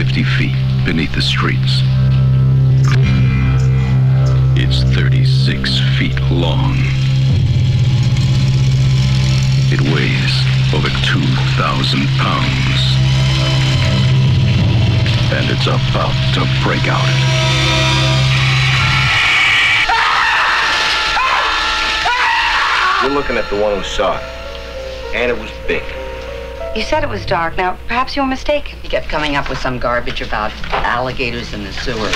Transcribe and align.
50 0.00 0.24
feet 0.24 0.56
beneath 0.86 1.14
the 1.14 1.20
streets. 1.20 1.82
It's 4.56 4.82
36 4.94 5.78
feet 5.98 6.18
long. 6.30 6.72
It 9.68 9.82
weighs 9.92 10.34
over 10.72 10.88
2,000 11.04 12.08
pounds. 12.16 12.80
And 15.36 15.50
it's 15.50 15.66
about 15.66 16.16
to 16.32 16.48
break 16.64 16.88
out. 16.88 17.04
You're 23.02 23.12
looking 23.12 23.36
at 23.36 23.50
the 23.50 23.60
one 23.60 23.76
who 23.76 23.84
saw 23.84 24.16
it. 24.16 24.24
And 25.14 25.30
it 25.30 25.38
was 25.38 25.50
big. 25.68 25.84
You 26.76 26.82
said 26.82 27.02
it 27.02 27.08
was 27.08 27.26
dark. 27.26 27.56
Now, 27.56 27.76
perhaps 27.88 28.14
you 28.14 28.22
were 28.22 28.28
mistaken. 28.28 28.78
He 28.80 28.88
kept 28.88 29.08
coming 29.08 29.34
up 29.34 29.48
with 29.48 29.58
some 29.58 29.80
garbage 29.80 30.22
about 30.22 30.52
alligators 30.72 31.52
in 31.52 31.64
the 31.64 31.72
sewers. 31.72 32.14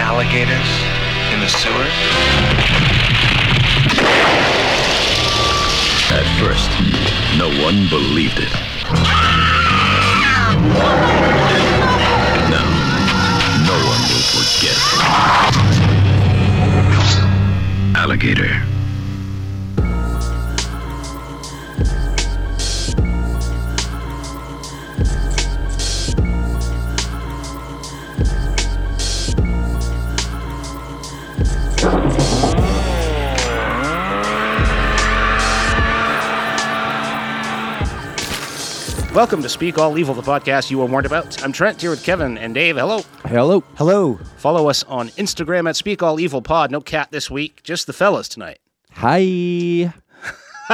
Alligators 0.00 0.68
in 1.30 1.40
the 1.40 1.48
sewer? 1.48 1.86
At 6.16 6.24
first, 6.40 6.70
no 7.36 7.50
one 7.62 7.88
believed 7.90 8.38
it. 8.38 8.52
Now, 12.48 12.66
no 13.66 13.76
one 13.84 14.00
will 14.08 14.24
forget. 14.32 14.78
Alligator. 17.96 18.73
Welcome 39.14 39.42
to 39.42 39.48
Speak 39.48 39.78
All 39.78 39.96
Evil, 39.96 40.12
the 40.12 40.22
podcast 40.22 40.72
you 40.72 40.78
were 40.78 40.86
warned 40.86 41.06
about. 41.06 41.40
I'm 41.44 41.52
Trent 41.52 41.80
here 41.80 41.90
with 41.90 42.02
Kevin 42.02 42.36
and 42.36 42.52
Dave. 42.52 42.76
Hello. 42.76 43.02
Hello. 43.24 43.60
Hello. 43.76 44.14
Follow 44.38 44.68
us 44.68 44.82
on 44.84 45.10
Instagram 45.10 45.68
at 45.68 45.76
Speak 45.76 46.02
All 46.02 46.18
Evil 46.18 46.42
Pod. 46.42 46.72
No 46.72 46.80
cat 46.80 47.12
this 47.12 47.30
week, 47.30 47.62
just 47.62 47.86
the 47.86 47.92
fellas 47.92 48.28
tonight. 48.28 48.58
Hi. 48.90 49.92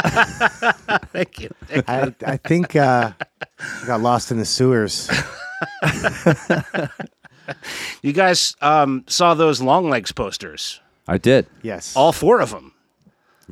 Thank 1.12 1.40
you. 1.40 1.50
I, 1.86 2.14
I 2.26 2.36
think 2.38 2.74
uh, 2.76 3.12
I 3.60 3.86
got 3.86 4.00
lost 4.00 4.30
in 4.30 4.38
the 4.38 4.46
sewers. 4.46 5.10
You 8.02 8.12
guys 8.12 8.54
um, 8.60 9.04
saw 9.08 9.34
those 9.34 9.60
Longlegs 9.60 10.12
posters, 10.12 10.80
I 11.08 11.18
did. 11.18 11.46
Yes. 11.62 11.96
all 11.96 12.12
four 12.12 12.40
of 12.40 12.50
them. 12.52 12.72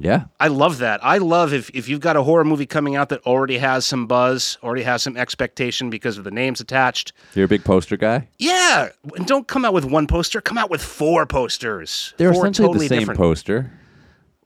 Yeah. 0.01 0.25
I 0.41 0.49
love 0.49 0.79
that. 0.79 1.05
I 1.05 1.19
love 1.19 1.53
if, 1.53 1.71
if 1.71 1.89
you've 1.89 2.01
got 2.01 2.17
a 2.17 2.23
horror 2.23 2.45
movie 2.45 2.67
coming 2.67 2.97
out 2.97 3.09
that 3.11 3.25
already 3.27 3.59
has 3.59 3.85
some 3.85 4.07
buzz, 4.07 4.59
already 4.63 4.83
has 4.83 5.03
some 5.03 5.17
expectation 5.17 5.91
because 5.91 6.19
of 6.19 6.25
the 6.25 6.31
names 6.31 6.61
attached. 6.61 7.13
You're 7.35 7.45
a 7.47 7.49
big 7.49 7.65
poster 7.65 7.97
guy? 7.97 8.29
Yeah, 8.39 8.89
and 9.17 9.27
don't 9.27 9.47
come 9.49 9.65
out 9.65 9.75
with 9.75 9.85
one 9.85 10.07
poster. 10.07 10.41
Come 10.41 10.59
out 10.59 10.71
with 10.71 10.83
four 10.83 11.27
posters. 11.27 12.15
They're 12.17 12.33
four 12.33 12.43
essentially 12.45 12.69
totally 12.69 12.87
the 12.89 12.95
same 12.95 12.99
different. 13.01 13.19
poster. 13.19 13.73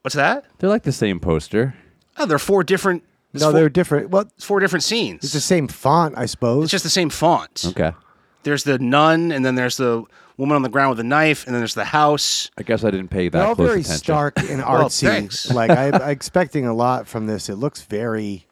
What's 0.02 0.16
that? 0.16 0.44
They're 0.58 0.70
like 0.70 0.82
the 0.82 0.92
same 0.92 1.20
poster. 1.20 1.74
Oh, 2.16 2.26
they're 2.26 2.38
four 2.38 2.64
different. 2.64 3.04
no, 3.32 3.40
four, 3.46 3.52
they're 3.52 3.68
different. 3.68 4.10
Well, 4.10 4.22
it's 4.36 4.44
four 4.44 4.60
different 4.60 4.82
scenes. 4.82 5.24
it's 5.24 5.32
the 5.32 5.40
same 5.40 5.68
font, 5.68 6.16
I 6.18 6.26
suppose. 6.26 6.64
It's 6.64 6.72
just 6.72 6.84
the 6.84 6.90
same 6.90 7.08
font. 7.10 7.64
Okay. 7.68 7.92
There's 8.44 8.64
the 8.64 8.78
nun, 8.78 9.30
and 9.32 9.44
then 9.44 9.54
there's 9.54 9.76
the 9.76 10.04
woman 10.36 10.56
on 10.56 10.62
the 10.62 10.68
ground 10.68 10.90
with 10.90 11.00
a 11.00 11.04
knife, 11.04 11.46
and 11.46 11.54
then 11.54 11.60
there's 11.60 11.74
the 11.74 11.84
house. 11.84 12.50
I 12.58 12.62
guess 12.62 12.82
I 12.84 12.90
didn't 12.90 13.08
pay 13.08 13.28
that 13.28 13.38
They're 13.38 13.46
all 13.46 13.54
close 13.54 13.68
very 13.68 13.80
attention. 13.80 13.98
stark 13.98 14.38
and 14.38 14.58
Well, 14.66 14.84
artsy. 14.88 15.06
thanks. 15.06 15.50
like 15.54 15.70
I, 15.70 15.90
I'm 15.90 16.10
expecting 16.10 16.66
a 16.66 16.74
lot 16.74 17.06
from 17.06 17.26
this. 17.26 17.48
It 17.48 17.56
looks 17.56 17.82
very 17.82 18.46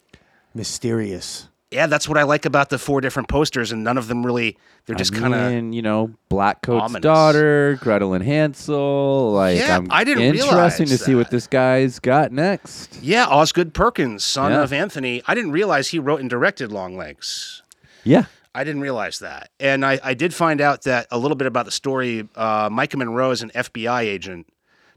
mysterious. 0.54 1.48
Yeah, 1.70 1.87
that's 1.87 2.09
what 2.09 2.19
I 2.19 2.25
like 2.25 2.44
about 2.47 2.69
the 2.70 2.78
four 2.78 3.00
different 3.00 3.28
posters, 3.28 3.70
and 3.70 3.84
none 3.84 3.97
of 3.97 4.09
them 4.09 4.26
really. 4.26 4.56
They're 4.87 4.97
just 4.97 5.14
kind 5.14 5.32
of. 5.34 5.53
mean, 5.53 5.72
you 5.72 5.82
know, 5.82 6.10
Black 6.28 6.62
Coat's 6.62 6.82
ominous. 6.82 7.03
daughter, 7.03 7.78
Gretel 7.81 8.12
and 8.14 8.25
Hansel. 8.25 9.32
Like, 9.32 9.59
Yeah, 9.59 9.76
I'm 9.76 9.87
I 9.91 10.03
didn't 10.03 10.25
interesting 10.25 10.48
to 10.50 10.54
realize 10.56 11.00
see 11.04 11.14
what 11.14 11.26
that. 11.26 11.31
this 11.31 11.47
guy's 11.47 12.00
got 12.00 12.32
next. 12.32 12.98
Yeah, 13.00 13.26
Osgood 13.26 13.72
Perkins, 13.72 14.25
son 14.25 14.50
Yeah. 14.50 14.62
of 14.62 14.72
Anthony. 14.72 15.22
I 15.28 15.34
didn't 15.37 15.53
realize 15.53 15.88
he 15.88 16.00
wrote 16.00 16.19
and 16.20 16.28
directed 16.28 16.72
Longlegs. 16.72 17.62
Yeah. 18.03 18.25
I 18.55 18.65
didn't 18.65 18.81
realize 18.81 19.21
that. 19.21 19.50
And 19.61 19.84
I, 19.84 20.00
I 20.03 20.15
did 20.15 20.34
find 20.34 20.61
out 20.61 20.83
that 20.83 21.06
a 21.11 21.19
little 21.19 21.37
bit 21.37 21.47
about 21.47 21.66
the 21.66 21.71
story. 21.71 22.28
Uh, 22.34 22.69
Maika 22.69 22.97
Monroe 22.97 23.31
is 23.31 23.43
an 23.43 23.50
FBI 23.55 24.03
agent 24.03 24.49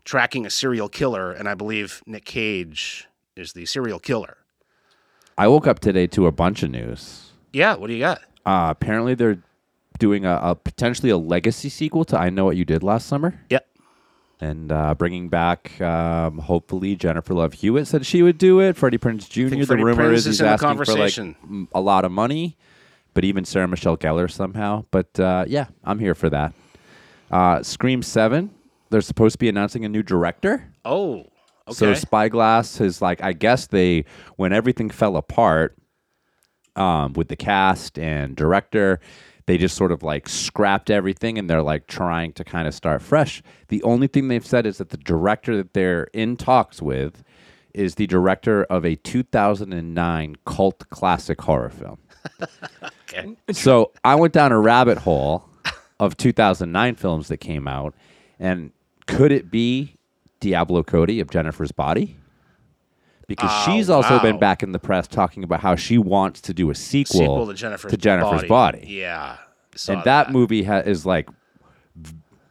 tracking 0.05 0.45
a 0.45 0.49
serial 0.49 0.89
killer, 0.89 1.31
and 1.31 1.47
I 1.47 1.53
believe 1.53 2.01
Nick 2.05 2.25
Cage 2.25 3.07
is 3.35 3.53
the 3.53 3.65
serial 3.65 3.99
killer. 3.99 4.37
I 5.37 5.47
woke 5.47 5.67
up 5.67 5.79
today 5.79 6.07
to 6.07 6.27
a 6.27 6.31
bunch 6.31 6.63
of 6.63 6.71
news. 6.71 7.31
Yeah, 7.51 7.75
what 7.75 7.87
do 7.87 7.93
you 7.93 7.99
got? 7.99 8.19
Uh, 8.45 8.67
apparently, 8.69 9.13
they're 9.15 9.41
doing 9.99 10.25
a, 10.25 10.39
a 10.41 10.55
potentially 10.55 11.09
a 11.11 11.17
legacy 11.17 11.69
sequel 11.69 12.03
to 12.05 12.19
I 12.19 12.29
Know 12.29 12.45
What 12.45 12.57
You 12.57 12.65
Did 12.65 12.81
Last 12.83 13.07
Summer. 13.07 13.39
Yep. 13.49 13.67
and 14.41 14.71
uh, 14.71 14.95
bringing 14.95 15.29
back 15.29 15.71
hopefully 15.79 16.41
hopefully 16.41 16.95
Jennifer 16.95 17.33
Love 17.35 17.53
Hewitt 17.53 17.87
said 17.87 18.05
she 18.05 18.21
would 18.23 18.37
do 18.39 18.59
it. 18.59 18.75
Freddie 18.75 18.97
Prinze 18.97 19.29
Jr. 19.29 19.55
The 19.55 19.65
Freddie 19.65 19.83
rumor 19.83 20.09
Prinze 20.09 20.13
is 20.13 20.19
is 20.19 20.25
he's 20.25 20.39
in 20.41 20.45
the 20.47 20.51
asking 20.53 20.67
for 20.69 20.75
like 20.77 20.87
conversation. 20.87 21.35
m- 21.43 21.67
a 21.73 21.79
lot 21.81 22.03
of 22.05 22.11
money, 22.11 22.57
but 23.13 23.23
even 23.23 23.45
Sarah 23.45 23.67
Michelle 23.67 23.97
Gellar 23.97 24.29
somehow. 24.29 24.85
But 24.91 25.19
uh, 25.19 25.45
yeah, 25.47 25.67
I'm 25.83 25.99
here 25.99 26.15
for 26.15 26.29
that. 26.29 26.53
Uh, 27.31 27.63
Scream 27.63 28.01
Seven. 28.01 28.51
They're 28.89 29.01
supposed 29.01 29.33
to 29.33 29.39
be 29.39 29.49
announcing 29.49 29.85
a 29.85 29.89
new 29.89 30.03
director. 30.03 30.71
Oh, 30.85 31.25
okay. 31.67 31.73
So 31.73 31.93
Spyglass 31.95 32.79
is 32.79 33.01
like 33.01 33.23
I 33.23 33.33
guess 33.33 33.67
they 33.67 34.05
when 34.35 34.53
everything 34.53 34.89
fell 34.89 35.17
apart 35.17 35.75
um, 36.75 37.13
with 37.13 37.27
the 37.27 37.35
cast 37.35 37.97
and 37.97 38.35
director, 38.35 38.99
they 39.45 39.57
just 39.57 39.75
sort 39.75 39.91
of 39.91 40.03
like 40.03 40.29
scrapped 40.29 40.89
everything 40.89 41.37
and 41.37 41.49
they're 41.49 41.63
like 41.63 41.87
trying 41.87 42.33
to 42.33 42.43
kind 42.43 42.67
of 42.67 42.73
start 42.73 43.01
fresh. 43.01 43.41
The 43.67 43.83
only 43.83 44.07
thing 44.07 44.27
they've 44.27 44.45
said 44.45 44.65
is 44.65 44.77
that 44.77 44.89
the 44.89 44.97
director 44.97 45.57
that 45.57 45.73
they're 45.73 46.07
in 46.13 46.37
talks 46.37 46.81
with 46.81 47.23
is 47.73 47.95
the 47.95 48.07
director 48.07 48.63
of 48.65 48.85
a 48.85 48.95
2009 48.95 50.35
cult 50.45 50.89
classic 50.89 51.41
horror 51.41 51.69
film. 51.69 51.97
okay. 53.17 53.35
So 53.53 53.91
I 54.03 54.15
went 54.15 54.33
down 54.33 54.51
a 54.51 54.59
rabbit 54.59 54.97
hole 54.99 55.45
of 55.99 56.17
2009 56.17 56.95
films 56.95 57.27
that 57.29 57.37
came 57.37 57.67
out, 57.67 57.93
and 58.39 58.71
could 59.07 59.31
it 59.31 59.49
be 59.51 59.95
Diablo 60.39 60.83
Cody 60.83 61.19
of 61.19 61.29
Jennifer's 61.29 61.71
Body? 61.71 62.17
Because 63.27 63.49
oh, 63.51 63.63
she's 63.71 63.89
also 63.89 64.19
been 64.19 64.37
back 64.37 64.63
in 64.63 64.73
the 64.73 64.79
press 64.79 65.07
talking 65.07 65.43
about 65.43 65.61
how 65.61 65.75
she 65.75 65.97
wants 65.97 66.41
to 66.41 66.53
do 66.53 66.69
a 66.69 66.75
sequel, 66.75 67.19
Sequel 67.19 67.47
to 67.47 67.53
Jennifer's, 67.53 67.91
to 67.91 67.97
Jennifer's 67.97 68.43
Body. 68.43 68.85
Yeah. 68.87 69.37
saw 69.75 69.93
And 69.93 70.03
that, 70.03 70.31
movie 70.31 70.63
ha- 70.63 70.79
is 70.79 71.05
like 71.05 71.29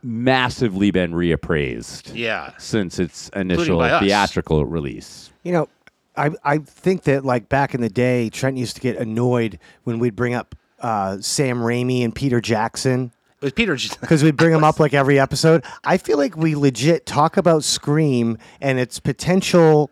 massively 0.03 0.91
been 0.91 1.12
reappraised 1.12 2.12
Yeah. 2.15 2.53
since 2.59 2.99
its 2.99 3.28
initial 3.37 3.78
by 3.78 3.91
us. 3.91 4.03
theatrical 4.03 4.65
release. 4.65 5.31
You 5.45 5.53
know, 5.53 5.69
I 6.17 6.31
I 6.45 6.59
think 6.59 7.05
that 7.05 7.25
like 7.25 7.49
back 7.49 7.75
in 7.75 7.81
the 7.81 7.89
day, 7.89 8.28
Trent 8.31 8.56
used 8.56 8.77
to 8.77 8.83
get 8.83 8.97
annoyed 8.97 9.59
when 9.84 9.99
we'd 9.99 10.17
bring 10.17 10.34
up 10.34 10.55
uh, 10.81 11.19
Sam 11.21 11.59
Raimi 11.59 12.05
and 12.05 12.15
Peter 12.15 12.41
Jackson 12.41 13.12
It 13.41 13.45
was 13.45 13.53
Peter. 13.53 13.77
Because 14.00 14.22
we'd 14.22 14.37
bring 14.37 14.51
them 14.53 14.65
up 14.65 14.81
like 14.81 14.95
every 14.95 15.19
episode. 15.19 15.65
I 15.84 15.97
feel 15.97 16.19
like 16.19 16.37
we 16.37 16.55
legit 16.55 17.06
talk 17.06 17.37
about 17.37 17.62
Scream 17.65 18.37
and 18.61 18.78
its 18.81 18.99
potential 18.99 19.91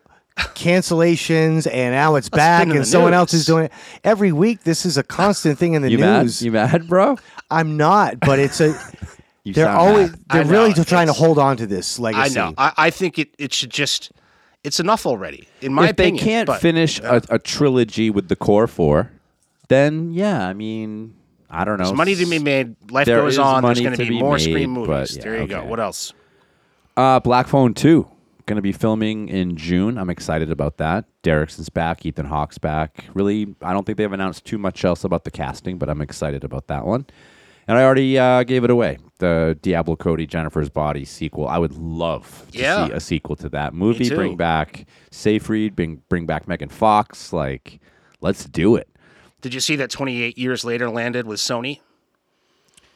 cancellations, 0.55 1.67
and 1.71 1.95
now 1.95 2.15
it's 2.17 2.29
back, 2.29 2.69
and 2.69 2.87
someone 2.87 3.15
else 3.15 3.33
is 3.35 3.45
doing 3.45 3.65
it 3.65 3.73
every 4.05 4.33
week. 4.33 4.63
This 4.63 4.87
is 4.87 4.97
a 4.97 5.03
constant 5.03 5.59
thing 5.59 5.75
in 5.75 5.83
the 5.83 5.91
You 5.91 5.99
mad? 5.99 6.23
news. 6.23 6.43
You 6.43 6.53
mad, 6.53 6.89
bro? 6.89 7.19
I'm 7.51 7.77
not, 7.77 8.21
but 8.21 8.39
it's 8.39 8.61
a. 8.61 8.75
You 9.43 9.55
they're 9.55 9.71
always 9.71 10.11
mad. 10.11 10.21
they're 10.31 10.45
really 10.45 10.75
trying 10.75 11.07
to 11.07 11.15
hold 11.15 11.39
on 11.39 11.57
to 11.57 11.67
this 11.67 11.99
legacy. 11.99 12.39
I 12.39 12.45
know. 12.51 12.55
I, 12.59 12.73
I 12.77 12.91
think 12.91 13.19
it, 13.19 13.31
it 13.39 13.55
should 13.55 13.71
just. 13.71 14.13
It's 14.63 14.79
enough 14.81 15.07
already, 15.07 15.49
in 15.63 15.73
my 15.73 15.85
if 15.87 15.91
opinion. 15.93 16.17
they 16.17 16.23
can't 16.23 16.47
but- 16.47 16.61
finish 16.61 17.01
a, 17.01 17.23
a 17.31 17.39
trilogy 17.39 18.11
with 18.11 18.29
the 18.29 18.37
core 18.37 18.67
four, 18.67 19.11
then 19.69 20.13
yeah, 20.13 20.47
I 20.47 20.53
mean, 20.53 21.15
I 21.49 21.65
don't 21.65 21.79
know. 21.79 21.85
There's 21.85 21.97
money 21.97 22.15
to 22.15 22.27
be 22.27 22.39
made. 22.39 22.77
Life 22.91 23.07
There 23.07 23.21
goes 23.23 23.39
on. 23.39 23.63
There's 23.65 23.81
going 23.81 23.93
to 23.97 23.99
be 23.99 24.11
be 24.11 24.19
more 24.21 24.37
made, 24.37 24.43
Scream 24.43 24.71
movies. 24.71 25.17
yeah, 25.17 25.23
there 25.23 25.41
you 25.41 25.47
go. 25.47 25.65
What 25.65 25.81
else? 25.81 26.13
Uh, 26.97 27.21
Black 27.21 27.49
Phone 27.49 27.73
Two 27.75 28.09
going 28.47 28.57
to 28.57 28.63
be 28.63 28.73
filming 28.73 29.29
in 29.29 29.57
June. 29.57 29.97
I'm 29.97 30.11
excited 30.11 30.51
about 30.51 30.77
that. 30.79 31.05
Derrickson's 31.23 31.69
back. 31.69 32.05
Ethan 32.05 32.27
Hawke's 32.27 32.59
back. 32.59 33.05
Really, 33.15 33.55
I 33.63 33.73
don't 33.73 33.87
think 33.87 33.97
they've 33.97 34.13
announced 34.13 34.45
too 34.45 34.59
much 34.59 34.85
else 34.85 35.05
about 35.05 35.23
the 35.23 35.31
casting, 35.31 35.79
but 35.79 35.89
I'm 35.89 36.01
excited 36.01 36.43
about 36.43 36.67
that 36.67 36.85
one. 36.85 37.07
And 37.71 37.79
I 37.79 37.85
already 37.85 38.19
uh, 38.19 38.43
gave 38.43 38.65
it 38.65 38.71
away. 38.71 38.99
The 39.21 39.57
Diablo 39.63 39.95
Cody 39.95 40.27
Jennifer's 40.27 40.69
Body 40.69 41.05
sequel. 41.05 41.47
I 41.47 41.57
would 41.57 41.77
love 41.77 42.47
to 42.51 42.59
Yeah. 42.59 42.89
see 42.89 42.93
a 42.95 42.99
sequel 42.99 43.37
to 43.37 43.49
that 43.51 43.75
movie. 43.75 44.09
Bring 44.13 44.37
back 44.37 44.87
Seyfried. 45.13 45.77
Bring 45.77 46.03
bring 46.09 46.27
back 46.27 46.49
Megan 46.49 46.69
Fox. 46.69 47.33
Like, 47.33 47.79
let's 48.21 48.45
do 48.47 48.75
it. 48.75 48.89
Did 49.41 49.55
you 49.55 49.61
see 49.61 49.77
that 49.77 49.89
28 49.89 50.37
years 50.37 50.65
later 50.65 50.91
landed 50.91 51.29
with 51.29 51.39
Sony? 51.39 51.79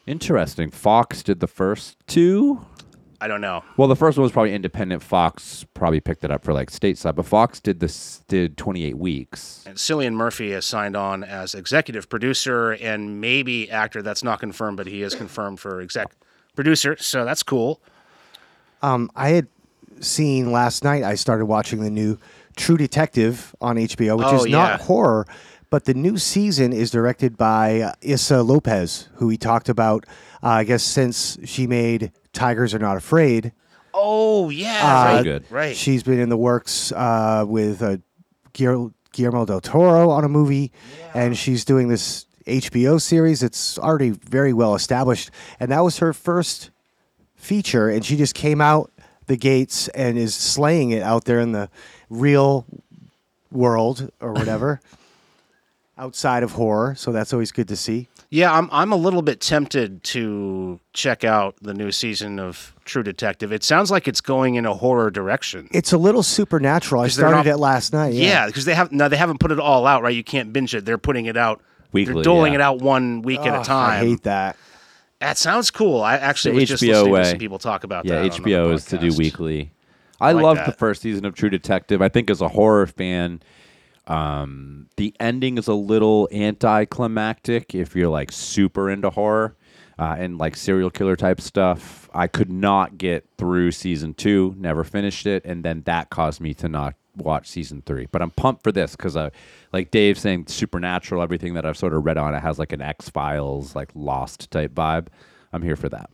Interesting. 0.08 0.72
Fox 0.72 1.22
did 1.22 1.38
the 1.38 1.46
first 1.46 1.96
two. 2.08 2.66
I 3.24 3.26
don't 3.26 3.40
know. 3.40 3.64
Well, 3.78 3.88
the 3.88 3.96
first 3.96 4.18
one 4.18 4.22
was 4.22 4.32
probably 4.32 4.52
independent. 4.54 5.02
Fox 5.02 5.64
probably 5.72 5.98
picked 6.00 6.24
it 6.24 6.30
up 6.30 6.44
for 6.44 6.52
like 6.52 6.70
stateside, 6.70 7.14
but 7.14 7.24
Fox 7.24 7.58
did 7.58 7.80
this 7.80 8.22
did 8.28 8.58
28 8.58 8.98
weeks. 8.98 9.64
And 9.66 9.78
Cillian 9.78 10.12
Murphy 10.12 10.50
has 10.50 10.66
signed 10.66 10.94
on 10.94 11.24
as 11.24 11.54
executive 11.54 12.10
producer 12.10 12.72
and 12.72 13.22
maybe 13.22 13.70
actor. 13.70 14.02
That's 14.02 14.22
not 14.22 14.40
confirmed, 14.40 14.76
but 14.76 14.86
he 14.88 15.00
is 15.02 15.14
confirmed 15.14 15.58
for 15.58 15.80
exec 15.80 16.08
producer. 16.54 16.98
So 16.98 17.24
that's 17.24 17.42
cool. 17.42 17.80
Um, 18.82 19.10
I 19.16 19.30
had 19.30 19.46
seen 20.00 20.52
last 20.52 20.84
night. 20.84 21.02
I 21.02 21.14
started 21.14 21.46
watching 21.46 21.80
the 21.80 21.88
new 21.90 22.18
True 22.58 22.76
Detective 22.76 23.56
on 23.58 23.76
HBO, 23.76 24.18
which 24.18 24.26
Oh, 24.26 24.44
is 24.44 24.52
not 24.52 24.82
horror, 24.82 25.26
but 25.70 25.86
the 25.86 25.94
new 25.94 26.18
season 26.18 26.74
is 26.74 26.90
directed 26.90 27.38
by 27.38 27.80
uh, 27.80 27.92
Issa 28.02 28.42
Lopez, 28.42 29.08
who 29.14 29.28
we 29.28 29.38
talked 29.38 29.70
about. 29.70 30.04
Uh, 30.42 30.48
I 30.48 30.64
guess 30.64 30.82
since 30.82 31.38
she 31.46 31.66
made 31.66 32.12
Tigers 32.34 32.74
Are 32.74 32.78
Not 32.78 32.96
Afraid, 32.96 33.52
Oh 33.96 34.50
yeah, 34.50 34.80
Uh, 34.82 35.04
right. 35.14 35.22
good. 35.22 35.44
Right. 35.50 35.76
she's 35.76 36.02
been 36.02 36.18
in 36.18 36.28
the 36.28 36.36
works 36.36 36.90
uh, 36.92 37.44
with 37.46 37.80
uh, 37.82 37.98
Guillermo 38.52 39.44
del 39.46 39.60
Toro 39.60 40.10
on 40.10 40.24
a 40.24 40.28
movie, 40.28 40.72
and 41.14 41.38
she's 41.38 41.64
doing 41.64 41.88
this 41.88 42.26
HBO 42.46 43.00
series. 43.00 43.42
It's 43.42 43.78
already 43.78 44.10
very 44.10 44.52
well 44.52 44.74
established, 44.74 45.30
and 45.60 45.70
that 45.70 45.80
was 45.80 45.98
her 45.98 46.12
first 46.12 46.70
feature, 47.36 47.88
and 47.88 48.04
she 48.04 48.16
just 48.16 48.34
came 48.34 48.60
out 48.60 48.90
the 49.26 49.36
gates 49.36 49.88
and 49.88 50.18
is 50.18 50.34
slaying 50.34 50.90
it 50.90 51.02
out 51.02 51.24
there 51.24 51.38
in 51.40 51.52
the 51.52 51.70
real 52.10 52.66
world 53.52 54.10
or 54.20 54.32
whatever. 54.32 54.80
Outside 55.96 56.42
of 56.42 56.52
horror, 56.52 56.96
so 56.96 57.12
that's 57.12 57.32
always 57.32 57.52
good 57.52 57.68
to 57.68 57.76
see. 57.76 58.08
Yeah, 58.28 58.52
I'm 58.52 58.68
I'm 58.72 58.90
a 58.90 58.96
little 58.96 59.22
bit 59.22 59.40
tempted 59.40 60.02
to 60.04 60.80
check 60.92 61.22
out 61.22 61.54
the 61.62 61.72
new 61.72 61.92
season 61.92 62.40
of 62.40 62.74
True 62.84 63.04
Detective. 63.04 63.52
It 63.52 63.62
sounds 63.62 63.92
like 63.92 64.08
it's 64.08 64.20
going 64.20 64.56
in 64.56 64.66
a 64.66 64.74
horror 64.74 65.12
direction. 65.12 65.68
It's 65.70 65.92
a 65.92 65.96
little 65.98 66.24
supernatural. 66.24 67.00
I 67.02 67.06
started 67.06 67.36
not- 67.36 67.46
it 67.46 67.58
last 67.58 67.92
night. 67.92 68.12
yeah, 68.14 68.46
because 68.48 68.64
they 68.64 68.74
have 68.74 68.90
no, 68.90 69.08
they 69.08 69.16
haven't 69.16 69.38
put 69.38 69.52
it 69.52 69.60
all 69.60 69.86
out, 69.86 70.02
right? 70.02 70.14
You 70.16 70.24
can't 70.24 70.52
binge 70.52 70.74
it. 70.74 70.84
They're 70.84 70.98
putting 70.98 71.26
it 71.26 71.36
out 71.36 71.62
Weekly, 71.92 72.14
They're 72.14 72.22
doling 72.24 72.54
yeah. 72.54 72.58
it 72.58 72.62
out 72.62 72.80
one 72.82 73.22
week 73.22 73.38
at 73.40 73.60
a 73.60 73.62
time. 73.64 74.02
I 74.02 74.06
hate 74.08 74.24
that. 74.24 74.56
That 75.20 75.38
sounds 75.38 75.70
cool. 75.70 76.02
I 76.02 76.14
actually 76.16 76.54
The 76.54 76.60
was 76.62 76.68
just 76.70 76.82
HBO 76.82 76.88
listening 76.88 77.04
to 77.06 77.12
way. 77.12 77.24
some 77.24 77.38
people 77.38 77.58
talk 77.60 77.84
about 77.84 78.04
Yeah, 78.04 78.20
that. 78.22 78.32
on 78.32 78.40
HBO 78.40 78.54
another 78.62 78.72
is 78.74 78.84
to 78.86 78.98
do 78.98 79.12
weekly. 79.16 79.70
I, 80.20 80.32
like 80.32 80.42
loved 80.42 80.66
the 80.66 80.72
first 80.72 81.02
season 81.02 81.24
of 81.24 81.34
True 81.36 81.50
Detective. 81.50 82.02
I 82.02 82.08
think 82.08 82.30
as 82.30 82.40
a 82.40 82.48
horror 82.48 82.88
fan, 82.88 83.40
um, 84.06 84.88
the 84.96 85.14
ending 85.18 85.58
is 85.58 85.68
a 85.68 85.74
little 85.74 86.28
anticlimactic 86.30 87.74
if 87.74 87.96
you're 87.96 88.08
like 88.08 88.32
super 88.32 88.90
into 88.90 89.10
horror 89.10 89.56
uh, 89.98 90.16
and 90.18 90.38
like 90.38 90.56
serial 90.56 90.90
killer 90.90 91.16
type 91.16 91.40
stuff. 91.40 92.08
I 92.12 92.26
could 92.26 92.50
not 92.50 92.98
get 92.98 93.26
through 93.38 93.70
season 93.72 94.14
two, 94.14 94.54
never 94.58 94.84
finished 94.84 95.26
it, 95.26 95.44
and 95.44 95.64
then 95.64 95.82
that 95.86 96.10
caused 96.10 96.40
me 96.40 96.54
to 96.54 96.68
not 96.68 96.94
watch 97.16 97.48
season 97.48 97.82
three. 97.86 98.06
But 98.10 98.22
I'm 98.22 98.30
pumped 98.30 98.62
for 98.62 98.72
this 98.72 98.96
because 98.96 99.16
I, 99.16 99.30
like 99.72 99.90
Dave 99.90 100.18
saying, 100.18 100.46
supernatural. 100.48 101.22
Everything 101.22 101.54
that 101.54 101.64
I've 101.64 101.76
sort 101.76 101.94
of 101.94 102.04
read 102.04 102.18
on 102.18 102.34
it 102.34 102.40
has 102.40 102.58
like 102.58 102.72
an 102.72 102.82
X 102.82 103.08
Files, 103.08 103.74
like 103.74 103.90
Lost 103.94 104.50
type 104.50 104.74
vibe. 104.74 105.08
I'm 105.52 105.62
here 105.62 105.76
for 105.76 105.88
that. 105.88 106.10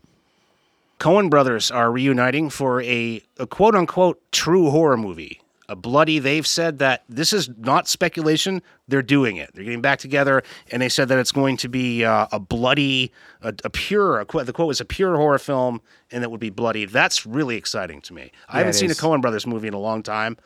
Coen 0.99 1.31
brothers 1.31 1.71
are 1.71 1.91
reuniting 1.91 2.51
for 2.51 2.83
a, 2.83 3.23
a 3.39 3.47
quote 3.47 3.75
unquote 3.75 4.21
true 4.33 4.71
horror 4.71 4.99
movie. 4.99 5.41
A 5.71 5.77
bloody, 5.77 6.19
they've 6.19 6.47
said 6.47 6.81
that 6.81 7.05
this 7.09 7.33
is 7.33 7.49
not 7.57 7.87
speculation. 7.87 8.61
They're 8.89 9.03
doing 9.03 9.37
it. 9.37 9.53
They're 9.55 9.63
getting 9.63 9.81
back 9.81 10.01
together, 10.01 10.43
and 10.73 10.83
they 10.83 10.89
said 10.89 11.07
that 11.09 11.19
it's 11.19 11.31
going 11.31 11.57
to 11.59 11.69
be 11.69 12.05
uh, 12.05 12.27
a 12.33 12.41
bloody, 12.41 13.13
a, 13.41 13.55
a 13.63 13.71
pure, 13.71 14.19
a, 14.19 14.25
quote- 14.25 14.47
the 14.47 14.53
quote 14.53 14.67
was 14.67 14.81
a 14.81 14.85
pure 14.85 15.15
horror 15.17 15.39
film, 15.39 15.81
and 16.11 16.25
it 16.25 16.31
would 16.33 16.41
be 16.41 16.51
bloody. 16.51 16.87
That's 16.87 17.25
really 17.25 17.55
exciting 17.55 18.01
to 18.01 18.13
me. 18.13 18.33
I 18.49 18.59
haven't 18.59 18.73
seen 18.73 18.91
is. 18.91 18.99
a 18.99 19.01
Coen 19.01 19.23
brothers 19.23 19.47
movie 19.47 19.69
in 19.69 19.75
a 19.75 19.79
long 19.79 20.03
time. 20.03 20.37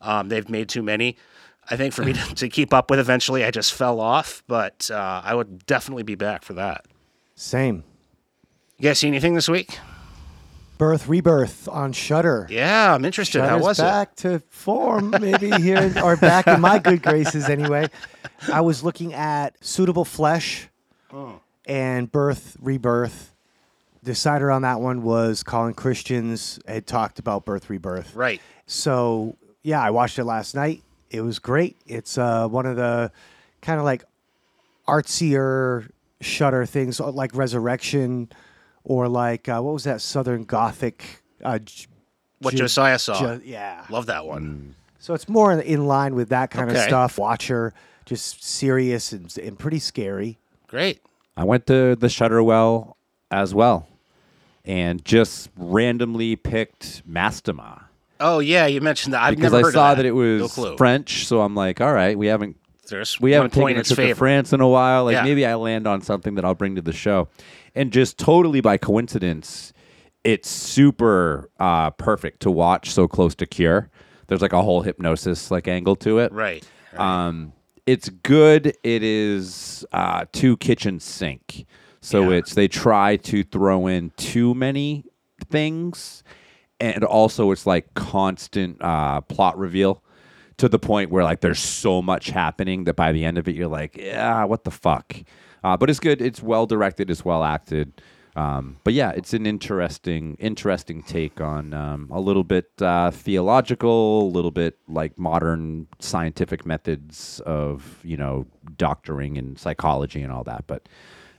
Um, 0.00 0.28
they've 0.28 0.48
made 0.48 0.68
too 0.68 0.82
many. 0.82 1.16
I 1.70 1.76
think 1.76 1.94
for 1.94 2.02
me 2.02 2.12
to, 2.14 2.34
to 2.34 2.48
keep 2.48 2.74
up 2.74 2.90
with 2.90 2.98
eventually, 2.98 3.44
I 3.44 3.52
just 3.52 3.72
fell 3.72 4.00
off, 4.00 4.42
but 4.48 4.90
uh, 4.90 5.22
I 5.24 5.36
would 5.36 5.64
definitely 5.64 6.02
be 6.02 6.16
back 6.16 6.42
for 6.42 6.54
that. 6.54 6.86
Same. 7.36 7.84
You 8.78 8.88
guys 8.88 8.98
see 8.98 9.06
anything 9.06 9.34
this 9.34 9.48
week? 9.48 9.78
Birth 10.82 11.06
Rebirth 11.06 11.68
on 11.68 11.92
Shudder. 11.92 12.48
Yeah, 12.50 12.92
I'm 12.92 13.04
interested. 13.04 13.40
How 13.40 13.50
Shudder's 13.50 13.62
was 13.62 13.78
it? 13.78 13.82
back 13.82 14.16
to 14.16 14.40
form, 14.50 15.10
maybe 15.20 15.48
here 15.62 15.94
or 16.02 16.16
back 16.16 16.48
in 16.48 16.60
my 16.60 16.80
good 16.80 17.04
graces 17.04 17.48
anyway. 17.48 17.88
I 18.52 18.62
was 18.62 18.82
looking 18.82 19.14
at 19.14 19.54
Suitable 19.64 20.04
Flesh 20.04 20.66
Oh. 21.12 21.38
and 21.66 22.10
Birth 22.10 22.56
Rebirth. 22.60 23.32
Decider 24.02 24.50
on 24.50 24.62
that 24.62 24.80
one 24.80 25.04
was 25.04 25.44
Colin 25.44 25.74
Christians 25.74 26.58
had 26.66 26.84
talked 26.88 27.20
about 27.20 27.44
Birth 27.44 27.70
Rebirth. 27.70 28.16
Right. 28.16 28.40
So 28.66 29.36
yeah, 29.62 29.80
I 29.80 29.90
watched 29.90 30.18
it 30.18 30.24
last 30.24 30.56
night. 30.56 30.82
It 31.10 31.20
was 31.20 31.38
great. 31.38 31.76
It's 31.86 32.18
uh, 32.18 32.48
one 32.48 32.66
of 32.66 32.74
the 32.74 33.12
kind 33.60 33.78
of 33.78 33.84
like 33.84 34.02
artsier 34.88 35.88
Shudder 36.20 36.66
things, 36.66 36.98
like 36.98 37.36
Resurrection, 37.36 38.30
or 38.84 39.08
like 39.08 39.48
uh, 39.48 39.60
what 39.60 39.72
was 39.74 39.84
that 39.84 40.00
Southern 40.00 40.44
Gothic? 40.44 41.22
Uh, 41.42 41.58
J- 41.58 41.86
What 42.40 42.52
Ju- 42.52 42.58
Josiah 42.58 42.98
saw. 42.98 43.18
Ju- 43.36 43.42
yeah. 43.44 43.84
Love 43.90 44.06
that 44.06 44.24
one. 44.26 44.74
So 44.98 45.14
it's 45.14 45.28
more 45.28 45.52
in 45.52 45.86
line 45.86 46.14
with 46.14 46.28
that 46.28 46.50
kind 46.50 46.70
of 46.70 46.76
Okay. 46.76 46.86
stuff. 46.86 47.18
Watcher, 47.18 47.72
just 48.06 48.42
serious 48.44 49.12
and, 49.12 49.36
and 49.38 49.58
pretty 49.58 49.78
scary. 49.80 50.38
Great. 50.68 51.00
I 51.36 51.44
went 51.44 51.66
to 51.66 51.96
the 51.96 52.06
Shutterwell 52.08 52.94
as 53.30 53.54
well, 53.54 53.88
and 54.64 55.04
just 55.04 55.50
randomly 55.56 56.36
picked 56.36 57.08
Mastemah 57.10 57.84
Oh 58.20 58.38
yeah, 58.38 58.66
you 58.66 58.80
mentioned 58.80 59.14
that. 59.14 59.22
I've 59.22 59.34
because 59.34 59.50
never 59.50 59.56
I 59.56 59.62
heard 59.66 59.72
saw 59.74 59.90
of 59.92 59.96
that. 59.96 60.02
that 60.04 60.08
it 60.08 60.14
no 60.14 60.42
was 60.42 60.52
clue. 60.54 60.76
French. 60.76 61.26
So 61.26 61.40
I'm 61.40 61.56
like, 61.56 61.80
all 61.80 61.92
right, 61.92 62.16
we 62.16 62.28
haven't 62.28 62.56
There's 62.88 63.18
we 63.20 63.30
one 63.32 63.36
haven't 63.36 63.50
point 63.54 63.70
taken 63.70 63.70
in 63.72 63.76
a 63.78 63.80
its 63.80 63.88
trip 63.88 63.96
to 63.96 64.02
favor. 64.10 64.18
France 64.18 64.52
in 64.52 64.60
a 64.60 64.68
while. 64.68 65.04
Like 65.04 65.14
Yeah. 65.14 65.24
maybe 65.24 65.44
I 65.44 65.56
land 65.56 65.88
on 65.88 66.02
something 66.02 66.36
that 66.36 66.44
I'll 66.44 66.54
bring 66.54 66.76
to 66.76 66.82
the 66.82 66.92
show, 66.92 67.26
and 67.74 67.92
just 67.92 68.18
totally 68.18 68.60
by 68.60 68.76
coincidence, 68.76 69.72
it's 70.24 70.48
super 70.48 71.50
uh, 71.58 71.90
perfect 71.90 72.40
to 72.40 72.50
watch 72.50 72.90
so 72.90 73.08
close 73.08 73.34
to 73.36 73.46
Cure. 73.46 73.90
There's 74.28 74.42
like 74.42 74.52
a 74.52 74.62
whole 74.62 74.82
hypnosis 74.82 75.50
like 75.50 75.68
angle 75.68 75.96
to 75.96 76.18
it. 76.18 76.32
Right. 76.32 76.64
Um, 76.96 77.52
it's 77.86 78.08
good. 78.08 78.68
It 78.84 79.02
is 79.02 79.84
uh, 79.92 80.26
too 80.32 80.56
kitchen 80.58 81.00
sink. 81.00 81.66
So 82.00 82.30
Yeah. 82.30 82.38
it's 82.38 82.54
they 82.54 82.68
try 82.68 83.16
to 83.16 83.42
throw 83.44 83.86
in 83.86 84.10
too 84.16 84.54
many 84.54 85.04
things, 85.50 86.22
and 86.80 87.04
also 87.04 87.50
it's 87.50 87.66
like 87.66 87.94
constant 87.94 88.78
uh, 88.80 89.20
plot 89.22 89.56
reveal 89.58 90.01
to 90.62 90.68
the 90.68 90.78
point 90.78 91.10
where 91.10 91.24
like 91.24 91.40
there's 91.40 91.58
so 91.58 92.00
much 92.00 92.28
happening 92.30 92.84
that 92.84 92.94
by 92.94 93.10
the 93.10 93.24
end 93.24 93.36
of 93.36 93.48
it 93.48 93.56
you're 93.56 93.66
like, 93.66 93.96
yeah, 93.96 94.44
what 94.44 94.62
the 94.62 94.70
fuck. 94.70 95.12
Uh, 95.64 95.76
but 95.76 95.90
it's 95.90 95.98
good. 95.98 96.22
It's 96.22 96.40
well 96.40 96.66
directed. 96.66 97.10
It's 97.10 97.24
well 97.24 97.42
acted. 97.42 98.00
Um, 98.36 98.76
but 98.84 98.94
yeah, 98.94 99.10
it's 99.10 99.34
an 99.34 99.44
interesting, 99.44 100.36
interesting 100.38 101.02
take 101.02 101.40
on 101.40 101.74
um, 101.74 102.08
a 102.12 102.20
little 102.20 102.44
bit 102.44 102.70
uh, 102.80 103.10
theological, 103.10 104.22
a 104.22 104.30
little 104.30 104.52
bit 104.52 104.78
like 104.86 105.18
modern 105.18 105.88
scientific 105.98 106.64
methods 106.64 107.40
of 107.44 107.98
you 108.04 108.16
know 108.16 108.46
doctoring 108.76 109.36
and 109.36 109.58
psychology 109.58 110.22
and 110.22 110.30
all 110.30 110.44
that. 110.44 110.68
But 110.68 110.88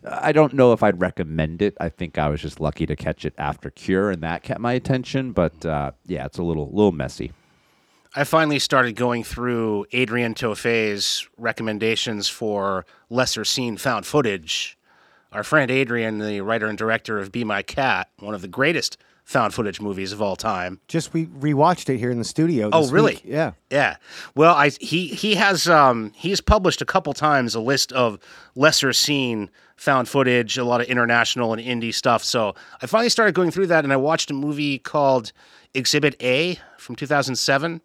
I 0.05 0.33
don't 0.33 0.51
know 0.51 0.73
if 0.73 0.83
I'd 0.83 0.99
recommend 0.99 1.61
it. 1.61 1.77
I 1.79 1.87
think 1.87 2.17
I 2.17 2.27
was 2.27 2.41
just 2.41 2.59
lucky 2.59 2.85
to 2.87 2.95
catch 2.97 3.23
it 3.23 3.35
after 3.37 3.69
Cure, 3.69 4.11
and 4.11 4.21
that 4.21 4.43
kept 4.43 4.59
my 4.59 4.73
attention. 4.73 5.31
But 5.31 5.65
uh, 5.65 5.91
yeah, 6.07 6.25
it's 6.25 6.39
a 6.39 6.43
little, 6.43 6.69
little 6.73 6.91
messy. 6.91 7.31
I 8.15 8.25
finally 8.25 8.59
started 8.59 8.95
going 8.95 9.23
through 9.23 9.87
Adrian 9.91 10.35
Tofei's 10.35 11.27
recommendations 11.35 12.29
for 12.29 12.85
lesser 13.09 13.43
seen 13.43 13.75
found 13.75 14.05
footage. 14.05 14.77
Our 15.31 15.43
friend 15.43 15.71
Adrian, 15.71 16.19
the 16.19 16.41
writer 16.41 16.67
and 16.67 16.77
director 16.77 17.17
of 17.17 17.31
Be 17.31 17.43
My 17.43 17.63
Cat, 17.63 18.09
one 18.19 18.35
of 18.35 18.43
the 18.43 18.47
greatest 18.47 18.97
found 19.23 19.51
footage 19.55 19.81
movies 19.81 20.11
of 20.11 20.21
all 20.21 20.35
time. 20.35 20.79
Just 20.87 21.11
we 21.11 21.25
rewatched 21.25 21.89
it 21.89 21.97
here 21.97 22.11
in 22.11 22.19
the 22.19 22.23
studio. 22.23 22.69
Oh, 22.71 22.87
really? 22.89 23.13
week. 23.15 23.23
Yeah. 23.25 23.53
Yeah. 23.71 23.95
Well, 24.35 24.53
I 24.53 24.69
he 24.69 25.07
he 25.07 25.33
has 25.35 25.67
um 25.67 26.11
he's 26.15 26.39
published 26.39 26.83
a 26.83 26.85
couple 26.85 27.13
times 27.13 27.55
a 27.55 27.61
list 27.61 27.91
of 27.93 28.19
lesser 28.53 28.93
seen 28.93 29.49
found 29.75 30.07
footage, 30.07 30.55
a 30.57 30.63
lot 30.63 30.81
of 30.81 30.87
international 30.87 31.51
and 31.53 31.61
indie 31.61 31.95
stuff. 31.95 32.23
So 32.23 32.53
I 32.79 32.85
finally 32.85 33.09
started 33.09 33.33
going 33.33 33.49
through 33.49 33.67
that, 33.67 33.83
and 33.83 33.91
I 33.91 33.97
watched 33.97 34.29
a 34.29 34.35
movie 34.35 34.77
called 34.77 35.31
Exhibit 35.73 36.15
A 36.21 36.59
from 36.77 36.95
2007. 36.95 37.81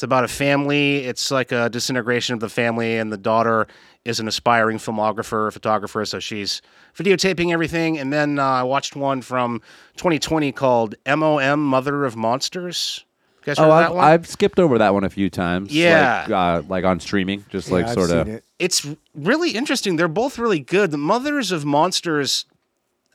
It's 0.00 0.02
about 0.02 0.24
a 0.24 0.28
family. 0.28 1.04
It's 1.04 1.30
like 1.30 1.52
a 1.52 1.68
disintegration 1.68 2.32
of 2.32 2.40
the 2.40 2.48
family, 2.48 2.96
and 2.96 3.12
the 3.12 3.18
daughter 3.18 3.66
is 4.06 4.18
an 4.18 4.28
aspiring 4.28 4.78
filmographer, 4.78 5.52
photographer. 5.52 6.06
So 6.06 6.18
she's 6.18 6.62
videotaping 6.96 7.52
everything. 7.52 7.98
And 7.98 8.10
then 8.10 8.38
uh, 8.38 8.42
I 8.46 8.62
watched 8.62 8.96
one 8.96 9.20
from 9.20 9.60
2020 9.98 10.52
called 10.52 10.94
MOM 11.06 11.62
Mother 11.62 12.06
of 12.06 12.16
Monsters. 12.16 13.04
You 13.40 13.44
guys 13.44 13.58
heard 13.58 13.64
Oh, 13.66 13.72
of 13.72 13.72
I've, 13.72 13.94
one? 13.94 14.04
I've 14.06 14.26
skipped 14.26 14.58
over 14.58 14.78
that 14.78 14.94
one 14.94 15.04
a 15.04 15.10
few 15.10 15.28
times. 15.28 15.70
Yeah. 15.70 16.22
like, 16.22 16.30
uh, 16.30 16.62
like 16.66 16.84
on 16.86 16.98
streaming, 16.98 17.44
just 17.50 17.70
like 17.70 17.84
Yeah, 17.84 17.88
I've 17.90 17.94
sort 17.94 18.10
of. 18.10 18.26
seen 18.26 18.36
it. 18.36 18.44
it's 18.58 18.86
really 19.14 19.50
interesting. 19.50 19.96
They're 19.96 20.08
both 20.08 20.38
really 20.38 20.60
good. 20.60 20.92
The 20.92 20.96
Mothers 20.96 21.52
of 21.52 21.66
Monsters, 21.66 22.46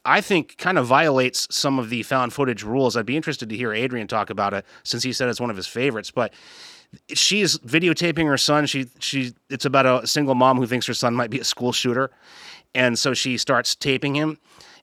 I 0.05 0.21
think, 0.21 0.55
kind 0.59 0.77
of 0.77 0.85
violates 0.85 1.47
some 1.49 1.79
of 1.79 1.89
the 1.89 2.03
found 2.03 2.31
footage 2.31 2.61
rules. 2.61 2.95
I'd 2.95 3.07
be 3.07 3.17
interested 3.17 3.49
to 3.49 3.57
hear 3.57 3.73
Adrian 3.73 4.05
talk 4.05 4.29
about 4.29 4.53
it 4.53 4.65
since 4.83 5.01
he 5.01 5.11
said 5.11 5.29
it's 5.29 5.41
one 5.41 5.49
of 5.49 5.55
his 5.57 5.65
favorites. 5.65 6.11
But 6.11 6.31
she 7.13 7.41
is 7.41 7.57
videotaping 7.59 8.27
her 8.27 8.37
son. 8.37 8.65
She 8.65 8.87
she 8.99 9.33
it's 9.49 9.65
about 9.65 9.85
a 9.85 10.07
single 10.07 10.35
mom 10.35 10.57
who 10.57 10.67
thinks 10.67 10.85
her 10.87 10.93
son 10.93 11.15
might 11.15 11.29
be 11.29 11.39
a 11.39 11.43
school 11.43 11.71
shooter, 11.71 12.11
and 12.73 12.97
so 12.97 13.13
she 13.13 13.37
starts 13.37 13.75
taping 13.75 14.15
him. 14.15 14.37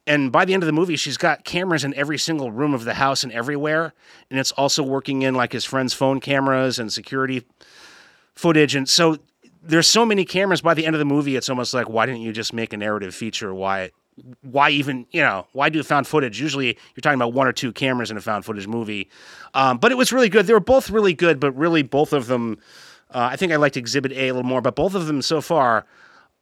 And 0.07 0.33
by 0.33 0.45
the 0.45 0.53
end 0.53 0.63
of 0.63 0.67
the 0.67 0.73
movie, 0.73 0.97
she's 0.97 1.17
got 1.17 1.45
cameras 1.45 1.85
in 1.85 1.95
every 1.95 2.19
single 2.19 2.51
room 2.51 2.75
of 2.75 2.85
the 2.85 2.95
house 2.95 3.23
and 3.23 3.33
everywhere. 3.33 3.95
And 4.31 4.39
it's 4.41 4.51
also 4.53 4.83
working 4.83 5.23
in 5.23 5.35
like 5.35 5.53
his 5.53 5.65
friend's 5.65 5.95
phone 5.95 6.19
cameras 6.19 6.81
and 6.81 6.93
security 6.93 7.45
footage. 8.35 8.75
And 8.75 8.89
so 8.89 9.19
there's 9.63 9.87
so 9.87 10.05
many 10.05 10.25
cameras 10.25 10.61
by 10.61 10.75
the 10.75 10.87
end 10.87 10.97
of 10.97 10.99
the 10.99 11.05
movie, 11.05 11.37
it's 11.37 11.49
almost 11.49 11.73
like, 11.73 11.89
why 11.89 12.07
didn't 12.07 12.23
you 12.23 12.33
just 12.33 12.53
make 12.53 12.73
a 12.73 12.77
narrative 12.77 13.15
feature? 13.15 13.55
Why 13.55 13.93
why 14.43 14.71
even, 14.71 15.07
you 15.11 15.21
know, 15.21 15.47
why 15.53 15.69
do 15.69 15.83
found 15.83 16.07
footage? 16.07 16.41
Usually 16.41 16.67
you're 16.67 17.01
talking 17.01 17.19
about 17.19 17.33
one 17.33 17.47
or 17.47 17.53
two 17.53 17.73
cameras 17.73 18.11
in 18.11 18.17
a 18.17 18.21
found 18.21 18.45
footage 18.45 18.67
movie. 18.67 19.09
Um, 19.55 19.79
but 19.79 19.91
it 19.91 19.97
was 19.97 20.13
really 20.13 20.29
good. 20.29 20.47
They 20.47 20.53
were 20.53 20.61
both 20.61 20.91
really 20.91 21.15
good, 21.15 21.41
but 21.41 21.53
really 21.53 21.83
both 21.83 22.13
of 22.13 22.27
them 22.27 22.59
uh, 23.13 23.29
I 23.31 23.37
think 23.37 23.53
I 23.53 23.57
liked 23.57 23.77
Exhibit 23.77 24.13
A 24.13 24.29
a 24.29 24.35
little 24.35 24.49
more, 24.49 24.61
but 24.61 24.75
both 24.75 24.95
of 24.95 25.07
them 25.07 25.23
so 25.23 25.41
far, 25.41 25.85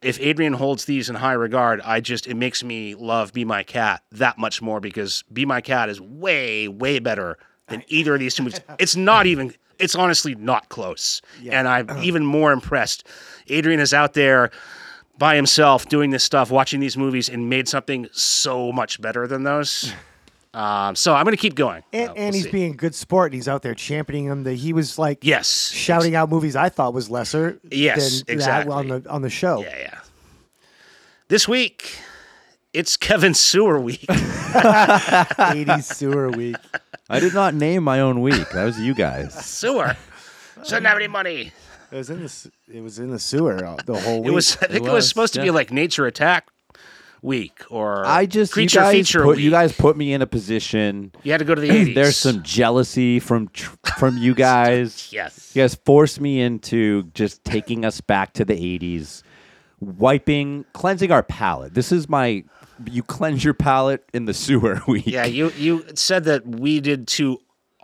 if 0.01 0.19
Adrian 0.19 0.53
holds 0.53 0.85
these 0.85 1.09
in 1.09 1.15
high 1.15 1.33
regard, 1.33 1.81
I 1.81 1.99
just 1.99 2.27
it 2.27 2.35
makes 2.35 2.63
me 2.63 2.95
love 2.95 3.33
Be 3.33 3.45
My 3.45 3.63
Cat 3.63 4.01
that 4.13 4.37
much 4.37 4.61
more 4.61 4.79
because 4.79 5.23
Be 5.31 5.45
My 5.45 5.61
Cat 5.61 5.89
is 5.89 5.99
way 5.99 6.67
way 6.67 6.99
better 6.99 7.37
than 7.67 7.83
either 7.87 8.13
of 8.13 8.19
these 8.19 8.35
two 8.35 8.43
movies. 8.43 8.61
It's 8.79 8.95
not 8.95 9.25
even. 9.25 9.53
It's 9.79 9.95
honestly 9.95 10.35
not 10.35 10.69
close, 10.69 11.21
and 11.49 11.67
I'm 11.67 11.89
even 12.03 12.25
more 12.25 12.51
impressed. 12.51 13.07
Adrian 13.47 13.79
is 13.79 13.93
out 13.93 14.13
there 14.13 14.51
by 15.21 15.35
himself 15.35 15.87
doing 15.87 16.09
this 16.09 16.23
stuff, 16.23 16.49
watching 16.49 16.79
these 16.79 16.97
movies, 16.97 17.29
and 17.29 17.47
made 17.47 17.67
something 17.69 18.07
so 18.11 18.71
much 18.71 18.99
better 18.99 19.27
than 19.27 19.43
those. 19.43 19.93
Um, 20.53 20.97
so 20.97 21.13
I'm 21.15 21.23
going 21.23 21.31
to 21.33 21.41
keep 21.41 21.55
going. 21.55 21.81
And, 21.93 22.09
Uh, 22.09 22.13
we'll 22.13 22.25
and 22.25 22.35
he's 22.35 22.43
see. 22.43 22.51
being 22.51 22.73
a 22.73 22.75
good 22.75 22.93
sport, 22.93 23.27
and 23.31 23.35
he's 23.35 23.47
out 23.47 23.61
there 23.61 23.73
championing 23.73 24.27
them. 24.27 24.43
That 24.43 24.55
he 24.55 24.73
was 24.73 24.99
like 24.99 25.19
yes, 25.21 25.69
shouting 25.71 26.13
out 26.13 26.29
movies 26.29 26.57
I 26.57 26.67
thought 26.67 26.93
was 26.93 27.09
lesser 27.09 27.57
Yes, 27.71 28.23
than 28.23 28.33
exactly. 28.35 28.69
that 28.69 28.75
on 28.77 28.87
the 29.01 29.09
on 29.09 29.21
the 29.21 29.29
show. 29.29 29.61
Yeah, 29.61 29.77
yeah. 29.79 29.99
This 31.29 31.47
week, 31.47 31.97
it's 32.73 32.97
Kevin 32.97 33.33
Sewer 33.33 33.79
week. 33.79 34.05
80s 34.09 35.83
sewer 35.83 36.29
week. 36.31 36.57
I 37.09 37.21
did 37.21 37.33
not 37.33 37.53
name 37.53 37.85
my 37.85 38.01
own 38.01 38.19
week. 38.19 38.49
That 38.49 38.65
was 38.65 38.77
you 38.77 38.93
guys. 38.93 39.33
Sewer. 39.33 39.95
Shouldn't 40.65 40.85
have 40.85 40.97
any 40.97 41.07
money. 41.07 41.53
It 41.91 41.97
was 41.97 42.09
in 42.09 42.21
the 42.21 42.51
it 42.73 42.81
was 42.81 42.99
in 42.99 43.09
the 43.09 43.19
sewer 43.19 43.65
uh, 43.65 43.77
the 43.85 43.99
whole 43.99 44.21
week. 44.21 44.31
It 44.31 44.33
was. 44.33 44.55
I 44.57 44.67
think 44.67 44.75
it 44.75 44.81
was, 44.83 44.91
was, 44.91 45.09
supposed 45.09 45.33
to 45.33 45.41
be 45.41 45.51
like 45.51 45.71
Nature 45.71 46.05
Attack 46.05 46.47
week 47.21 47.61
or 47.69 48.03
I 48.05 48.25
just 48.25 48.53
creature 48.53 48.79
you 48.79 48.85
guys 48.85 48.93
feature 48.93 49.23
put 49.23 49.37
week. 49.37 49.43
you 49.45 49.51
guys 49.51 49.73
put 49.73 49.95
me 49.95 50.13
in 50.13 50.21
a 50.21 50.27
position. 50.27 51.11
You 51.23 51.31
had 51.31 51.39
to 51.39 51.45
go 51.45 51.53
to 51.53 51.61
the 51.61 51.69
eighties. 51.75 51.95
There's 51.95 52.17
some 52.17 52.43
jealousy 52.43 53.19
from 53.19 53.49
from 53.97 54.17
you 54.17 54.33
guys. 54.35 55.11
Yes. 55.11 55.51
You 55.53 55.61
guys 55.61 55.75
forced 55.75 56.19
me 56.19 56.41
into 56.41 57.03
just 57.13 57.43
taking 57.43 57.85
us 57.85 58.01
back 58.01 58.33
to 58.33 58.45
the 58.45 58.55
80s, 58.55 59.23
wiping, 59.79 60.65
cleansing 60.73 61.11
our 61.11 61.23
palate. 61.23 61.73
This 61.73 61.91
is 61.91 62.09
my 62.09 62.43
you 62.85 63.03
cleanse 63.03 63.43
your 63.43 63.53
palate 63.53 64.03
in 64.13 64.25
the 64.25 64.33
sewer 64.33 64.81
week. 64.87 65.07
Yeah, 65.07 65.25
you 65.25 65.51
you 65.51 65.85
said 65.95 66.23
that 66.23 66.45
we 66.45 66.79
did 66.79 67.07
two 67.07 67.39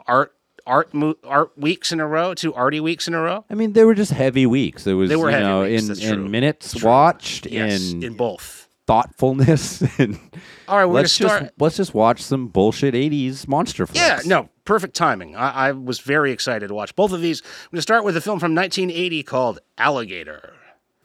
art 0.08 0.34
art 0.68 0.94
mo- 0.94 1.16
art 1.24 1.58
weeks 1.58 1.92
in 1.92 2.00
a 2.00 2.06
row, 2.08 2.34
two 2.36 2.54
arty 2.54 2.80
weeks 2.80 3.08
in 3.08 3.14
a 3.16 3.22
row. 3.22 3.44
I 3.50 3.56
mean, 3.56 3.74
they 3.74 3.84
were 3.86 3.96
just 3.96 4.12
heavy 4.12 4.46
weeks. 4.46 4.86
It 4.86 4.94
was 4.94 5.10
They 5.10 5.16
were 5.16 5.30
you 5.30 5.36
heavy 5.38 5.46
know 5.48 5.62
weeks, 5.64 5.82
in 5.82 5.88
that's 5.88 6.04
in 6.04 6.30
minutes 6.30 6.74
True. 6.76 6.88
watched, 6.90 7.48
Yes, 7.48 7.92
in, 7.94 8.04
in 8.04 8.14
both. 8.16 8.68
thoughtfulness, 8.86 9.82
and 10.00 10.20
All 10.68 10.78
right, 10.78 10.86
we're 10.86 10.94
let's 10.94 11.18
gonna 11.18 11.30
just 11.30 11.38
start. 11.40 11.54
let's 11.60 11.78
just 11.78 11.94
watch 11.94 12.22
some 12.22 12.48
bullshit 12.48 12.94
80s 12.94 13.48
monster 13.48 13.88
flicks. 13.88 14.00
Yeah, 14.06 14.20
no, 14.26 14.50
perfect 14.66 14.96
timing. 14.96 15.36
I, 15.36 15.70
I 15.70 15.72
was 15.72 16.00
very 16.00 16.32
excited 16.32 16.68
to 16.68 16.74
watch 16.74 16.96
both 16.96 17.12
of 17.14 17.22
these. 17.22 17.42
I'm 17.42 17.72
going 17.72 17.78
to 17.78 17.82
start 17.82 18.04
with 18.04 18.16
a 18.18 18.22
film 18.22 18.40
from 18.40 18.54
1980 18.54 19.24
called 19.24 19.60
Alligator. 19.78 20.54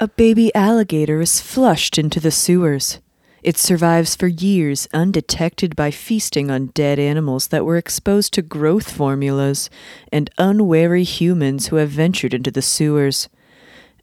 A 0.01 0.09
baby 0.09 0.53
alligator 0.55 1.21
is 1.21 1.41
flushed 1.41 1.97
into 1.99 2.19
the 2.19 2.31
sewers. 2.33 2.99
It 3.43 3.59
survives 3.59 4.15
for 4.15 4.29
years 4.29 4.89
undetected 4.95 5.75
by 5.75 5.91
feasting 5.91 6.49
on 6.49 6.67
dead 6.67 7.01
animals 7.01 7.49
that 7.49 7.65
were 7.65 7.77
exposed 7.77 8.33
to 8.35 8.43
growth 8.43 8.91
formulas 8.91 9.69
and 10.13 10.31
unwary 10.39 11.03
humans 11.03 11.67
who 11.67 11.77
have 11.77 11.91
ventured 11.91 12.35
into 12.35 12.53
the 12.53 12.63
sewers. 12.63 13.29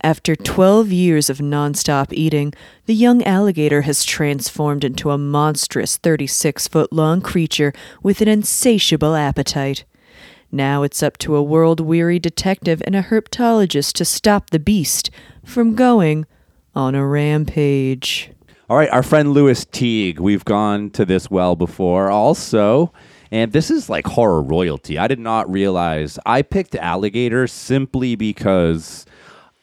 After 0.01 0.35
12 0.35 0.91
years 0.91 1.29
of 1.29 1.37
nonstop 1.39 2.11
eating, 2.11 2.53
the 2.85 2.93
young 2.93 3.23
alligator 3.23 3.81
has 3.83 4.03
transformed 4.03 4.83
into 4.83 5.11
a 5.11 5.17
monstrous 5.17 5.95
36 5.95 6.67
foot 6.67 6.91
long 6.91 7.21
creature 7.21 7.73
with 8.03 8.19
an 8.19 8.27
insatiable 8.27 9.15
appetite. 9.15 9.85
Now 10.51 10.83
it's 10.83 11.03
up 11.03 11.17
to 11.19 11.35
a 11.35 11.43
world 11.43 11.79
weary 11.79 12.19
detective 12.19 12.81
and 12.85 12.95
a 12.95 13.03
herpetologist 13.03 13.93
to 13.93 14.05
stop 14.05 14.49
the 14.49 14.59
beast 14.59 15.09
from 15.45 15.75
going 15.75 16.25
on 16.75 16.95
a 16.95 17.05
rampage. 17.05 18.31
All 18.69 18.77
right, 18.77 18.89
our 18.89 19.01
friend 19.01 19.33
Lewis 19.33 19.65
Teague. 19.65 20.19
We've 20.19 20.45
gone 20.45 20.91
to 20.91 21.03
this 21.05 21.31
well 21.31 21.55
before, 21.55 22.11
also. 22.11 22.93
And 23.31 23.51
this 23.51 23.71
is 23.71 23.89
like 23.89 24.05
horror 24.05 24.41
royalty. 24.43 24.97
I 24.99 25.07
did 25.07 25.19
not 25.19 25.49
realize 25.51 26.19
I 26.25 26.41
picked 26.43 26.75
Alligator 26.75 27.47
simply 27.47 28.15
because 28.15 29.05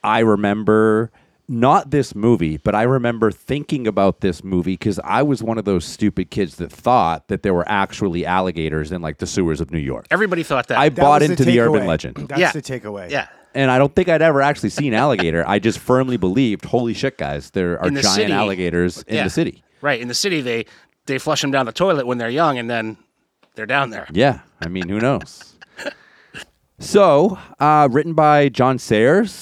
I 0.02 0.20
remember 0.20 1.10
not 1.48 1.90
this 1.90 2.16
movie, 2.16 2.56
but 2.56 2.74
I 2.74 2.82
remember 2.82 3.30
thinking 3.30 3.86
about 3.86 4.20
this 4.22 4.42
movie 4.42 4.72
because 4.72 4.98
I 5.04 5.22
was 5.22 5.40
one 5.42 5.58
of 5.58 5.64
those 5.64 5.84
stupid 5.84 6.30
kids 6.30 6.56
that 6.56 6.72
thought 6.72 7.28
that 7.28 7.44
there 7.44 7.54
were 7.54 7.68
actually 7.68 8.26
alligators 8.26 8.90
in 8.90 9.02
like 9.02 9.18
the 9.18 9.26
sewers 9.26 9.60
of 9.60 9.70
New 9.70 9.78
York. 9.78 10.06
Everybody 10.10 10.42
thought 10.42 10.66
that. 10.68 10.78
I 10.78 10.88
That 10.88 11.00
bought 11.00 11.20
was 11.22 11.30
into 11.30 11.44
the 11.44 11.60
urban 11.60 11.82
takeaway. 11.82 11.86
legend. 11.86 12.16
That's 12.28 12.40
Yeah. 12.40 12.50
the 12.52 12.62
takeaway. 12.62 13.10
yeah. 13.10 13.28
And 13.56 13.70
I 13.70 13.78
don't 13.78 13.94
think 13.94 14.08
I'd 14.08 14.20
ever 14.22 14.42
actually 14.42 14.68
seen 14.68 14.92
alligator. 14.92 15.42
I 15.48 15.58
just 15.58 15.78
firmly 15.78 16.16
believed, 16.18 16.66
holy 16.66 16.92
shit, 16.94 17.16
guys, 17.16 17.50
there 17.50 17.80
are 17.80 17.88
In 17.88 17.94
the 17.94 18.02
giant 18.02 18.16
city. 18.16 18.32
alligators 18.32 19.02
in 19.08 19.14
Yeah. 19.16 19.24
the 19.24 19.30
city. 19.30 19.64
Right. 19.80 20.00
In 20.00 20.08
the 20.08 20.14
city, 20.14 20.40
they 20.42 20.66
they 21.06 21.18
flush 21.18 21.40
them 21.40 21.50
down 21.52 21.66
the 21.66 21.72
toilet 21.72 22.06
when 22.06 22.18
they're 22.18 22.28
young, 22.28 22.58
and 22.58 22.68
then 22.68 22.96
they're 23.54 23.64
down 23.66 23.90
there. 23.90 24.06
Yeah, 24.12 24.40
I 24.60 24.68
mean, 24.68 24.88
who 24.88 24.98
knows? 25.00 25.54
so, 26.78 27.38
uh, 27.60 27.88
written 27.90 28.12
by 28.14 28.48
John 28.48 28.78
Sayers. 28.78 29.32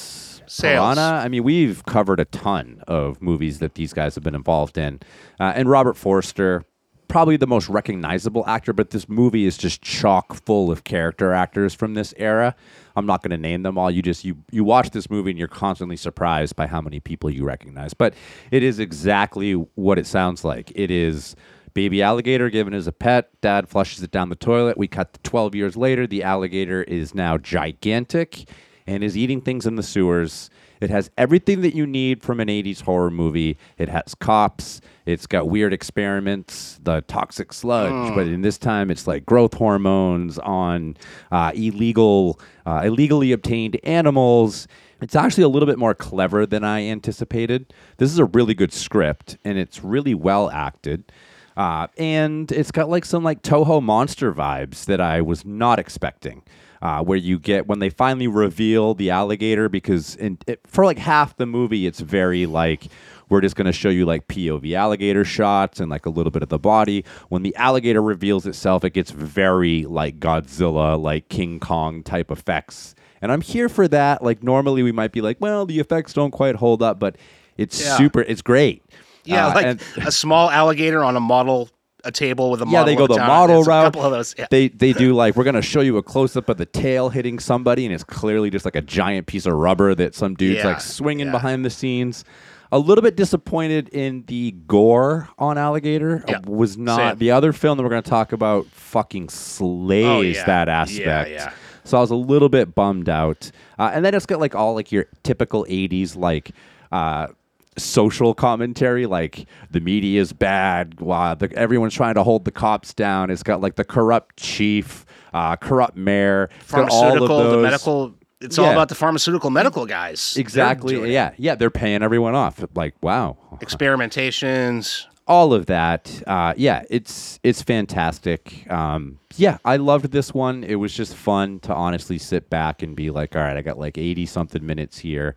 Sayles. 0.47 0.95
Piranha. 0.97 1.23
I 1.25 1.29
mean, 1.29 1.43
we've 1.43 1.85
covered 1.85 2.21
a 2.21 2.27
ton 2.27 2.83
of 2.87 3.21
movies 3.21 3.59
that 3.59 3.75
these 3.75 3.93
guys 3.93 4.15
have 4.15 4.23
been 4.23 4.35
involved 4.37 4.79
in. 4.79 5.01
Uh, 5.41 5.53
and 5.57 5.69
Robert 5.69 5.97
Forster, 5.97 6.65
probably 7.09 7.37
the 7.37 7.47
most 7.47 7.69
recognizable 7.69 8.45
actor, 8.47 8.73
but 8.73 8.91
this 8.91 9.09
movie 9.09 9.47
is 9.47 9.57
just 9.57 9.83
chock 9.83 10.35
full 10.45 10.71
of 10.71 10.85
character 10.85 11.33
actors 11.33 11.75
from 11.75 11.95
this 11.95 12.15
era. 12.19 12.55
I'm 12.97 13.07
not 13.07 13.23
going 13.23 13.31
to 13.31 13.37
name 13.39 13.63
them 13.63 13.77
all. 13.77 13.91
You 13.91 14.03
just 14.03 14.25
you 14.25 14.37
you 14.51 14.65
watch 14.65 14.91
this 14.91 15.11
movie 15.11 15.31
and 15.31 15.39
you're 15.39 15.49
constantly 15.49 15.97
surprised 15.97 16.57
by 16.57 16.67
how 16.67 16.81
many 16.81 17.01
people 17.01 17.31
you 17.31 17.45
recognize. 17.45 17.95
But 17.95 18.15
it 18.51 18.63
is 18.63 18.79
exactly 18.79 19.53
what 19.53 19.99
it 19.99 20.07
sounds 20.07 20.45
like. 20.45 20.73
It 20.75 20.91
is 20.91 21.35
baby 21.75 22.03
alligator 22.03 22.49
given 22.51 22.73
as 22.73 22.87
a 22.87 22.93
pet. 22.93 23.29
Dad 23.41 23.69
flushes 23.69 24.03
it 24.03 24.11
down 24.11 24.29
the 24.29 24.37
toilet. 24.37 24.79
We 24.79 24.87
cut 24.87 25.13
to 25.15 25.21
12 25.21 25.55
years 25.55 25.77
later. 25.77 26.07
The 26.07 26.23
alligator 26.23 26.83
is 26.85 27.15
now 27.15 27.37
gigantic 27.37 28.49
and 28.87 29.03
is 29.03 29.17
eating 29.17 29.41
things 29.41 29.67
in 29.67 29.77
the 29.77 29.83
sewers. 29.83 30.51
It 30.81 30.91
has 30.91 31.11
everything 31.17 31.63
that 31.63 31.75
you 31.75 31.87
need 31.87 32.23
from 32.23 32.41
an 32.41 32.49
80s 32.49 32.83
horror 32.83 33.11
movie. 33.11 33.57
It 33.79 33.89
has 33.89 34.15
cops. 34.15 34.81
It's 35.07 35.27
got 35.27 35.49
weird 35.49 35.73
experiments, 35.73 36.79
the 36.83 37.03
toxic 37.03 37.53
sludge, 37.53 38.15
but 38.15 38.27
in 38.27 38.43
this 38.43 38.59
time 38.59 38.91
it's 38.91 39.07
like 39.07 39.25
growth 39.25 39.55
hormones 39.55 40.39
on 40.39 40.97
uh, 41.33 41.53
illegal, 41.55 42.39
uh, 42.67 42.83
illegally 42.85 43.33
obtained 43.33 43.79
animals. 43.85 44.69
It's 45.01 45.17
actually 45.17 45.45
a 45.45 45.49
little 45.49 45.67
bit 45.67 45.79
more 45.79 45.95
clever 45.95 46.47
than 46.47 46.65
I 46.65 46.83
anticipated. 46.83 47.73
This 47.99 48.11
is 48.11 48.19
a 48.19 48.25
really 48.27 48.55
good 48.55 48.73
script, 48.73 49.39
and 49.45 49.59
it's 49.59 49.83
really 49.83 50.15
well 50.15 50.51
acted. 50.51 51.11
Uh, 51.57 51.87
and 51.99 52.51
it's 52.51 52.71
got 52.71 52.89
like 52.89 53.05
some 53.05 53.23
like 53.23 53.43
Toho 53.43 53.83
monster 53.83 54.33
vibes 54.33 54.87
that 54.87 55.01
I 55.01 55.21
was 55.21 55.45
not 55.45 55.79
expecting. 55.79 56.43
Uh, 56.85 57.03
where 57.03 57.17
you 57.17 57.39
get 57.39 57.67
when 57.67 57.79
they 57.79 57.89
finally 57.89 58.27
reveal 58.29 58.93
the 58.93 59.09
alligator, 59.09 59.71
because 59.71 60.17
in, 60.17 60.37
it, 60.47 60.61
for 60.67 60.85
like 60.85 60.99
half 60.99 61.35
the 61.39 61.47
movie, 61.47 61.87
it's 61.87 62.01
very 62.01 62.45
like 62.45 62.89
we're 63.31 63.41
just 63.41 63.57
going 63.57 63.65
to 63.65 63.73
show 63.73 63.89
you 63.89 64.05
like 64.05 64.29
POV 64.29 64.75
alligator 64.77 65.25
shots 65.25 65.81
and 65.81 65.91
like 65.91 66.05
a 66.05 66.11
little 66.11 66.31
bit 66.31 66.43
of 66.43 66.51
the 66.51 66.59
body. 66.59 67.03
When 67.31 67.43
the 67.43 67.57
alligator 67.57 68.03
reveals 68.03 68.47
itself, 68.47 68.85
it 68.85 68.91
gets 68.91 69.11
very 69.13 69.87
like 69.87 70.21
Godzilla, 70.21 71.01
like 71.01 71.31
King 71.31 71.59
Kong 71.59 72.03
type 72.03 72.31
effects. 72.31 72.95
And 73.23 73.33
I'm 73.33 73.41
here 73.41 73.71
for 73.71 73.89
that. 73.89 74.23
Like 74.23 74.43
normally 74.43 74.83
we 74.83 74.93
might 74.93 75.11
be 75.13 75.23
like, 75.23 75.39
well, 75.41 75.65
the 75.65 75.81
effects 75.81 76.13
don't 76.13 76.33
quite 76.33 76.57
hold 76.57 76.83
up, 76.83 76.99
but 76.99 77.17
it's 77.57 77.83
Yeah. 77.83 77.97
super. 77.97 78.21
It's 78.21 78.43
great. 78.43 78.83
Yeah, 79.25 79.47
Uh, 79.47 79.55
like 79.55 79.67
and- 79.67 79.83
a 80.07 80.13
small 80.13 80.51
alligator 80.51 81.03
on 81.03 81.17
a 81.17 81.21
model 81.21 81.71
a 82.05 82.13
table 82.13 82.51
with 82.51 82.63
a 82.63 82.67
yeah, 82.69 82.85
they 82.85 82.95
go 82.97 83.07
the 83.07 83.17
model 83.19 83.63
route. 83.65 83.83
A 83.83 83.87
couple 83.87 84.03
of 84.03 84.13
those. 84.13 84.35
Yeah. 84.39 84.47
They 84.51 84.69
they 84.69 84.93
do 84.93 85.15
like 85.15 85.37
we're 85.37 85.45
gonna 85.45 85.63
show 85.63 85.81
you 85.81 85.97
a 85.97 86.03
close 86.03 86.37
up 86.37 86.49
of 86.49 86.57
the 86.59 86.67
tail 86.67 87.09
hitting 87.09 87.39
somebody, 87.39 87.85
and 87.87 87.95
it's 87.95 88.05
clearly 88.05 88.51
just 88.51 88.65
like 88.65 88.77
a 88.77 88.81
giant 88.83 89.27
piece 89.27 89.47
of 89.47 89.55
rubber 89.55 89.95
that 89.95 90.15
some 90.15 90.35
dude's 90.35 90.59
Yeah, 90.59 90.69
like 90.69 90.81
swinging 90.81 91.27
yeah. 91.27 91.33
behind 91.33 91.65
the 91.65 91.71
scenes. 91.71 92.25
A 92.73 92.79
little 92.79 93.03
bit 93.03 93.15
disappointed 93.17 93.89
in 93.91 94.25
the 94.27 94.51
gore 94.67 95.29
on 95.39 95.59
Alligator. 95.59 96.25
Yeah, 96.27 96.41
was 96.45 96.77
not 96.77 96.97
same. 96.97 97.19
the 97.19 97.31
other 97.31 97.53
film 97.53 97.77
that 97.77 97.85
we're 97.85 97.91
gonna 97.91 98.03
talk 98.03 98.33
about. 98.33 98.67
Fucking 98.67 99.29
slays 99.29 100.07
Oh, 100.07 100.21
yeah. 100.23 100.45
that 100.47 100.69
Yeah, 100.69 100.81
aspect. 100.81 101.31
yeah. 101.31 101.53
So 101.85 101.99
I 101.99 102.01
was 102.01 102.11
a 102.11 102.17
little 102.17 102.49
bit 102.49 102.75
bummed 102.75 103.09
out. 103.09 103.51
Uh, 103.79 103.91
and 103.95 104.05
then 104.05 104.15
it's 104.15 104.27
got 104.27 104.41
like 104.41 104.55
all 104.55 104.75
like 104.75 104.91
your 104.91 105.07
typical 105.23 105.65
'80s 105.69 106.17
like. 106.17 106.51
Uh, 106.91 107.29
social 107.77 108.35
commentary 108.35 109.07
like 109.07 109.47
the 109.71 109.81
media 109.81 110.21
is 110.21 110.33
bad 110.33 111.01
wow, 111.01 111.35
the, 111.35 111.53
everyone's 111.57 111.95
trying 111.95 112.15
to 112.15 112.23
hold 112.23 112.45
the 112.45 112.51
cops 112.53 112.95
down 112.95 113.31
it's 113.31 113.43
got 113.43 113.61
like 113.61 113.77
the 113.77 113.85
corrupt 113.85 114.37
chief 114.37 115.05
uh, 115.33 115.57
corrupt 115.57 115.97
mayor 115.97 116.49
It's 116.61 116.73
all 116.73 116.83
of 116.83 116.89
pharmaceutical, 116.91 117.51
the 117.51 117.59
medical. 117.59 118.15
It's 118.41 118.59
all 118.59 118.71
about 118.71 118.89
the 118.91 118.95
pharmaceutical 118.95 119.51
medical 119.51 119.87
guys. 119.87 120.37
Exactly 120.37 121.13
yeah 121.13 121.33
yeah 121.37 121.55
they're 121.55 121.71
paying 121.71 122.03
everyone 122.03 122.35
off 122.35 122.63
like 122.75 122.95
wow 123.03 123.37
Experimentations. 123.61 125.07
all 125.27 125.53
of 125.55 125.67
that 125.67 126.23
uh, 126.27 126.55
yeah 126.57 126.83
it's 126.91 127.41
it's 127.43 127.63
fantastic 127.63 128.71
um, 128.71 129.19
yeah 129.37 129.59
i 129.65 129.77
loved 129.77 130.11
this 130.13 130.33
one 130.35 130.63
it 130.65 130.77
was 130.77 130.95
just 130.95 131.15
fun 131.17 131.59
to 131.61 131.75
honestly 131.75 132.19
sit 132.19 132.51
back 132.51 132.83
and 132.83 132.95
be 132.95 133.11
like 133.11 133.35
all 133.35 133.43
right 133.43 133.57
i 133.57 133.63
got 133.63 133.79
like 133.79 133.97
80 133.99 134.27
something 134.27 134.65
minutes 134.65 134.99
here 134.99 135.35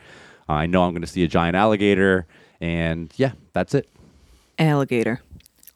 I 0.50 0.66
know 0.66 0.84
i'm 0.84 0.92
going 0.92 1.02
to 1.02 1.08
see 1.08 1.24
a 1.24 1.28
giant 1.28 1.56
alligator 1.56 2.26
and 2.62 3.12
yeah 3.18 3.34
that's 3.54 3.74
it 3.76 3.88
Alligator. 4.60 5.22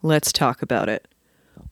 Let's 0.01 0.31
talk 0.31 0.61
about 0.61 0.89
it. 0.89 1.07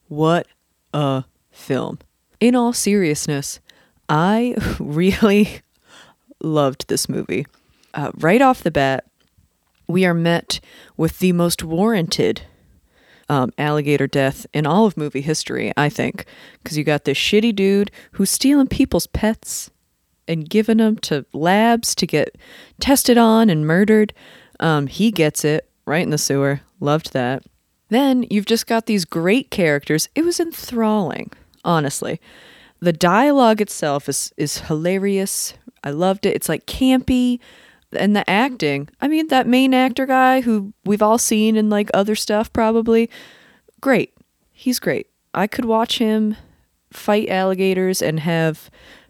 What 0.08 0.48
a 0.94 1.24
film. 1.52 2.00
In 2.40 2.56
all 2.56 2.74
seriousness, 2.74 3.60
I 4.08 4.56
really 4.80 5.62
loved 6.42 6.88
this 6.88 7.10
movie. 7.10 7.46
Uh, 7.94 8.12
right 8.16 8.42
off 8.42 8.62
the 8.62 8.72
bat, 8.72 9.06
we 9.88 10.06
are 10.06 10.14
met 10.14 10.60
with 10.96 11.20
the 11.20 11.32
most 11.32 11.64
warranted 11.64 12.44
um, 13.28 13.52
alligator 13.58 14.08
death 14.08 14.46
in 14.54 14.68
all 14.68 14.86
of 14.86 14.96
movie 14.96 15.22
history, 15.22 15.72
I 15.76 15.90
think. 15.90 16.26
Because 16.62 16.78
you 16.78 16.84
got 16.84 17.06
this 17.06 17.18
shitty 17.18 17.56
dude 17.56 17.92
who's 18.14 18.30
stealing 18.30 18.68
people's 18.68 19.08
pets 19.08 19.72
and 20.30 20.50
given 20.50 20.78
them 20.78 20.96
to 20.98 21.26
labs 21.34 21.94
to 21.96 22.08
get 22.08 22.38
tested 22.80 23.18
on 23.18 23.50
and 23.50 23.68
murdered. 23.68 24.14
Um, 24.60 24.88
he 24.88 25.12
gets 25.12 25.44
it 25.44 25.70
right 25.86 26.04
in 26.04 26.12
the 26.12 26.18
sewer. 26.18 26.62
Loved 26.80 27.12
that. 27.14 27.44
Then 27.90 28.26
you've 28.30 28.46
just 28.46 28.68
got 28.68 28.86
these 28.86 29.04
great 29.04 29.50
characters. 29.50 30.08
It 30.16 30.24
was 30.24 30.40
enthralling, 30.40 31.32
honestly. 31.66 32.22
The 32.80 32.94
dialogue 32.94 33.60
itself 33.60 34.08
is 34.08 34.32
is 34.38 34.60
hilarious. 34.60 35.56
I 35.84 35.90
loved 35.90 36.26
it. 36.26 36.36
It's 36.36 36.48
like 36.48 36.66
campy. 36.66 37.40
And 37.92 38.16
the 38.16 38.30
acting, 38.30 38.88
I 39.02 39.08
mean, 39.08 39.30
that 39.30 39.48
main 39.48 39.74
actor 39.74 40.06
guy 40.06 40.42
who 40.42 40.74
we've 40.86 41.02
all 41.02 41.18
seen 41.18 41.56
in 41.56 41.72
like 41.72 41.90
other 41.92 42.14
stuff 42.14 42.54
probably, 42.54 43.10
great. 43.82 44.14
He's 44.52 44.80
great. 44.80 45.08
I 45.34 45.48
could 45.48 45.66
watch 45.66 45.98
him 45.98 46.36
fight 46.92 47.30
alligators 47.30 48.00
and 48.02 48.20
have 48.20 48.70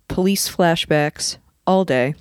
police 0.09 0.53
flashbacks 0.53 1.37
all 1.65 1.85
day. 1.85 2.15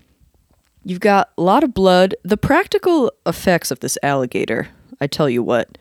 You've 0.85 1.01
got 1.01 1.31
a 1.37 1.43
lot 1.43 1.65
of 1.65 1.75
blood. 1.75 2.15
The 2.23 2.37
practical 2.37 3.13
effects 3.27 3.73
of 3.73 3.81
this 3.81 3.99
alligator, 4.03 4.69
I 5.01 5.09
tell 5.09 5.29
you 5.29 5.43
what, 5.43 5.77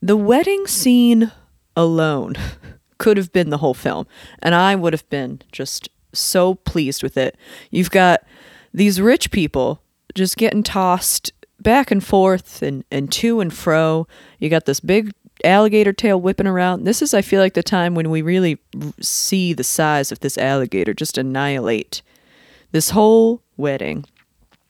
the 0.00 0.16
wedding 0.16 0.68
scene 0.68 1.32
alone 1.76 2.34
could 2.98 3.16
have 3.16 3.32
been 3.32 3.50
the 3.50 3.58
whole 3.58 3.74
film, 3.74 4.06
and 4.40 4.54
I 4.54 4.76
would 4.76 4.92
have 4.92 5.08
been 5.10 5.42
just 5.50 5.88
so 6.12 6.54
pleased 6.54 7.02
with 7.02 7.16
it. 7.16 7.36
You've 7.70 7.90
got 7.90 8.22
these 8.72 9.00
rich 9.00 9.30
people 9.30 9.82
just 10.14 10.36
getting 10.36 10.62
tossed 10.62 11.32
back 11.60 11.90
and 11.90 12.02
forth 12.02 12.62
and, 12.62 12.84
and 12.90 13.10
to 13.12 13.40
and 13.40 13.52
fro. 13.52 14.06
You 14.38 14.48
got 14.48 14.64
this 14.64 14.80
big 14.80 15.12
alligator 15.44 15.92
tail 15.92 16.20
whipping 16.20 16.46
around. 16.46 16.84
This 16.84 17.02
is, 17.02 17.14
I 17.14 17.22
feel 17.22 17.40
like, 17.40 17.54
the 17.54 17.62
time 17.62 17.94
when 17.94 18.10
we 18.10 18.22
really 18.22 18.58
see 19.00 19.52
the 19.52 19.64
size 19.64 20.12
of 20.12 20.20
this 20.20 20.38
alligator 20.38 20.94
just 20.94 21.18
annihilate 21.18 22.02
this 22.72 22.90
whole 22.90 23.42
wedding. 23.56 24.04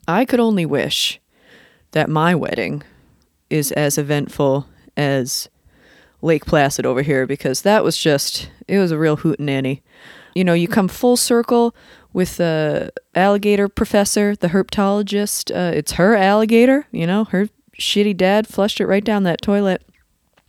I 0.08 0.24
could 0.24 0.40
only 0.40 0.66
wish 0.66 1.20
that 1.92 2.08
my 2.08 2.34
wedding 2.34 2.82
is 3.48 3.72
as 3.72 3.98
eventful 3.98 4.66
as 4.96 5.48
Lake 6.22 6.46
Placid 6.46 6.86
over 6.86 7.02
here 7.02 7.26
because 7.26 7.62
that 7.62 7.82
was 7.82 7.96
just 7.96 8.50
it 8.68 8.78
was 8.78 8.90
a 8.90 8.98
real 8.98 9.18
hootenanny. 9.18 9.82
You 10.34 10.44
know, 10.44 10.54
you 10.54 10.68
come 10.68 10.88
full 10.88 11.16
circle 11.16 11.74
with 12.12 12.36
the 12.36 12.92
alligator 13.14 13.68
professor, 13.68 14.36
the 14.36 14.48
herpetologist. 14.48 15.54
Uh, 15.54 15.74
it's 15.74 15.92
her 15.92 16.14
alligator. 16.14 16.86
You 16.92 17.06
know, 17.06 17.24
her 17.24 17.48
shitty 17.78 18.16
dad 18.16 18.46
flushed 18.46 18.80
it 18.80 18.86
right 18.86 19.04
down 19.04 19.24
that 19.24 19.42
toilet, 19.42 19.82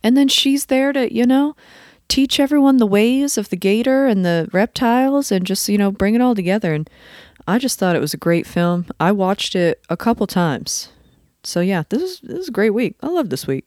and 0.02 0.16
then 0.16 0.28
she's 0.28 0.66
there 0.66 0.92
to 0.92 1.12
you 1.12 1.26
know 1.26 1.54
teach 2.08 2.38
everyone 2.38 2.76
the 2.76 2.86
ways 2.86 3.38
of 3.38 3.48
the 3.48 3.56
gator 3.56 4.06
and 4.06 4.22
the 4.22 4.46
reptiles 4.52 5.32
and 5.32 5.46
just 5.46 5.68
you 5.68 5.78
know 5.78 5.90
bring 5.90 6.14
it 6.14 6.20
all 6.20 6.34
together. 6.34 6.74
And 6.74 6.88
I 7.46 7.58
just 7.58 7.78
thought 7.78 7.96
it 7.96 8.00
was 8.00 8.14
a 8.14 8.18
great 8.18 8.46
film. 8.46 8.86
I 9.00 9.12
watched 9.12 9.54
it 9.54 9.80
a 9.88 9.96
couple 9.96 10.26
times. 10.26 10.90
So 11.42 11.60
yeah, 11.60 11.84
this 11.88 12.02
is 12.02 12.20
this 12.20 12.38
is 12.38 12.48
a 12.48 12.52
great 12.52 12.70
week. 12.70 12.96
I 13.02 13.08
love 13.08 13.30
this 13.30 13.46
week. 13.46 13.66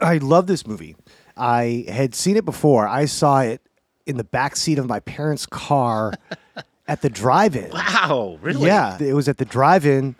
I 0.00 0.18
love 0.18 0.46
this 0.46 0.66
movie. 0.66 0.96
I 1.36 1.86
had 1.88 2.14
seen 2.14 2.36
it 2.36 2.44
before. 2.44 2.86
I 2.86 3.06
saw 3.06 3.40
it 3.40 3.62
in 4.06 4.16
the 4.16 4.24
back 4.24 4.56
seat 4.56 4.78
of 4.78 4.86
my 4.86 5.00
parents' 5.00 5.46
car 5.46 6.12
at 6.88 7.00
the 7.02 7.08
drive-in. 7.08 7.70
Wow, 7.70 8.38
really? 8.42 8.66
Yeah, 8.66 9.00
it 9.00 9.14
was 9.14 9.28
at 9.28 9.38
the 9.38 9.44
drive-in, 9.44 10.14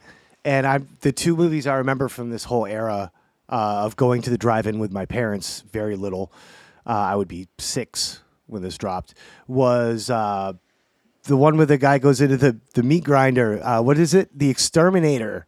and 0.45 0.67
I 0.67 0.81
the 1.01 1.13
two 1.13 1.37
movies 1.37 1.67
I 1.67 1.75
remember 1.75 2.09
from 2.09 2.31
this 2.31 2.45
whole 2.45 2.67
era 2.67 3.13
uh, 3.53 3.85
of 3.85 3.95
going 3.97 4.23
to 4.23 4.31
the 4.31 4.39
drive-in 4.39 4.79
with 4.81 4.91
my 4.91 5.05
parents. 5.07 5.63
Very 5.73 5.95
little. 5.95 6.33
Uh, 6.87 6.91
I 6.91 7.15
would 7.15 7.29
be 7.29 7.47
six 7.59 8.21
when 8.47 8.63
this 8.63 8.77
dropped. 8.79 9.15
Was 9.47 10.11
uh, 10.11 10.55
the 11.25 11.37
one 11.37 11.57
where 11.57 11.67
the 11.67 11.79
guy 11.79 11.99
goes 11.99 12.21
into 12.21 12.37
the 12.37 12.59
the 12.75 12.83
meat 12.83 13.05
grinder? 13.05 13.63
Uh, 13.63 13.81
what 13.83 13.99
is 13.99 14.15
it? 14.15 14.37
The 14.37 14.51
exterminator. 14.51 15.47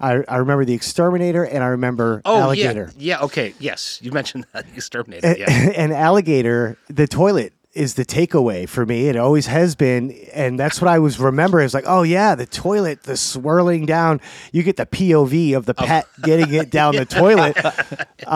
I, 0.00 0.24
I 0.28 0.36
remember 0.38 0.64
the 0.64 0.74
exterminator, 0.74 1.44
and 1.44 1.62
I 1.62 1.68
remember 1.68 2.20
Oh 2.24 2.40
alligator. 2.40 2.90
yeah, 2.96 3.18
yeah. 3.18 3.24
Okay, 3.24 3.54
yes, 3.60 4.00
you 4.02 4.10
mentioned 4.12 4.44
that 4.52 4.66
exterminator. 4.74 5.26
And, 5.26 5.38
Yeah. 5.38 5.50
and 5.76 5.92
alligator, 5.92 6.76
the 6.88 7.06
toilet 7.06 7.52
is 7.74 7.94
the 7.94 8.04
takeaway 8.04 8.68
for 8.68 8.86
me. 8.86 9.08
It 9.08 9.16
always 9.16 9.46
has 9.46 9.74
been, 9.74 10.12
and 10.32 10.58
that's 10.58 10.80
what 10.80 10.88
I 10.88 10.98
was 10.98 11.18
remembering. 11.18 11.64
It's 11.64 11.74
like, 11.74 11.84
oh 11.86 12.02
yeah, 12.02 12.34
the 12.34 12.46
toilet, 12.46 13.02
the 13.02 13.16
swirling 13.16 13.84
down. 13.86 14.20
You 14.52 14.62
get 14.62 14.76
the 14.76 14.86
POV 14.86 15.56
of 15.56 15.66
the 15.66 15.74
pet 15.74 16.06
getting 16.22 16.54
it 16.54 16.70
down 16.70 16.96
the 16.96 17.04
toilet, 17.04 17.56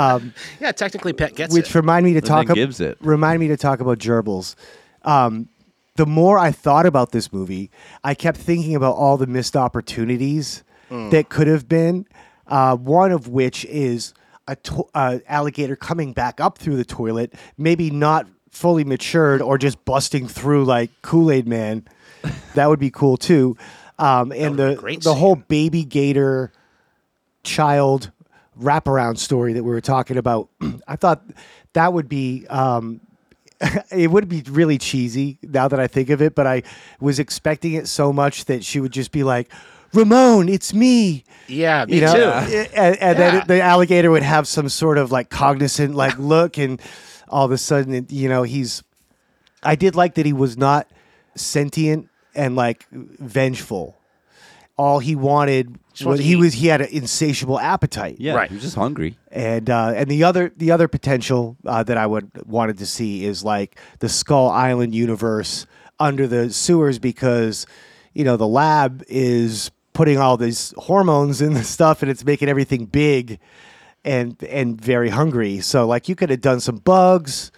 yeah, 0.60 0.72
technically, 0.72 1.12
Pet 1.12 1.34
gets 1.34 1.54
which 1.54 1.68
it. 1.70 1.74
remind 1.74 2.04
me 2.04 2.14
to 2.14 2.20
talk. 2.20 2.46
thing 2.46 2.54
gives 2.54 2.80
it. 2.80 2.98
Remind 3.00 3.40
me 3.40 3.48
to 3.48 3.56
talk 3.56 3.80
about 3.80 3.98
gerbils. 3.98 4.54
Um, 5.02 5.48
the 5.96 6.06
more 6.06 6.38
I 6.38 6.52
thought 6.52 6.86
about 6.86 7.12
this 7.12 7.32
movie, 7.32 7.70
I 8.04 8.14
kept 8.14 8.38
thinking 8.38 8.74
about 8.76 8.94
all 8.96 9.16
the 9.16 9.26
missed 9.26 9.56
opportunities 9.56 10.62
that 10.90 11.28
could 11.28 11.46
have 11.48 11.68
been. 11.68 12.06
Uh, 12.46 12.74
one 12.76 13.12
of 13.12 13.28
which 13.28 13.64
is 13.66 14.14
a 14.46 14.56
to- 14.56 14.88
uh, 14.94 15.18
alligator 15.28 15.76
coming 15.76 16.12
back 16.14 16.40
up 16.40 16.56
through 16.56 16.76
the 16.76 16.84
toilet, 16.84 17.34
maybe 17.58 17.90
not 17.90 18.26
fully 18.50 18.84
matured 18.84 19.40
or 19.42 19.58
just 19.58 19.84
busting 19.84 20.28
through 20.28 20.64
like 20.64 20.90
Kool 21.02 21.30
Aid 21.30 21.46
Man. 21.46 21.86
that 22.54 22.68
would 22.68 22.80
be 22.80 22.90
cool 22.90 23.16
too. 23.16 23.56
Um, 23.98 24.32
and 24.32 24.56
the 24.56 24.74
great 24.76 25.02
the 25.02 25.14
whole 25.14 25.36
baby 25.36 25.84
gator 25.84 26.52
child 27.44 28.10
wraparound 28.60 29.18
story 29.18 29.52
that 29.54 29.62
we 29.62 29.70
were 29.70 29.80
talking 29.80 30.16
about, 30.16 30.48
I 30.88 30.96
thought 30.96 31.22
that 31.74 31.92
would 31.92 32.08
be 32.08 32.46
um, 32.48 33.00
it 33.90 34.10
would 34.10 34.28
be 34.28 34.42
really 34.48 34.78
cheesy 34.78 35.38
now 35.42 35.68
that 35.68 35.80
I 35.80 35.86
think 35.86 36.10
of 36.10 36.22
it, 36.22 36.34
but 36.34 36.46
I 36.46 36.62
was 37.00 37.18
expecting 37.18 37.74
it 37.74 37.88
so 37.88 38.12
much 38.12 38.44
that 38.46 38.64
she 38.64 38.80
would 38.80 38.92
just 38.92 39.12
be 39.12 39.24
like, 39.24 39.50
Ramon, 39.94 40.48
it's 40.48 40.74
me. 40.74 41.24
Yeah, 41.46 41.86
me 41.86 41.94
You 41.96 42.00
know, 42.02 42.14
too. 42.14 42.20
and, 42.74 42.96
and 42.98 42.98
Yeah. 42.98 43.12
then 43.14 43.44
the 43.46 43.60
alligator 43.62 44.10
would 44.10 44.22
have 44.22 44.46
some 44.46 44.68
sort 44.68 44.98
of 44.98 45.10
like 45.10 45.30
cognizant 45.30 45.94
like 45.94 46.18
look, 46.18 46.58
and 46.58 46.80
all 47.30 47.44
of 47.44 47.50
a 47.52 47.58
sudden, 47.58 48.06
you 48.10 48.28
know, 48.28 48.42
he's. 48.42 48.82
I 49.62 49.74
did 49.74 49.94
like 49.96 50.14
that 50.14 50.24
he 50.26 50.32
was 50.32 50.56
not 50.56 50.86
sentient 51.34 52.08
and 52.34 52.54
like 52.56 52.86
vengeful. 52.90 53.96
All 54.76 55.00
he 55.00 55.16
wanted 55.16 55.76
was 56.04 56.20
he 56.20 56.36
was 56.36 56.54
he 56.54 56.68
had 56.68 56.80
an 56.80 56.88
insatiable 56.92 57.58
appetite 57.58 58.16
Yeah, 58.20 58.34
Right. 58.34 58.48
he 58.48 58.54
was 58.54 58.62
just 58.62 58.76
hungry. 58.76 59.18
and 59.32 59.68
uh, 59.68 59.92
and 59.96 60.08
the 60.08 60.22
other 60.22 60.52
the 60.56 60.70
other 60.70 60.86
potential 60.86 61.56
uh, 61.66 61.82
that 61.82 61.96
I 61.98 62.06
would 62.06 62.30
wanted 62.46 62.78
to 62.78 62.86
see 62.86 63.24
is 63.24 63.42
like 63.42 63.76
the 63.98 64.08
Skull 64.08 64.48
Island 64.48 64.94
universe 64.94 65.66
under 65.98 66.28
the 66.28 66.52
sewers 66.52 67.00
because 67.00 67.66
you 68.14 68.22
know 68.22 68.36
the 68.36 68.46
lab 68.46 69.02
is 69.08 69.72
putting 69.94 70.18
all 70.18 70.36
these 70.36 70.72
hormones 70.78 71.42
in 71.42 71.54
the 71.54 71.64
stuff 71.64 72.02
and 72.02 72.10
it's 72.10 72.24
making 72.24 72.48
everything 72.48 72.86
big 72.86 73.40
and 74.08 74.42
and 74.44 74.80
very 74.80 75.10
hungry. 75.10 75.60
So 75.60 75.86
like 75.86 76.08
you 76.08 76.16
could 76.16 76.30
have 76.30 76.40
done 76.40 76.60
some 76.60 76.76
bugs. 76.76 77.52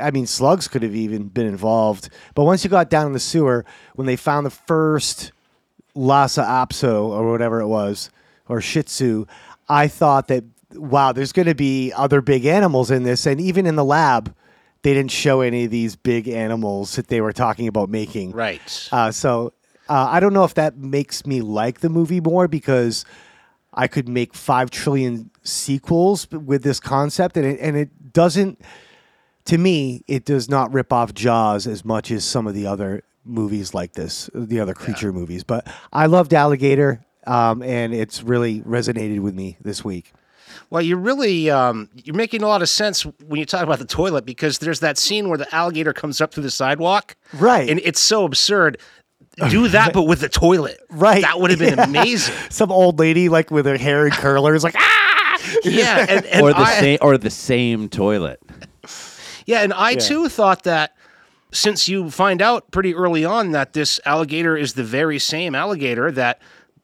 I 0.00 0.10
mean, 0.10 0.26
slugs 0.26 0.68
could 0.68 0.82
have 0.82 0.94
even 0.94 1.28
been 1.28 1.46
involved. 1.46 2.10
But 2.34 2.44
once 2.44 2.62
you 2.62 2.68
got 2.68 2.90
down 2.90 3.06
in 3.06 3.12
the 3.14 3.20
sewer, 3.20 3.64
when 3.94 4.06
they 4.06 4.16
found 4.16 4.44
the 4.44 4.50
first 4.50 5.32
Lhasa 5.94 6.42
Apso 6.42 7.04
or 7.08 7.30
whatever 7.30 7.60
it 7.60 7.66
was, 7.66 8.10
or 8.46 8.60
Shih 8.60 8.82
Tzu, 8.82 9.24
I 9.70 9.88
thought 9.88 10.28
that 10.28 10.44
wow, 10.74 11.12
there's 11.12 11.32
going 11.32 11.46
to 11.46 11.54
be 11.54 11.92
other 11.94 12.20
big 12.20 12.44
animals 12.44 12.90
in 12.90 13.04
this, 13.04 13.24
and 13.24 13.40
even 13.40 13.64
in 13.64 13.76
the 13.76 13.84
lab, 13.84 14.34
they 14.82 14.92
didn't 14.92 15.12
show 15.12 15.40
any 15.40 15.64
of 15.64 15.70
these 15.70 15.96
big 15.96 16.28
animals 16.28 16.96
that 16.96 17.08
they 17.08 17.22
were 17.22 17.32
talking 17.32 17.68
about 17.68 17.88
making. 17.88 18.32
Right. 18.32 18.88
Uh, 18.92 19.10
so 19.10 19.54
uh, 19.88 20.08
I 20.10 20.20
don't 20.20 20.34
know 20.34 20.44
if 20.44 20.54
that 20.54 20.76
makes 20.76 21.24
me 21.24 21.40
like 21.40 21.80
the 21.80 21.88
movie 21.88 22.20
more 22.20 22.48
because 22.48 23.06
I 23.76 23.86
could 23.88 24.08
make 24.08 24.34
five 24.34 24.70
trillion 24.70 25.30
sequels 25.42 26.30
with 26.30 26.62
this 26.62 26.80
concept, 26.80 27.36
and 27.36 27.46
it, 27.46 27.60
and 27.60 27.76
it 27.76 28.12
doesn't. 28.12 28.60
To 29.46 29.58
me, 29.58 30.02
it 30.08 30.24
does 30.24 30.48
not 30.48 30.72
rip 30.72 30.92
off 30.92 31.14
Jaws 31.14 31.66
as 31.68 31.84
much 31.84 32.10
as 32.10 32.24
some 32.24 32.46
of 32.48 32.54
the 32.54 32.66
other 32.66 33.04
movies 33.24 33.74
like 33.74 33.92
this, 33.92 34.28
the 34.34 34.58
other 34.58 34.74
creature 34.74 35.12
movies. 35.12 35.44
But 35.44 35.68
I 35.92 36.06
loved 36.06 36.34
Alligator, 36.34 37.04
um, 37.26 37.62
and 37.62 37.94
it's 37.94 38.22
really 38.22 38.62
resonated 38.62 39.20
with 39.20 39.34
me 39.34 39.56
this 39.60 39.84
week. 39.84 40.12
Well, 40.70 40.82
you're 40.82 40.98
really 40.98 41.50
um, 41.50 41.90
you're 41.94 42.16
making 42.16 42.42
a 42.42 42.48
lot 42.48 42.62
of 42.62 42.68
sense 42.68 43.02
when 43.04 43.38
you 43.38 43.46
talk 43.46 43.62
about 43.62 43.78
the 43.78 43.84
toilet 43.84 44.24
because 44.24 44.58
there's 44.58 44.80
that 44.80 44.98
scene 44.98 45.28
where 45.28 45.38
the 45.38 45.54
alligator 45.54 45.92
comes 45.92 46.20
up 46.20 46.32
through 46.32 46.44
the 46.44 46.50
sidewalk, 46.50 47.16
Right. 47.34 47.68
And 47.68 47.80
it's 47.84 48.00
so 48.00 48.24
absurd. 48.24 48.78
Do 49.50 49.68
that, 49.76 49.92
but 49.92 50.04
with 50.04 50.20
the 50.20 50.28
toilet, 50.28 50.78
Right. 50.90 51.22
That 51.22 51.40
would 51.40 51.50
have 51.50 51.58
been 51.58 51.74
Yeah. 51.78 51.84
amazing. 51.84 52.34
Some 52.50 52.72
old 52.72 52.98
lady 52.98 53.28
like 53.28 53.50
with 53.50 53.66
her 53.66 53.76
hair 53.76 54.06
in 54.06 54.12
curlers, 54.12 54.64
like 54.64 54.74
ah. 54.76 55.38
Yeah, 55.64 56.06
and, 56.08 56.24
and 56.26 56.42
or 56.42 56.52
the 56.52 56.58
I, 56.60 56.80
same 56.80 56.98
or 57.02 57.18
the 57.18 57.30
same 57.30 57.88
toilet. 57.88 58.40
Yeah, 59.44 59.60
and 59.62 59.72
I 59.72 59.90
Yeah. 59.90 59.98
too 59.98 60.28
thought 60.28 60.62
that 60.64 60.94
since 61.52 61.88
you 61.88 62.10
find 62.10 62.42
out 62.42 62.70
pretty 62.70 62.94
early 62.94 63.24
on 63.24 63.52
that 63.52 63.72
this 63.72 64.00
alligator 64.04 64.56
is 64.56 64.72
the 64.74 64.82
very 64.84 65.18
same 65.18 65.54
alligator 65.54 66.10
that 66.12 66.40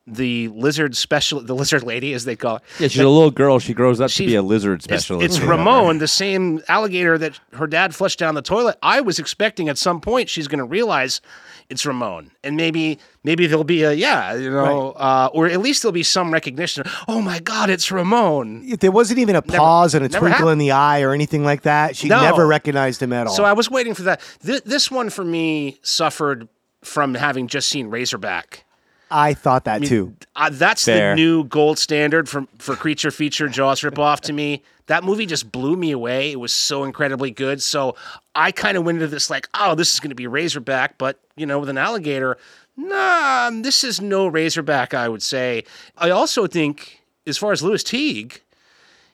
the 0.06 0.48
lizard 0.48 0.96
special, 0.96 1.40
the 1.40 1.54
lizard 1.54 1.84
lady, 1.84 2.12
as 2.12 2.24
they 2.24 2.34
call 2.34 2.56
it. 2.56 2.62
Yeah, 2.80 2.88
she's 2.88 2.98
a 3.00 3.08
little 3.08 3.30
girl. 3.30 3.60
She 3.60 3.72
grows 3.72 4.00
up 4.00 4.10
to 4.10 4.26
be 4.26 4.34
a 4.34 4.42
lizard 4.42 4.76
It's, 4.80 4.84
specialist. 4.84 5.24
it's 5.24 5.38
or 5.38 5.42
whatever. 5.46 5.58
Ramon, 5.58 5.98
the 5.98 6.08
same 6.08 6.60
alligator 6.68 7.16
that 7.18 7.38
her 7.52 7.68
dad 7.68 7.94
flushed 7.94 8.18
down 8.18 8.34
the 8.34 8.42
toilet. 8.42 8.76
I 8.82 9.00
was 9.00 9.18
expecting 9.20 9.68
at 9.68 9.78
some 9.78 10.00
point 10.00 10.28
she's 10.28 10.48
going 10.48 10.58
to 10.58 10.64
realize 10.64 11.20
it's 11.68 11.86
Ramon, 11.86 12.32
and 12.42 12.56
maybe 12.56 12.98
maybe 13.22 13.46
there'll 13.46 13.62
be 13.62 13.84
a 13.84 13.92
yeah, 13.92 14.34
you 14.34 14.50
know, 14.50 14.90
uh, 14.92 15.28
or 15.32 15.46
at 15.46 15.60
least 15.60 15.82
there'll 15.82 15.92
be 15.92 16.02
some 16.02 16.32
recognition. 16.32 16.82
Oh 17.06 17.22
my 17.22 17.38
God, 17.38 17.70
it's 17.70 17.90
Ramon. 17.92 18.68
There 18.80 18.90
wasn't 18.90 19.20
even 19.20 19.36
a 19.36 19.42
pause 19.42 19.94
and 19.94 20.04
a 20.04 20.08
twinkle 20.08 20.30
happened. 20.30 20.50
in 20.50 20.58
the 20.58 20.72
eye 20.72 21.02
or 21.02 21.12
anything 21.12 21.44
like 21.44 21.62
that. 21.62 21.94
She 21.96 22.08
No. 22.08 22.20
never 22.22 22.44
recognized 22.46 23.00
him 23.00 23.12
at 23.12 23.28
all. 23.28 23.34
So 23.34 23.44
I 23.44 23.52
was 23.52 23.70
waiting 23.70 23.94
for 23.94 24.02
that. 24.02 24.20
Th- 24.44 24.64
this 24.64 24.90
one 24.90 25.10
for 25.10 25.24
me 25.24 25.78
suffered 25.82 26.48
from 26.82 27.14
having 27.14 27.46
just 27.46 27.68
seen 27.68 27.86
Razorback. 27.86 28.64
I 29.14 29.34
thought 29.34 29.64
that 29.64 29.82
too. 29.84 30.14
Uh, 30.34 30.48
that's 30.50 30.84
Fair. 30.86 31.10
the 31.10 31.16
new 31.16 31.44
gold 31.44 31.78
standard 31.78 32.28
for 32.28 32.46
for 32.58 32.74
creature 32.74 33.10
feature 33.10 33.48
Jaws 33.48 33.80
ripoff 33.82 34.20
to 34.20 34.32
me. 34.32 34.62
That 34.86 35.04
movie 35.04 35.26
just 35.26 35.52
blew 35.52 35.76
me 35.76 35.90
away. 35.92 36.32
It 36.32 36.40
was 36.40 36.52
so 36.52 36.82
incredibly 36.84 37.30
good. 37.30 37.62
So 37.62 37.94
I 38.34 38.50
kind 38.52 38.76
of 38.76 38.84
went 38.84 38.96
into 38.96 39.06
this 39.08 39.30
like, 39.30 39.48
oh, 39.54 39.74
this 39.74 39.92
is 39.94 40.00
going 40.00 40.10
to 40.10 40.16
be 40.16 40.26
Razorback, 40.26 40.98
but 40.98 41.20
you 41.36 41.46
know, 41.46 41.58
with 41.60 41.68
an 41.68 41.78
alligator. 41.78 42.36
Nah, 42.76 43.50
this 43.50 43.84
is 43.84 44.00
no 44.00 44.26
Razorback. 44.26 44.94
I 44.94 45.08
would 45.08 45.22
say. 45.22 45.64
I 45.98 46.10
also 46.10 46.46
think, 46.46 47.02
as 47.26 47.36
far 47.38 47.52
as 47.52 47.62
Lewis 47.62 47.84
Teague, 47.84 48.40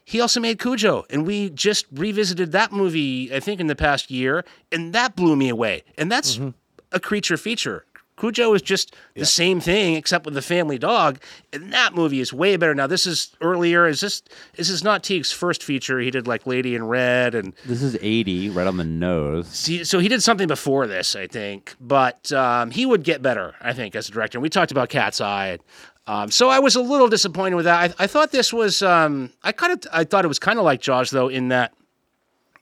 he 0.04 0.20
also 0.20 0.40
made 0.40 0.58
Cujo, 0.58 1.04
and 1.10 1.26
we 1.26 1.50
just 1.50 1.84
revisited 1.92 2.52
that 2.52 2.72
movie, 2.72 3.34
I 3.34 3.40
think, 3.40 3.60
in 3.60 3.66
the 3.66 3.76
past 3.76 4.10
year, 4.10 4.44
and 4.72 4.92
that 4.94 5.16
blew 5.16 5.36
me 5.36 5.48
away. 5.48 5.82
And 5.98 6.10
that's 6.10 6.36
Mm-hmm. 6.36 6.50
a 6.92 7.00
creature 7.00 7.36
feature. 7.36 7.84
Cujo 8.18 8.52
is 8.54 8.62
just 8.62 8.94
the 9.14 9.24
same 9.24 9.60
thing, 9.60 9.94
except 9.94 10.24
with 10.24 10.34
the 10.34 10.42
family 10.42 10.78
dog, 10.78 11.20
and 11.52 11.72
that 11.72 11.94
movie 11.94 12.20
is 12.20 12.32
way 12.32 12.56
better. 12.56 12.74
Now, 12.74 12.86
this 12.86 13.06
is 13.06 13.34
earlier. 13.40 13.86
Is 13.86 14.00
this 14.00 14.22
this 14.56 14.68
is 14.68 14.82
not 14.82 15.02
Teague's 15.02 15.30
first 15.32 15.62
feature? 15.62 15.98
He 16.00 16.10
did 16.10 16.26
like 16.26 16.46
Lady 16.46 16.74
in 16.74 16.86
Red, 16.86 17.34
and 17.34 17.52
This 17.64 17.82
is 17.82 17.96
80, 18.00 18.50
right 18.50 18.66
on 18.66 18.76
the 18.76 18.84
nose. 18.84 19.48
see, 19.48 19.84
so 19.84 19.98
he 19.98 20.08
did 20.08 20.22
something 20.22 20.48
before 20.48 20.86
this, 20.86 21.14
I 21.16 21.26
think. 21.26 21.74
But 21.80 22.30
um, 22.32 22.70
he 22.70 22.84
would 22.86 23.04
get 23.04 23.22
better, 23.22 23.54
I 23.60 23.72
think, 23.72 23.94
as 23.94 24.08
a 24.08 24.12
director. 24.12 24.38
And 24.38 24.42
we 24.42 24.48
talked 24.50 24.70
about 24.72 24.88
Cat's 24.88 25.20
Eye. 25.20 25.58
Um, 26.06 26.30
so 26.30 26.48
I 26.48 26.58
was 26.58 26.74
a 26.74 26.80
little 26.80 27.08
disappointed 27.08 27.56
with 27.56 27.66
that. 27.66 27.94
I, 27.98 28.04
I 28.04 28.06
thought 28.06 28.32
this 28.32 28.50
was, 28.52 28.82
um, 28.82 29.30
I 29.42 29.52
kind 29.52 29.74
of, 29.74 29.86
I 29.92 30.04
thought 30.04 30.24
it 30.24 30.28
was 30.28 30.38
kind 30.38 30.58
of 30.58 30.64
like 30.64 30.80
Jaws, 30.80 31.10
though, 31.10 31.28
in 31.28 31.48
that 31.48 31.74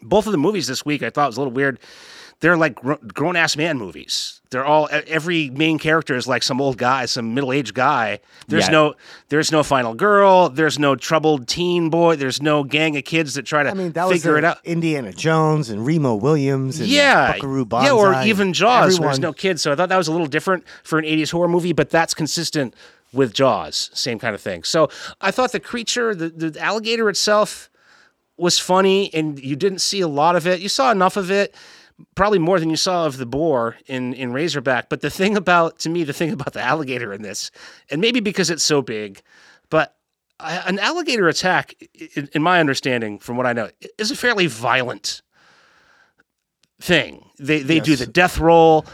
both 0.02 0.26
of 0.26 0.32
the 0.32 0.38
movies 0.38 0.66
this 0.66 0.84
week 0.84 1.02
I 1.02 1.10
thought 1.10 1.28
was 1.28 1.36
a 1.36 1.40
little 1.40 1.52
weird. 1.52 1.78
They're 2.40 2.56
like 2.56 2.74
gr- 2.74 2.94
grown 3.14 3.36
ass 3.36 3.56
man 3.56 3.78
movies. 3.78 4.35
They're 4.56 4.64
all 4.64 4.88
every 4.90 5.50
main 5.50 5.78
character 5.78 6.16
is 6.16 6.26
like 6.26 6.42
some 6.42 6.62
old 6.62 6.78
guy, 6.78 7.04
some 7.04 7.34
middle 7.34 7.52
aged 7.52 7.74
guy. 7.74 8.20
There's 8.48 8.64
Yeah. 8.68 8.70
no 8.70 8.94
there's 9.28 9.52
no 9.52 9.62
final 9.62 9.92
girl. 9.92 10.48
There's 10.48 10.78
no 10.78 10.96
troubled 10.96 11.46
teen 11.46 11.90
boy. 11.90 12.16
There's 12.16 12.40
no 12.40 12.64
gang 12.64 12.96
of 12.96 13.04
kids 13.04 13.34
that 13.34 13.42
try 13.42 13.64
to 13.64 13.68
I 13.70 13.74
mean, 13.74 13.92
that 13.92 14.08
was 14.08 14.22
figure 14.22 14.32
the 14.32 14.38
it 14.38 14.44
out. 14.44 14.58
Indiana 14.64 15.12
Jones 15.12 15.68
and 15.68 15.84
Remo 15.84 16.14
Williams 16.14 16.80
and 16.80 16.88
Yeah, 16.88 17.32
Buckaroo 17.32 17.66
yeah, 17.70 17.90
or 17.90 18.22
even 18.22 18.54
Jaws, 18.54 18.70
where 18.70 18.86
everyone. 18.86 19.06
there's 19.08 19.18
no 19.20 19.34
kids. 19.34 19.60
So 19.60 19.72
I 19.72 19.74
thought 19.74 19.90
that 19.90 19.98
was 19.98 20.08
a 20.08 20.12
little 20.12 20.26
different 20.26 20.64
for 20.84 20.98
an 20.98 21.04
'80s 21.04 21.32
horror 21.32 21.48
movie, 21.48 21.74
but 21.74 21.90
that's 21.90 22.14
consistent 22.14 22.72
with 23.12 23.34
Jaws, 23.34 23.90
same 23.92 24.18
kind 24.18 24.34
of 24.34 24.40
thing. 24.40 24.64
So 24.64 24.88
I 25.20 25.30
thought 25.32 25.52
the 25.52 25.60
creature, 25.60 26.14
the, 26.14 26.30
the 26.30 26.58
alligator 26.62 27.10
itself, 27.10 27.68
was 28.38 28.58
funny, 28.58 29.12
and 29.12 29.38
you 29.38 29.54
didn't 29.54 29.80
see 29.80 30.00
a 30.00 30.08
lot 30.08 30.34
of 30.34 30.46
it. 30.46 30.60
You 30.60 30.70
saw 30.70 30.90
enough 30.90 31.18
of 31.18 31.30
it, 31.30 31.54
probably 32.14 32.38
more 32.38 32.60
than 32.60 32.70
you 32.70 32.76
saw 32.76 33.06
of 33.06 33.18
the 33.18 33.26
boar 33.26 33.76
in 33.86 34.14
in 34.14 34.32
Razorback. 34.32 34.88
But 34.88 35.00
the 35.00 35.10
thing 35.10 35.36
about, 35.36 35.78
to 35.80 35.88
me, 35.88 36.04
the 36.04 36.12
thing 36.12 36.32
about 36.32 36.52
the 36.52 36.62
alligator 36.62 37.12
in 37.12 37.22
this, 37.22 37.50
and 37.90 38.00
maybe 38.00 38.20
because 38.20 38.50
it's 38.50 38.62
so 38.62 38.82
big, 38.82 39.22
but 39.70 39.96
an 40.40 40.78
alligator 40.78 41.28
attack, 41.28 41.74
in, 42.14 42.28
in 42.32 42.42
my 42.42 42.60
understanding, 42.60 43.18
from 43.18 43.36
what 43.36 43.46
I 43.46 43.52
know, 43.52 43.70
is 43.98 44.10
a 44.10 44.16
fairly 44.16 44.46
violent 44.46 45.22
thing. 46.80 47.30
They 47.38 47.62
they 47.62 47.80
do 47.80 47.96
the 47.96 48.06
death 48.06 48.38
roll. 48.38 48.84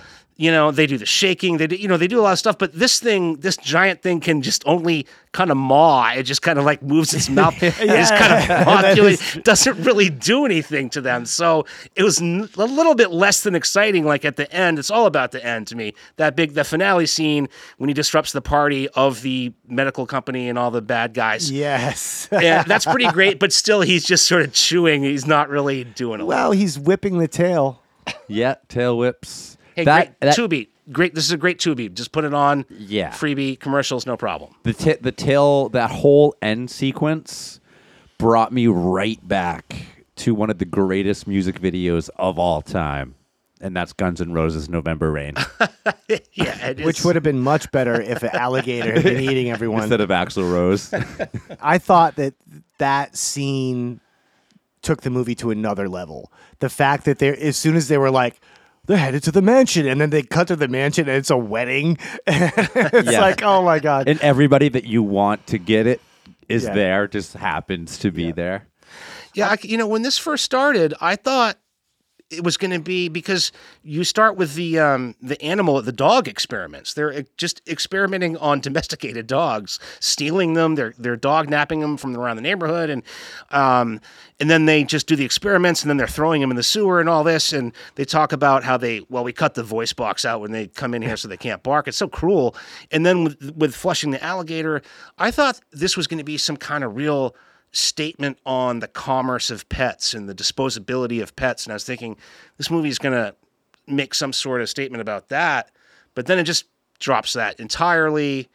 You 0.42 0.50
know, 0.50 0.72
they 0.72 0.86
do 0.88 0.98
the 0.98 1.06
shaking. 1.06 1.58
They 1.58 1.68
do, 1.68 1.76
you 1.76 1.86
know, 1.86 1.96
they 1.96 2.08
do 2.08 2.18
a 2.18 2.24
lot 2.26 2.32
of 2.32 2.38
stuff. 2.38 2.58
But 2.58 2.72
this 2.72 2.98
thing, 2.98 3.36
this 3.36 3.56
giant 3.56 4.02
thing, 4.02 4.18
can 4.18 4.42
just 4.42 4.62
only 4.66 5.06
kind 5.30 5.50
of 5.52 5.56
maw. 5.56 6.10
It 6.16 6.24
just 6.24 6.42
kind 6.42 6.58
of 6.58 6.64
like 6.64 6.82
moves 6.82 7.14
its 7.14 7.28
mouth. 7.30 7.54
It 7.62 7.86
just 7.86 8.14
kind 8.14 8.32
of 8.32 8.66
modulates. 8.66 9.34
Doesn't 9.36 9.76
really 9.84 10.10
do 10.10 10.44
anything 10.44 10.90
to 10.90 11.00
them. 11.00 11.26
So 11.26 11.64
it 11.94 12.02
was 12.02 12.20
n- 12.20 12.48
a 12.58 12.64
little 12.64 12.94
bit 12.96 13.12
less 13.12 13.44
than 13.44 13.54
exciting. 13.54 14.04
Like 14.04 14.24
at 14.24 14.34
the 14.36 14.52
end, 14.52 14.80
it's 14.80 14.90
all 14.90 15.06
about 15.06 15.30
the 15.30 15.44
end 15.46 15.68
to 15.68 15.76
me. 15.76 15.94
That 16.16 16.34
big, 16.34 16.54
the 16.54 16.64
finale 16.64 17.06
scene 17.06 17.48
when 17.78 17.86
he 17.88 17.94
disrupts 17.94 18.32
the 18.32 18.42
party 18.42 18.88
of 18.90 19.22
the 19.22 19.52
medical 19.68 20.06
company 20.06 20.48
and 20.48 20.58
all 20.58 20.72
the 20.72 20.82
bad 20.82 21.14
guys. 21.14 21.52
Yes. 21.52 22.28
Yeah, 22.32 22.64
that's 22.64 22.84
pretty 22.84 23.06
great. 23.12 23.38
But 23.38 23.52
still, 23.52 23.80
he's 23.82 24.04
just 24.04 24.26
sort 24.26 24.42
of 24.42 24.52
chewing. 24.52 25.04
He's 25.04 25.24
not 25.26 25.48
really 25.50 25.84
doing 25.84 26.20
a 26.20 26.24
lot. 26.24 26.28
well, 26.28 26.50
he's 26.52 26.78
whipping 26.80 27.18
the 27.18 27.28
tail. 27.28 27.80
Yeah, 28.26 28.56
tail 28.68 28.98
whips. 28.98 29.51
Hey, 29.74 29.84
that, 29.84 30.18
great 30.18 30.20
that 30.20 30.36
Tubi. 30.36 30.68
Great. 30.90 31.14
This 31.14 31.24
is 31.24 31.32
a 31.32 31.36
great 31.36 31.58
Tubi. 31.58 31.92
Just 31.92 32.12
put 32.12 32.24
it 32.24 32.34
on. 32.34 32.64
Yeah. 32.70 33.10
Freebie 33.10 33.58
commercials, 33.58 34.04
no 34.06 34.16
problem. 34.16 34.52
the 34.64 34.72
t- 34.72 34.94
the 35.00 35.12
tail 35.12 35.68
that 35.70 35.90
whole 35.90 36.34
end 36.42 36.70
sequence 36.70 37.60
brought 38.18 38.52
me 38.52 38.66
right 38.66 39.26
back 39.26 39.86
to 40.16 40.34
one 40.34 40.50
of 40.50 40.58
the 40.58 40.64
greatest 40.64 41.26
music 41.26 41.60
videos 41.60 42.10
of 42.16 42.38
all 42.38 42.62
time. 42.62 43.14
And 43.60 43.76
that's 43.76 43.92
Guns 43.92 44.20
N' 44.20 44.32
Roses 44.32 44.68
November 44.68 45.12
Rain 45.12 45.34
Yeah, 46.32 46.66
it 46.66 46.80
is. 46.80 46.86
Which 46.86 47.04
would 47.04 47.14
have 47.14 47.22
been 47.22 47.38
much 47.38 47.70
better 47.70 48.00
if 48.00 48.24
an 48.24 48.30
alligator 48.34 48.92
had 48.94 49.04
been 49.04 49.20
eating 49.20 49.50
everyone. 49.52 49.82
instead 49.82 50.00
of 50.00 50.08
Axl 50.10 50.52
Rose. 50.52 50.92
I 51.62 51.78
thought 51.78 52.16
that 52.16 52.34
that 52.78 53.16
scene 53.16 54.00
took 54.82 55.02
the 55.02 55.10
movie 55.10 55.36
to 55.36 55.52
another 55.52 55.88
level. 55.88 56.32
The 56.58 56.68
fact 56.68 57.04
that 57.04 57.20
they 57.20 57.28
as 57.36 57.56
soon 57.56 57.76
as 57.76 57.86
they 57.86 57.98
were 57.98 58.10
like, 58.10 58.40
they're 58.86 58.96
headed 58.96 59.22
to 59.24 59.32
the 59.32 59.42
mansion, 59.42 59.86
and 59.86 60.00
then 60.00 60.10
they 60.10 60.22
cut 60.22 60.48
to 60.48 60.56
the 60.56 60.68
mansion 60.68 61.08
and 61.08 61.16
it's 61.18 61.30
a 61.30 61.36
wedding. 61.36 61.98
it's 62.26 63.10
Yeah. 63.10 63.20
like, 63.20 63.42
oh 63.42 63.62
my 63.62 63.78
god. 63.78 64.08
and 64.08 64.20
everybody 64.20 64.68
that 64.70 64.84
you 64.84 65.02
want 65.02 65.46
to 65.48 65.58
get 65.58 65.86
it 65.86 66.00
is 66.48 66.64
Yeah. 66.64 66.74
there, 66.74 67.08
just 67.08 67.34
happens 67.34 67.98
to 67.98 68.10
be 68.10 68.32
there. 68.32 68.66
Yeah, 69.34 69.48
I, 69.50 69.56
you 69.62 69.76
know, 69.78 69.86
when 69.86 70.02
this 70.02 70.18
first 70.18 70.44
started, 70.44 70.92
I 71.00 71.16
thought 71.16 71.56
it 72.32 72.42
was 72.42 72.56
going 72.56 72.70
to 72.70 72.80
be 72.80 73.08
because 73.08 73.52
you 73.82 74.04
start 74.04 74.36
with 74.36 74.54
the 74.54 74.78
um, 74.78 75.14
the 75.20 75.40
animal, 75.42 75.80
the 75.82 75.92
dog 75.92 76.28
experiments. 76.28 76.94
They're 76.94 77.12
uh, 77.12 77.22
just 77.36 77.60
experimenting 77.68 78.36
on 78.38 78.60
domesticated 78.60 79.26
dogs, 79.26 79.78
stealing 80.00 80.54
them. 80.54 80.74
They're 80.74 80.94
they're 80.98 81.16
dog 81.16 81.50
napping 81.50 81.80
them 81.80 81.96
from 81.96 82.16
around 82.16 82.36
the 82.36 82.42
neighborhood, 82.42 82.90
and 82.90 83.02
um, 83.50 84.00
and 84.40 84.50
then 84.50 84.66
they 84.66 84.84
just 84.84 85.06
do 85.06 85.14
the 85.14 85.24
experiments, 85.24 85.82
and 85.82 85.90
then 85.90 85.96
they're 85.96 86.06
throwing 86.06 86.40
them 86.40 86.50
in 86.50 86.56
the 86.56 86.62
sewer 86.62 87.00
and 87.00 87.08
all 87.08 87.22
this. 87.22 87.52
And 87.52 87.72
they 87.94 88.04
talk 88.04 88.32
about 88.32 88.64
how 88.64 88.76
they 88.76 89.02
well, 89.08 89.24
we 89.24 89.32
cut 89.32 89.54
the 89.54 89.62
voice 89.62 89.92
box 89.92 90.24
out 90.24 90.40
when 90.40 90.52
they 90.52 90.68
come 90.68 90.94
in 90.94 91.02
here 91.02 91.16
so 91.16 91.28
they 91.28 91.36
can't 91.36 91.62
bark. 91.62 91.88
It's 91.88 91.98
so 91.98 92.08
cruel. 92.08 92.56
And 92.90 93.04
then 93.04 93.24
with 93.24 93.54
with 93.56 93.74
flushing 93.74 94.10
the 94.10 94.22
alligator, 94.22 94.82
I 95.18 95.30
thought 95.30 95.60
this 95.70 95.96
was 95.96 96.06
going 96.06 96.18
to 96.18 96.24
be 96.24 96.38
some 96.38 96.56
kind 96.56 96.84
of 96.84 96.96
real 96.96 97.36
statement 97.72 98.38
on 98.44 98.80
the 98.80 98.88
commerce 98.88 99.50
of 99.50 99.68
pets 99.68 100.14
and 100.14 100.28
the 100.28 100.34
disposability 100.34 101.22
of 101.22 101.34
pets. 101.36 101.64
And 101.64 101.72
I 101.72 101.74
was 101.74 101.84
thinking 101.84 102.16
this 102.58 102.70
movie 102.70 102.88
is 102.90 102.98
going 102.98 103.14
to 103.14 103.34
make 103.86 104.14
some 104.14 104.32
sort 104.32 104.60
of 104.60 104.68
statement 104.68 105.00
about 105.00 105.28
that, 105.30 105.70
but 106.14 106.26
then 106.26 106.38
it 106.38 106.44
just 106.44 106.66
drops 106.98 107.32
that 107.32 107.58
entirely. 107.58 108.48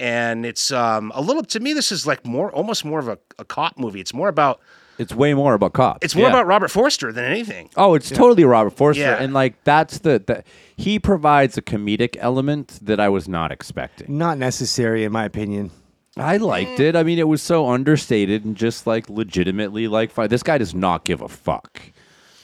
And 0.00 0.46
it's 0.46 0.70
um, 0.70 1.10
a 1.14 1.20
little 1.20 1.42
to 1.44 1.58
me. 1.60 1.72
This 1.72 1.90
is 1.90 2.06
like 2.06 2.24
more, 2.24 2.52
almost 2.52 2.84
more 2.84 3.00
of 3.00 3.08
a, 3.08 3.18
a 3.38 3.44
cop 3.44 3.78
movie. 3.78 3.98
It's 4.00 4.14
more 4.14 4.28
about 4.28 4.60
It's 4.98 5.12
way 5.12 5.34
more 5.34 5.54
about 5.54 5.72
cops. 5.72 5.98
it's 6.04 6.14
more 6.14 6.26
Yeah. 6.26 6.34
about 6.34 6.46
Robert 6.46 6.70
Forster 6.70 7.10
than 7.10 7.24
anything. 7.24 7.68
Oh, 7.76 7.94
it's 7.94 8.08
totally 8.10 8.44
Robert 8.44 8.74
Forster, 8.74 9.02
Yeah. 9.02 9.16
and 9.22 9.32
like 9.34 9.64
that's 9.64 9.98
the, 10.00 10.22
the 10.24 10.44
he 10.76 11.00
provides 11.00 11.56
a 11.58 11.62
comedic 11.62 12.16
element 12.20 12.78
that 12.82 13.00
I 13.00 13.08
was 13.08 13.28
not 13.28 13.50
expecting. 13.50 14.16
Not 14.16 14.38
necessary, 14.38 15.02
in 15.02 15.10
my 15.10 15.24
opinion. 15.24 15.72
I 16.20 16.36
liked 16.36 16.78
mm. 16.78 16.80
it. 16.80 16.96
I 16.96 17.02
mean, 17.02 17.18
it 17.18 17.28
was 17.28 17.42
so 17.42 17.68
understated 17.68 18.44
and 18.44 18.56
just 18.56 18.86
like 18.86 19.08
legitimately 19.08 19.88
like 19.88 20.10
fi- 20.10 20.26
this 20.26 20.42
guy 20.42 20.58
does 20.58 20.74
not 20.74 21.04
give 21.04 21.20
a 21.20 21.28
fuck. 21.28 21.80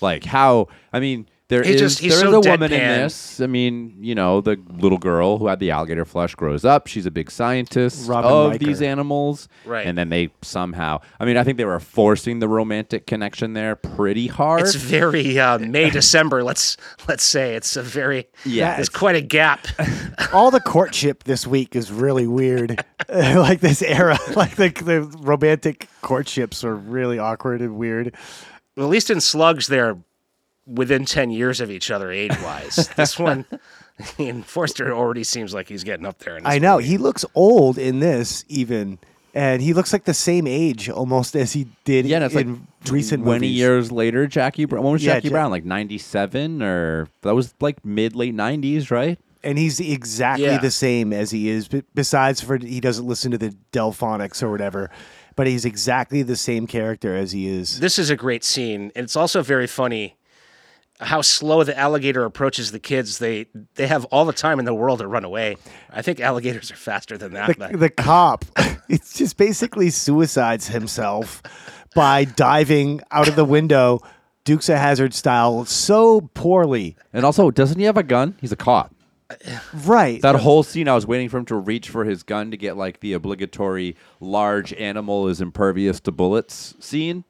Like 0.01 0.25
how? 0.25 0.69
I 0.93 1.01
mean, 1.01 1.27
there 1.55 1.63
He 1.63 1.75
is 1.75 1.81
just- 1.81 1.99
he's 2.01 2.13
there 2.19 2.27
is 2.27 2.33
so 2.33 2.39
a 2.39 2.51
woman 2.53 2.73
in 2.73 2.79
this. 2.81 3.41
I 3.41 3.47
mean, 3.47 3.95
you 4.01 4.15
know, 4.15 4.41
the 4.41 4.59
little 4.79 4.99
girl 4.99 5.39
who 5.39 5.47
had 5.47 5.61
the 5.61 5.71
alligator 5.71 6.05
flesh 6.05 6.35
grows 6.35 6.65
up. 6.65 6.87
She's 6.89 7.07
a 7.07 7.11
big 7.11 7.31
scientist 7.31 8.09
Robin 8.09 8.31
of 8.31 8.51
Riker. 8.53 8.65
these 8.65 8.83
animals, 8.83 9.49
Right. 9.65 9.87
And 9.87 9.97
then 9.97 10.09
they 10.09 10.31
somehow. 10.43 11.01
I 11.21 11.25
mean, 11.25 11.37
I 11.37 11.45
think 11.45 11.59
they 11.59 11.65
were 11.65 11.79
forcing 11.81 12.41
the 12.41 12.49
romantic 12.49 13.07
connection 13.07 13.53
there 13.53 13.77
pretty 13.77 14.27
hard. 14.27 14.63
It's 14.63 14.75
very 14.75 15.39
uh, 15.39 15.59
May 15.75 15.91
December. 15.91 16.43
Let's 16.43 16.77
let's 17.09 17.25
say 17.25 17.55
it's 17.55 17.77
a 17.77 17.83
very 17.83 18.27
Yeah, 18.45 18.75
There's 18.77 18.89
it's- 18.89 18.99
quite 18.99 19.15
a 19.17 19.21
gap. 19.21 19.67
All 20.33 20.51
the 20.51 20.61
courtship 20.61 21.25
this 21.25 21.47
week 21.47 21.77
is 21.77 21.93
really 21.93 22.27
weird. 22.27 22.85
like 23.09 23.61
this 23.61 23.83
era, 23.83 24.19
like 24.35 24.57
the, 24.57 24.71
the 24.71 25.03
romantic 25.21 25.89
courtships 26.03 26.65
are 26.65 26.75
really 26.75 27.19
awkward 27.19 27.61
and 27.61 27.77
weird. 27.77 28.15
At 28.77 28.85
least 28.85 29.11
in 29.11 29.21
Slugs, 29.21 29.69
they're 29.69 29.97
within 30.67 31.05
ten 31.05 31.31
years 31.31 31.61
of 31.61 31.71
each 31.71 31.91
other 31.91 32.11
age 32.11 32.33
wise. 32.43 32.89
this 32.97 33.19
one, 33.19 33.45
I 33.99 34.05
mean, 34.19 34.43
Forster 34.43 34.93
already 34.93 35.25
seems 35.25 35.55
like 35.55 35.69
he's 35.69 35.85
getting 35.85 36.07
up 36.07 36.19
there. 36.19 36.37
In 36.37 36.45
this 36.45 36.53
I 36.53 36.59
know 36.59 36.77
movie. 36.77 36.89
he 36.89 36.99
looks 36.99 37.25
old 37.35 37.79
in 37.79 38.01
this 38.01 38.45
even, 38.49 38.99
and 39.35 39.63
he 39.63 39.73
looks 39.75 39.93
like 39.93 40.05
the 40.05 40.15
same 40.15 40.47
age 40.47 40.89
almost 40.89 41.37
as 41.37 41.53
he 41.53 41.67
did 41.85 42.07
Yeah, 42.07 42.25
it's 42.25 42.35
in 42.35 42.53
like 42.83 42.93
recent 42.93 43.23
twenty 43.25 43.47
movies. 43.47 43.57
years 43.59 43.93
later. 43.93 44.27
Jackie 44.27 44.65
Brown. 44.65 44.83
When 44.85 44.93
was 44.95 45.05
Yeah, 45.05 45.15
Jackie 45.15 45.29
Ja- 45.29 45.33
Brown? 45.33 45.51
Like 45.51 45.65
ninety 45.65 45.99
seven, 45.99 46.63
or 46.63 47.09
that 47.23 47.35
was 47.35 47.55
like 47.61 47.85
mid 47.85 48.17
late 48.17 48.35
nineties, 48.35 48.91
right? 48.91 49.19
and 49.47 49.59
he's 49.59 49.79
exactly 49.79 50.47
Yeah. 50.47 50.57
the 50.57 50.71
same 50.71 51.13
as 51.13 51.31
he 51.31 51.51
is. 51.51 51.69
b- 51.69 51.83
Besides, 51.95 52.41
for 52.41 52.57
he 52.57 52.81
doesn't 52.81 53.07
listen 53.07 53.31
to 53.31 53.37
the 53.37 53.55
Delphonics 53.75 54.43
or 54.43 54.51
whatever, 54.51 54.91
but 55.37 55.47
he's 55.47 55.67
exactly 55.67 56.23
the 56.23 56.35
same 56.35 56.67
character 56.67 57.15
as 57.15 57.33
he 57.33 57.47
is. 57.47 57.79
This 57.79 57.99
is 57.99 58.09
a 58.09 58.17
great 58.17 58.43
scene, 58.43 58.91
and 58.97 59.05
it's 59.05 59.17
also 59.17 59.43
very 59.43 59.67
funny 59.67 60.17
how 61.01 61.21
slow 61.23 61.65
the 61.65 61.77
alligator 61.79 62.25
approaches 62.25 62.71
the 62.73 62.79
kids. 62.79 63.19
They 63.19 63.47
they 63.75 63.87
have 63.87 64.05
all 64.07 64.25
the 64.25 64.33
time 64.33 64.59
in 64.59 64.65
the 64.65 64.75
world 64.75 65.01
to 65.01 65.07
run 65.07 65.25
away. 65.25 65.57
I 65.91 66.03
think 66.03 66.21
alligators 66.21 66.71
are 66.71 66.77
faster 66.77 67.19
than 67.19 67.33
that. 67.33 67.49
the, 67.49 67.55
but- 67.59 67.79
the 67.81 67.91
cop 67.91 68.45
it's 68.89 69.15
just 69.19 69.37
basically 69.37 69.91
suicides 69.91 70.69
himself 70.69 71.43
by 71.95 72.25
diving 72.25 73.01
out 73.11 73.29
of 73.29 73.37
the 73.37 73.45
window 73.45 74.01
dukes 74.45 74.69
of 74.69 74.77
hazard 74.77 75.15
style 75.15 75.65
so 75.65 76.21
poorly 76.35 76.97
And 77.13 77.25
also, 77.25 77.51
doesn't 77.51 77.79
he 77.79 77.85
have 77.87 77.97
a 77.97 78.03
gun? 78.03 78.37
He's 78.41 78.53
a 78.53 78.57
cop. 78.57 78.95
right 79.85 80.21
That 80.23 80.37
whole 80.37 80.63
scene, 80.63 80.87
I 80.89 80.95
was 80.95 81.07
waiting 81.07 81.29
for 81.29 81.39
him 81.39 81.47
to 81.47 81.57
reach 81.57 81.89
for 81.89 82.05
his 82.05 82.23
gun 82.23 82.51
to 82.51 82.57
get 82.57 82.77
like 82.77 83.01
the 83.01 83.15
obligatory 83.15 83.97
large 84.21 84.73
animal 84.75 85.29
is 85.29 85.41
impervious 85.41 85.99
to 86.01 86.13
bullets 86.13 86.75
scene. 86.79 87.25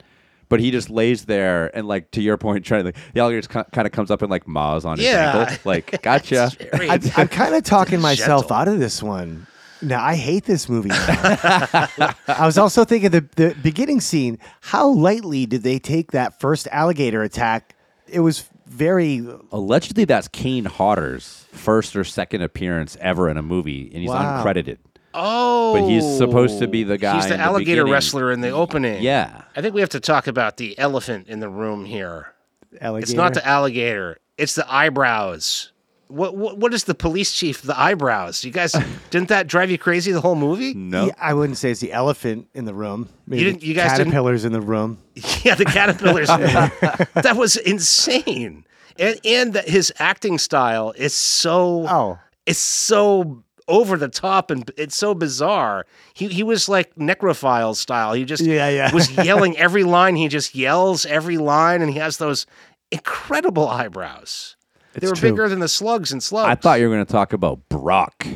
But 0.55 0.61
he 0.61 0.71
just 0.71 0.89
lays 0.89 1.25
there 1.25 1.77
and, 1.77 1.89
like, 1.89 2.13
to 2.13 2.23
your 2.23 2.37
point, 2.37 2.65
trying 2.65 2.83
to, 2.83 2.85
like, 2.87 2.97
the 3.13 3.19
alligator 3.21 3.41
just 3.49 3.73
kind 3.73 3.87
of 3.87 3.91
comes 3.93 4.09
up 4.13 4.23
and, 4.23 4.31
like, 4.31 4.47
maws 4.47 4.85
on 4.85 4.99
his 4.99 5.07
Yeah. 5.07 5.37
ankle. 5.49 5.57
Like, 5.65 6.01
gotcha. 6.03 6.53
Very- 6.73 6.89
i'm, 6.89 7.01
I'm 7.17 7.27
kind 7.27 7.57
of 7.57 7.65
talking 7.77 8.01
myself 8.01 8.43
Gentle. 8.45 8.57
out 8.57 8.69
of 8.69 8.79
this 8.79 9.03
one 9.03 9.49
now 9.83 10.01
i 10.03 10.15
hate 10.15 10.45
this 10.45 10.69
movie 10.69 10.91
i 10.93 12.39
was 12.41 12.57
also 12.57 12.85
thinking 12.85 13.11
the, 13.11 13.27
the 13.37 13.55
beginning 13.63 14.01
scene 14.01 14.39
how 14.61 14.87
lightly 14.89 15.45
did 15.47 15.63
they 15.65 15.79
take 15.81 16.13
that 16.13 16.39
first 16.41 16.69
alligator 16.71 17.23
attack 17.23 17.75
it 18.07 18.21
was 18.21 18.45
very 18.67 19.27
Allegedly, 19.53 20.05
that's 20.05 20.27
Kane 20.29 20.65
Hodder's 20.65 21.47
first 21.53 21.95
or 21.97 22.05
second 22.05 22.43
appearance 22.43 22.97
ever 23.01 23.29
in 23.29 23.37
a 23.37 23.43
movie, 23.43 23.91
and 23.93 24.01
he's 24.01 24.09
Wow. 24.11 24.43
uncredited. 24.43 24.79
Oh, 25.15 25.75
But 25.75 25.89
he's 25.89 26.05
supposed 26.19 26.59
to 26.59 26.67
be 26.69 26.83
the 26.85 26.95
oh, 26.95 26.99
guy 26.99 27.15
He's 27.17 27.27
the 27.29 27.35
in 27.35 27.39
the 27.41 27.45
alligator 27.45 27.83
beginning. 27.83 27.93
wrestler 27.93 28.33
in 28.33 28.41
the 28.41 28.51
opening. 28.51 29.03
Yeah. 29.03 29.43
I 29.57 29.61
think 29.63 29.75
we 29.75 29.81
have 29.81 29.91
to 29.91 30.01
talk 30.01 30.27
about 30.27 30.57
the 30.59 30.79
elephant 30.79 31.29
in 31.29 31.41
the 31.41 31.49
room 31.49 31.85
here. 31.85 32.33
alligator. 32.81 33.05
It's 33.05 33.13
not 33.15 33.35
the 33.35 33.47
alligator. 33.47 34.19
It's 34.37 34.55
the 34.55 34.71
eyebrows. 34.73 35.71
What, 36.09 36.37
what 36.37 36.59
what 36.59 36.75
is 36.75 36.85
the 36.85 36.95
police 36.95 37.33
chief? 37.33 37.63
The 37.63 37.79
eyebrows. 37.81 38.45
You 38.45 38.51
guys 38.51 38.73
didn't 39.11 39.29
that 39.29 39.47
drive 39.47 39.71
you 39.71 39.79
crazy 39.79 40.13
the 40.13 40.21
whole 40.21 40.35
movie? 40.37 40.75
No. 40.75 41.07
Yeah, 41.07 41.15
I 41.19 41.33
wouldn't 41.35 41.57
say 41.57 41.71
it's 41.71 41.81
the 41.81 41.93
elephant 41.93 42.49
in 42.53 42.67
the 42.67 42.75
room. 42.75 43.09
Maybe 43.27 43.45
didn't- 43.45 43.63
you 43.63 43.73
guys 43.75 43.93
didn't- 43.93 44.13
caterpillars 44.13 44.45
in 44.45 44.53
the 44.53 44.61
room. 44.61 44.99
Yeah, 45.45 45.55
the 45.55 45.65
caterpillars. 45.65 46.29
that 46.29 47.35
was 47.37 47.57
insane. 47.57 48.65
And 48.99 49.19
and 49.25 49.53
that 49.55 49.69
his 49.69 49.93
acting 49.99 50.39
style 50.39 50.93
is 50.97 51.15
so 51.15 51.87
Oh. 51.89 52.19
it's 52.47 52.59
so 52.59 53.43
over 53.69 53.97
the 53.97 54.09
top 54.09 54.51
and 54.51 54.71
it's 54.77 54.97
so 54.97 55.15
bizarre. 55.15 55.87
He 56.15 56.29
he 56.29 56.43
was 56.43 56.69
like 56.69 56.95
necrophile 56.97 57.75
style. 57.75 58.13
He 58.13 58.25
just 58.25 58.43
Yeah, 58.45 58.69
yeah. 58.69 58.93
was 58.95 59.11
yelling 59.25 59.57
every 59.57 59.85
line. 59.85 60.17
He 60.17 60.29
just 60.29 60.55
yells 60.55 61.07
every 61.07 61.39
line, 61.39 61.81
and 61.83 61.91
he 61.93 61.99
has 61.99 62.19
those 62.19 62.47
incredible 62.91 63.69
eyebrows. 63.69 64.57
they 64.93 65.07
were 65.09 65.15
true. 65.15 65.31
bigger 65.31 65.49
than 65.49 65.59
the 65.61 65.69
slugs 65.69 66.13
and 66.13 66.23
slugs. 66.23 66.49
I 66.51 66.55
thought 66.55 66.79
you 66.81 66.89
were 66.89 66.95
going 66.95 67.05
to 67.07 67.13
talk 67.13 67.33
about 67.33 67.69
Brock, 67.69 68.27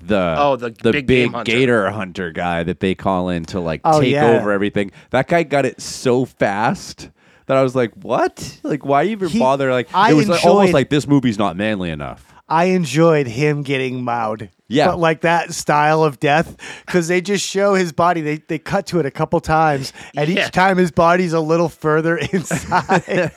the 0.00 0.36
Oh, 0.38 0.56
the 0.56 0.70
the 0.70 0.92
big 0.92 1.06
big, 1.06 1.30
hunter. 1.32 1.50
gator 1.50 1.90
hunter 1.90 2.30
guy 2.30 2.62
that 2.62 2.80
they 2.80 2.94
call 2.94 3.28
in 3.30 3.44
to 3.46 3.60
like 3.60 3.80
Oh, 3.84 4.00
take 4.00 4.12
yeah. 4.12 4.26
over 4.38 4.52
everything. 4.52 4.92
That 5.10 5.28
guy 5.28 5.42
got 5.42 5.64
it 5.66 5.80
so 5.80 6.24
fast 6.24 7.10
that 7.46 7.56
I 7.56 7.62
was 7.62 7.74
like, 7.74 7.92
"What? 7.94 8.58
Like, 8.62 8.84
why 8.84 9.04
even 9.04 9.28
He- 9.28 9.38
bother?" 9.38 9.70
Like, 9.72 9.88
I 9.94 10.10
it 10.10 10.14
was 10.14 10.28
like, 10.28 10.44
almost 10.44 10.72
like 10.72 10.90
this 10.90 11.06
movie's 11.06 11.38
not 11.38 11.56
manly 11.56 11.90
enough. 11.90 12.33
I 12.48 12.66
enjoyed 12.66 13.26
him 13.26 13.62
getting 13.62 14.02
mowed. 14.04 14.50
Yeah. 14.68 14.88
But 14.88 14.98
like 14.98 15.20
that 15.22 15.52
style 15.54 16.02
of 16.04 16.20
death, 16.20 16.56
because 16.84 17.08
they 17.08 17.20
just 17.20 17.46
show 17.46 17.74
his 17.74 17.92
body. 17.92 18.20
They, 18.20 18.36
they 18.38 18.58
cut 18.58 18.86
to 18.88 18.98
it 19.00 19.06
a 19.06 19.10
couple 19.10 19.40
times, 19.40 19.92
and 20.16 20.28
Yeah. 20.28 20.46
each 20.46 20.52
time 20.52 20.76
his 20.78 20.90
body's 20.90 21.32
a 21.32 21.40
little 21.40 21.68
further 21.68 22.16
inside. 22.32 23.30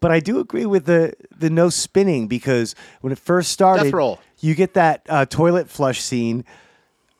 but 0.00 0.10
I 0.10 0.20
do 0.20 0.38
agree 0.40 0.66
with 0.66 0.84
the 0.86 1.14
the 1.36 1.50
no 1.50 1.68
spinning 1.68 2.26
because 2.28 2.74
when 3.00 3.12
it 3.12 3.18
first 3.18 3.50
started, 3.52 3.92
you 4.40 4.54
get 4.54 4.74
that 4.74 5.02
uh, 5.08 5.24
toilet 5.26 5.68
flush 5.68 6.00
scene. 6.00 6.44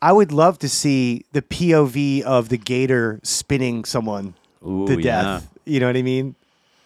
I 0.00 0.12
would 0.12 0.30
love 0.30 0.58
to 0.60 0.68
see 0.68 1.24
the 1.32 1.42
POV 1.42 2.22
of 2.22 2.50
the 2.50 2.56
gator 2.58 3.18
spinning 3.24 3.84
someone 3.84 4.34
Ooh, 4.64 4.86
to 4.86 4.94
yeah. 4.94 5.22
death. 5.22 5.48
You 5.64 5.80
know 5.80 5.86
what 5.88 5.96
I 5.96 6.02
mean? 6.02 6.36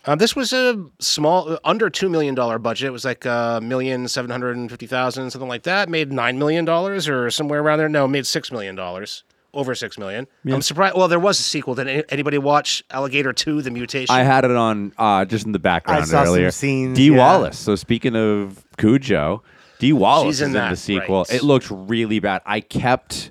Um, 0.05 0.19
this 0.19 0.35
was 0.35 0.53
a 0.53 0.85
small, 0.99 1.59
under 1.65 1.89
two 1.89 2.09
million 2.09 2.35
dollar 2.35 2.59
budget. 2.59 2.89
It 2.89 2.91
was 2.91 3.05
like 3.05 3.25
a 3.25 3.61
million 3.63 4.09
seven 4.09 4.31
hundred 4.31 4.57
and 4.57 4.69
fifty 4.69 4.87
thousand, 4.87 5.31
something 5.31 5.49
like 5.49 5.63
that. 5.63 5.89
Made 5.89 6.13
nine 6.13 6.39
million 6.39 6.65
dollars 6.65 7.09
or 7.09 7.31
somewhere 7.31 7.61
around 7.61 7.79
there. 7.79 7.89
No, 7.89 8.09
made 8.09 8.27
six 8.27 8.51
million 8.51 8.75
dollars, 8.75 9.23
over 9.55 9.77
six 9.77 9.99
million. 9.99 10.27
I'm 10.45 10.61
surprised. 10.61 10.97
Well, 10.97 11.07
there 11.07 11.21
was 11.21 11.39
a 11.39 11.45
sequel. 11.45 11.77
Did 11.77 11.87
any- 11.87 12.05
anybody 12.09 12.39
watch 12.39 12.83
Alligator 12.91 13.33
Two: 13.33 13.63
The 13.63 13.71
Mutation? 13.71 14.13
I 14.13 14.25
had 14.25 14.45
it 14.45 14.51
on 14.51 14.93
uh, 14.99 15.25
just 15.25 15.47
in 15.47 15.53
the 15.53 15.61
background 15.61 16.07
saw 16.09 16.25
some 16.25 16.27
earlier. 16.35 16.51
scenes, 16.51 16.97
D 16.97 17.11
yeah. 17.13 17.19
Wallace. 17.19 17.59
So 17.59 17.77
speaking 17.77 18.17
of 18.17 18.65
Cujo, 18.79 19.45
Dee 19.79 19.93
Wallace 19.93 20.27
She's 20.27 20.35
is 20.37 20.43
in 20.43 20.47
in, 20.49 20.53
that, 20.55 20.71
the 20.71 20.77
sequel. 20.77 21.19
right. 21.19 21.31
It 21.33 21.45
looked 21.45 21.69
really 21.71 22.19
bad. 22.19 22.43
I 22.45 22.59
kept. 22.61 23.31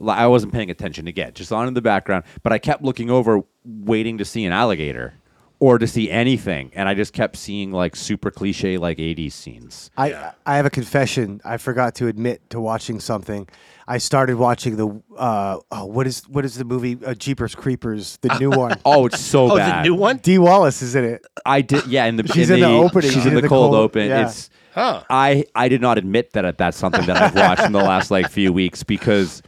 li- 0.00 0.12
I 0.12 0.26
wasn't 0.26 0.52
paying 0.52 0.70
attention 0.70 1.06
again, 1.06 1.34
just 1.34 1.52
on 1.52 1.68
in 1.68 1.74
the 1.74 1.82
background, 1.82 2.24
but 2.42 2.52
I 2.52 2.58
kept 2.58 2.82
looking 2.82 3.10
over, 3.10 3.42
waiting 3.64 4.18
to 4.18 4.24
see 4.24 4.44
an 4.44 4.52
alligator 4.52 5.14
or 5.60 5.78
to 5.78 5.86
see 5.86 6.10
anything, 6.10 6.72
and 6.74 6.88
I 6.88 6.94
just 6.94 7.12
kept 7.12 7.36
seeing 7.36 7.70
like 7.70 7.94
super 7.94 8.30
cliche 8.30 8.78
like 8.78 8.98
'80s 8.98 9.32
scenes. 9.32 9.90
I 9.96 10.32
I 10.44 10.56
have 10.56 10.66
a 10.66 10.70
confession. 10.70 11.40
I 11.44 11.58
forgot 11.58 11.94
to 11.96 12.08
admit 12.08 12.48
to 12.50 12.60
watching 12.60 12.98
something. 12.98 13.46
I 13.86 13.98
started 13.98 14.36
watching 14.36 14.76
the 14.76 15.02
uh 15.16 15.58
oh, 15.70 15.84
what 15.84 16.06
is 16.06 16.28
what 16.28 16.44
is 16.44 16.56
the 16.56 16.64
movie 16.64 16.98
uh, 17.04 17.14
Jeepers 17.14 17.54
Creepers 17.54 18.18
the 18.22 18.36
new 18.40 18.50
one. 18.50 18.78
Oh, 18.84 19.06
it's 19.06 19.20
so 19.20 19.52
oh, 19.52 19.56
bad. 19.56 19.84
the 19.84 19.88
new 19.88 19.94
one. 19.94 20.16
Dee 20.18 20.38
Wallace 20.38 20.82
is 20.82 20.94
in 20.94 21.04
it. 21.04 21.26
I 21.44 21.60
did, 21.60 21.86
yeah. 21.86 22.06
In 22.06 22.16
the 22.16 22.26
She's 22.26 22.50
in 22.50 22.56
in 22.56 22.62
the 22.62 22.76
opening. 22.76 23.10
She's 23.10 23.26
in 23.26 23.34
the 23.34 23.46
cold, 23.46 23.74
open. 23.74 24.08
yeah. 24.08 24.26
It's 24.26 24.50
Huh. 24.72 25.02
I 25.10 25.44
I 25.54 25.68
did 25.68 25.80
not 25.80 25.98
admit 25.98 26.32
that 26.32 26.56
that's 26.56 26.76
something 26.76 27.04
that 27.06 27.16
I've 27.16 27.34
watched 27.34 27.62
in 27.62 27.72
the 27.72 27.82
last 27.82 28.10
like 28.10 28.30
few 28.30 28.52
weeks 28.52 28.82
because 28.82 29.42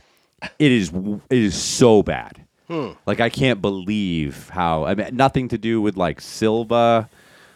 it 0.59 0.73
is 0.73 0.93
it 0.93 1.39
is 1.39 1.61
so 1.61 2.03
bad. 2.03 2.45
Like 3.07 3.21
I 3.21 3.29
can't 3.29 3.61
believe 3.61 4.49
how 4.51 4.85
I 4.85 4.95
mean 4.95 5.17
nothing 5.17 5.49
to 5.49 5.59
do 5.59 5.81
with 5.81 5.97
like 5.97 6.21
Salva 6.21 7.09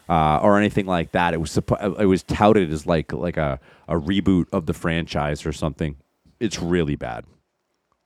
uh, 0.09 0.39
or 0.43 0.59
anything 0.59 0.87
like 0.87 1.13
that. 1.13 1.35
It 1.35 1.41
was 1.41 1.51
suppo- 1.51 1.99
it 2.01 2.07
was 2.07 2.23
touted 2.23 2.71
as 2.73 2.87
like 2.87 3.13
like 3.13 3.37
a 3.37 3.59
a 3.89 3.95
reboot 3.95 4.47
of 4.53 4.67
the 4.67 4.75
franchise 4.75 5.47
or 5.47 5.53
something. 5.53 5.97
It's 6.41 6.61
really 6.61 6.97
bad. 6.97 7.25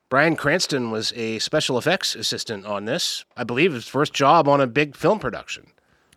Bryan 0.09 0.35
Cranston 0.35 0.91
was 0.91 1.13
a 1.15 1.39
special 1.39 1.79
effects 1.79 2.17
assistant 2.17 2.67
on 2.67 2.85
this. 2.85 3.25
I 3.37 3.45
believe 3.45 3.73
his 3.73 3.87
first 3.87 4.13
job 4.13 4.49
on 4.49 4.61
a 4.61 4.67
big 4.67 4.97
film 4.97 5.21
production. 5.21 5.69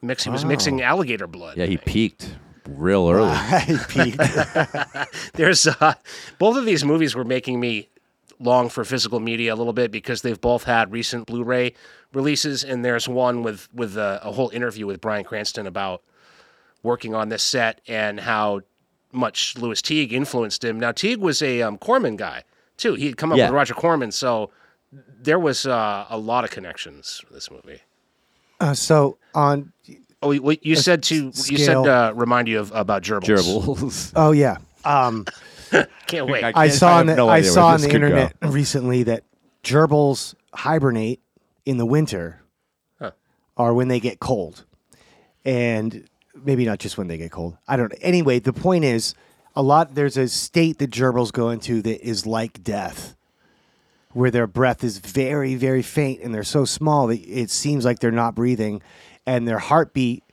Mix, 0.01 0.23
he 0.23 0.29
was 0.29 0.43
mixing 0.43 0.81
alligator 0.81 1.27
blood. 1.27 1.57
Yeah, 1.57 1.65
he 1.65 1.77
peaked 1.77 2.35
real 2.67 3.09
early. 3.09 3.37
Pete. 3.87 4.17
There's 5.33 5.67
uh, 5.67 5.93
both 6.39 6.57
of 6.57 6.65
these 6.65 6.83
movies 6.83 7.15
were 7.15 7.23
making 7.23 7.59
me 7.59 7.89
long 8.39 8.69
for 8.69 8.83
physical 8.83 9.19
media 9.19 9.53
a 9.53 9.55
little 9.55 9.73
bit 9.73 9.91
because 9.91 10.21
they've 10.21 10.39
both 10.41 10.63
had 10.63 10.91
recent 10.91 11.27
Blu-ray 11.27 11.73
releases, 12.13 12.63
and 12.63 12.83
there's 12.83 13.07
one 13.07 13.43
with 13.43 13.69
with 13.73 13.97
a, 13.97 14.19
a 14.23 14.31
whole 14.31 14.49
interview 14.49 14.85
with 14.87 15.01
Bryan 15.01 15.23
Cranston 15.23 15.67
about 15.67 16.01
working 16.83 17.15
on 17.15 17.29
this 17.29 17.43
set 17.43 17.81
and 17.87 18.19
how 18.19 18.61
much 19.11 19.57
Lewis 19.57 19.81
Teague 19.81 20.11
influenced 20.13 20.63
him. 20.63 20.79
Now 20.79 20.91
Teague 20.91 21.19
was 21.19 21.41
a 21.41 21.61
um, 21.61 21.77
Corman 21.77 22.15
guy 22.17 22.43
too. 22.77 22.95
He 22.95 23.05
had 23.05 23.17
come 23.17 23.31
up 23.31 23.37
Yeah. 23.37 23.45
with 23.45 23.53
Roger 23.55 23.73
Corman, 23.73 24.11
so 24.11 24.49
there 24.91 25.39
was 25.39 25.65
uh, 25.65 26.05
a 26.09 26.17
lot 26.17 26.43
of 26.43 26.51
connections 26.51 27.21
for 27.25 27.33
this 27.33 27.49
movie. 27.49 27.81
Uh, 28.59 28.73
so 28.73 29.17
on. 29.33 29.71
Oh, 30.21 30.31
you- 30.31 30.41
wait, 30.41 30.65
you 30.65 30.75
said 30.75 31.03
to 31.03 31.25
you 31.25 31.57
said 31.57 31.75
uh, 31.77 32.11
remind 32.15 32.47
you 32.47 32.59
of 32.59 32.71
about 32.73 33.03
gerbils. 33.03 33.27
Gerbils. 33.27 34.13
Oh 34.15 34.31
yeah. 34.31 34.57
Um, 34.85 35.25
Can't 36.07 36.27
wait. 36.27 36.43
I 36.43 36.49
I 36.49 36.67
can't- 36.67 36.73
saw 36.73 36.95
I 36.97 36.99
on 36.99 37.05
the, 37.07 37.15
no 37.15 37.29
I 37.29 37.41
saw 37.41 37.67
on 37.67 37.81
the 37.81 37.87
could 37.89 38.01
go. 38.01 38.07
internet 38.07 38.35
recently 38.41 39.03
that 39.03 39.23
gerbils 39.63 40.35
hibernate 40.53 41.19
in 41.65 41.77
the 41.77 41.85
winter, 41.85 42.41
Huh. 42.99 43.11
or 43.55 43.73
when 43.73 43.87
they 43.87 43.99
get 43.99 44.19
cold, 44.19 44.65
and 45.45 46.07
maybe 46.43 46.65
not 46.65 46.79
just 46.79 46.97
when 46.97 47.07
they 47.07 47.17
get 47.17 47.31
cold. 47.31 47.57
I 47.67 47.77
don't. 47.77 47.91
know. 47.91 47.97
Anyway, 48.01 48.39
the 48.39 48.53
point 48.53 48.83
is, 48.83 49.13
a 49.55 49.61
lot 49.61 49.95
there's 49.95 50.17
a 50.17 50.27
state 50.27 50.79
that 50.79 50.91
gerbils 50.91 51.31
go 51.31 51.49
into 51.49 51.81
that 51.83 52.05
is 52.05 52.25
like 52.25 52.63
death, 52.63 53.15
where 54.11 54.31
their 54.31 54.47
breath 54.47 54.83
is 54.83 54.97
very 54.99 55.55
very 55.55 55.81
faint 55.81 56.21
and 56.21 56.33
they're 56.33 56.43
so 56.43 56.65
small 56.65 57.07
that 57.07 57.19
it 57.21 57.49
seems 57.49 57.85
like 57.85 57.99
they're 57.99 58.11
not 58.11 58.35
breathing, 58.35 58.81
and 59.25 59.47
their 59.47 59.59
heartbeat 59.59 60.23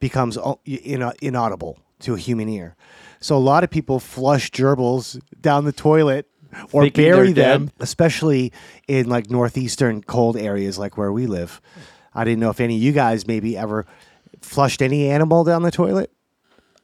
becomes 0.00 0.38
o- 0.38 0.60
in- 0.64 1.12
inaudible 1.20 1.78
to 2.00 2.14
a 2.14 2.18
human 2.18 2.48
ear. 2.48 2.76
So 3.20 3.36
a 3.36 3.38
lot 3.38 3.64
of 3.64 3.70
people 3.70 3.98
flush 4.00 4.50
gerbils 4.50 5.20
down 5.40 5.64
the 5.64 5.72
toilet 5.72 6.26
or 6.72 6.82
Thinking 6.84 7.04
bury 7.04 7.32
them, 7.32 7.66
dead? 7.66 7.72
especially 7.80 8.52
in 8.86 9.08
like 9.08 9.30
northeastern 9.30 10.02
cold 10.02 10.36
areas 10.36 10.78
like 10.78 10.96
where 10.96 11.12
we 11.12 11.26
live. 11.26 11.60
I 12.14 12.24
didn't 12.24 12.40
know 12.40 12.50
if 12.50 12.60
any 12.60 12.76
of 12.76 12.82
you 12.82 12.92
guys 12.92 13.26
maybe 13.26 13.56
ever 13.56 13.86
flushed 14.40 14.82
any 14.82 15.08
animal 15.08 15.44
down 15.44 15.62
the 15.62 15.70
toilet. 15.70 16.10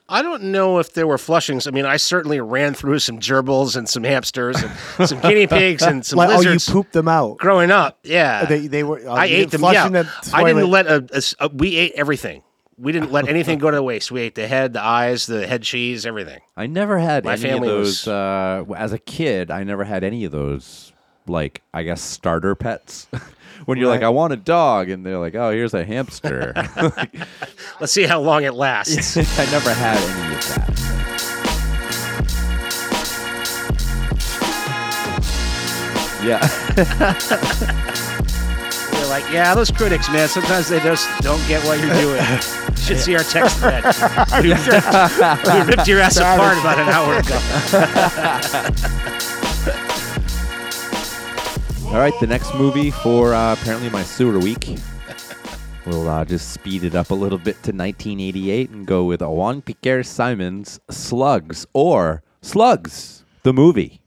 I 0.06 0.20
don't 0.20 0.42
know 0.44 0.80
if 0.80 0.92
there 0.92 1.06
were 1.06 1.16
flushings. 1.16 1.66
I 1.66 1.70
mean, 1.70 1.86
I 1.86 1.96
certainly 1.96 2.38
ran 2.38 2.74
through 2.74 2.98
some 2.98 3.18
gerbils 3.20 3.74
and 3.74 3.88
some 3.88 4.04
hamsters 4.04 4.62
and 4.62 4.70
some 5.08 5.18
guinea 5.20 5.46
pigs 5.46 5.82
and 5.82 6.04
some 6.04 6.18
like, 6.18 6.28
oh, 6.28 6.42
you 6.42 6.58
pooped 6.60 6.92
them 6.92 7.08
out. 7.08 7.38
growing 7.38 7.70
up. 7.70 8.00
Yeah, 8.02 8.44
They, 8.44 8.66
they 8.66 8.84
were. 8.84 9.00
oh, 9.06 9.12
I 9.12 9.24
ate 9.26 9.50
them. 9.50 9.62
Yeah, 9.62 9.86
in 9.86 9.92
the 9.94 10.00
I 10.34 10.44
didn't 10.44 10.56
toilet? 10.64 10.66
let 10.68 10.86
a, 10.88 11.06
a 11.10 11.16
s- 11.16 11.34
a- 11.40 11.48
We 11.48 11.76
ate 11.76 11.92
everything. 11.96 12.42
We 12.76 12.92
didn't 12.92 13.12
let 13.12 13.28
anything 13.28 13.58
go 13.58 13.70
to 13.70 13.82
waste. 13.82 14.10
We 14.10 14.20
ate 14.22 14.34
the 14.34 14.48
head, 14.48 14.72
the 14.72 14.82
eyes, 14.82 15.26
the 15.26 15.46
head 15.46 15.62
cheese, 15.62 16.04
everything. 16.06 16.40
I 16.56 16.66
never 16.66 16.98
had 16.98 17.24
My 17.24 17.32
any 17.34 17.42
family 17.42 17.68
of 17.68 17.78
was- 17.80 18.04
those. 18.04 18.08
Uh, 18.08 18.64
as 18.76 18.92
a 18.92 18.98
kid, 18.98 19.50
I 19.50 19.62
never 19.64 19.84
had 19.84 20.02
any 20.04 20.24
of 20.24 20.32
those. 20.32 20.92
Like 21.26 21.62
I 21.72 21.84
guess 21.84 22.02
starter 22.02 22.54
pets. 22.54 23.06
when 23.64 23.78
you're 23.78 23.88
like, 23.88 24.02
I 24.02 24.10
want 24.10 24.32
a 24.34 24.36
dog, 24.36 24.90
and 24.90 25.06
they're 25.06 25.18
like, 25.18 25.34
Oh, 25.34 25.50
here's 25.50 25.72
a 25.72 25.82
hamster. 25.84 26.52
Like, 26.54 27.14
Let's 27.80 27.92
see 27.92 28.02
how 28.04 28.20
long 28.20 28.44
it 28.44 28.52
lasts. 28.54 29.16
I 29.38 29.46
never 29.50 29.72
had 29.72 29.96
any 29.96 30.34
of 30.34 30.48
that. 30.48 30.80
Yeah, 36.24 36.40
We're 38.92 39.08
like, 39.10 39.30
yeah, 39.30 39.54
those 39.54 39.70
critics, 39.70 40.08
man. 40.08 40.26
Sometimes 40.28 40.70
they 40.70 40.80
just 40.80 41.06
don't 41.20 41.46
get 41.46 41.62
what 41.66 41.78
you're 41.80 41.92
doing. 41.92 42.63
You 42.84 42.88
should 42.96 43.00
see 43.00 43.16
our 43.16 43.22
text 43.22 43.56
thread. 43.60 43.82
We 44.42 44.52
ripped, 44.52 45.46
we 45.54 45.60
ripped 45.62 45.88
your 45.88 46.00
ass 46.00 46.18
apart 46.18 46.58
about 46.58 46.78
an 46.78 46.90
hour 46.90 47.16
ago. 47.16 47.38
All 51.94 51.98
right, 51.98 52.12
the 52.20 52.26
next 52.26 52.54
movie 52.54 52.90
for 52.90 53.32
uh, 53.32 53.54
apparently 53.54 53.88
my 53.88 54.02
sewer 54.02 54.38
week. 54.38 54.76
We'll 55.86 56.10
uh, 56.10 56.26
just 56.26 56.52
speed 56.52 56.84
it 56.84 56.94
up 56.94 57.10
a 57.10 57.14
little 57.14 57.38
bit 57.38 57.54
to 57.62 57.72
1988 57.72 58.68
and 58.68 58.86
go 58.86 59.04
with 59.04 59.22
Juan 59.22 59.62
Piquer 59.62 60.02
Simon's 60.02 60.78
Slugs 60.90 61.64
or 61.72 62.22
Slugs, 62.42 63.24
the 63.44 63.54
movie. 63.54 64.02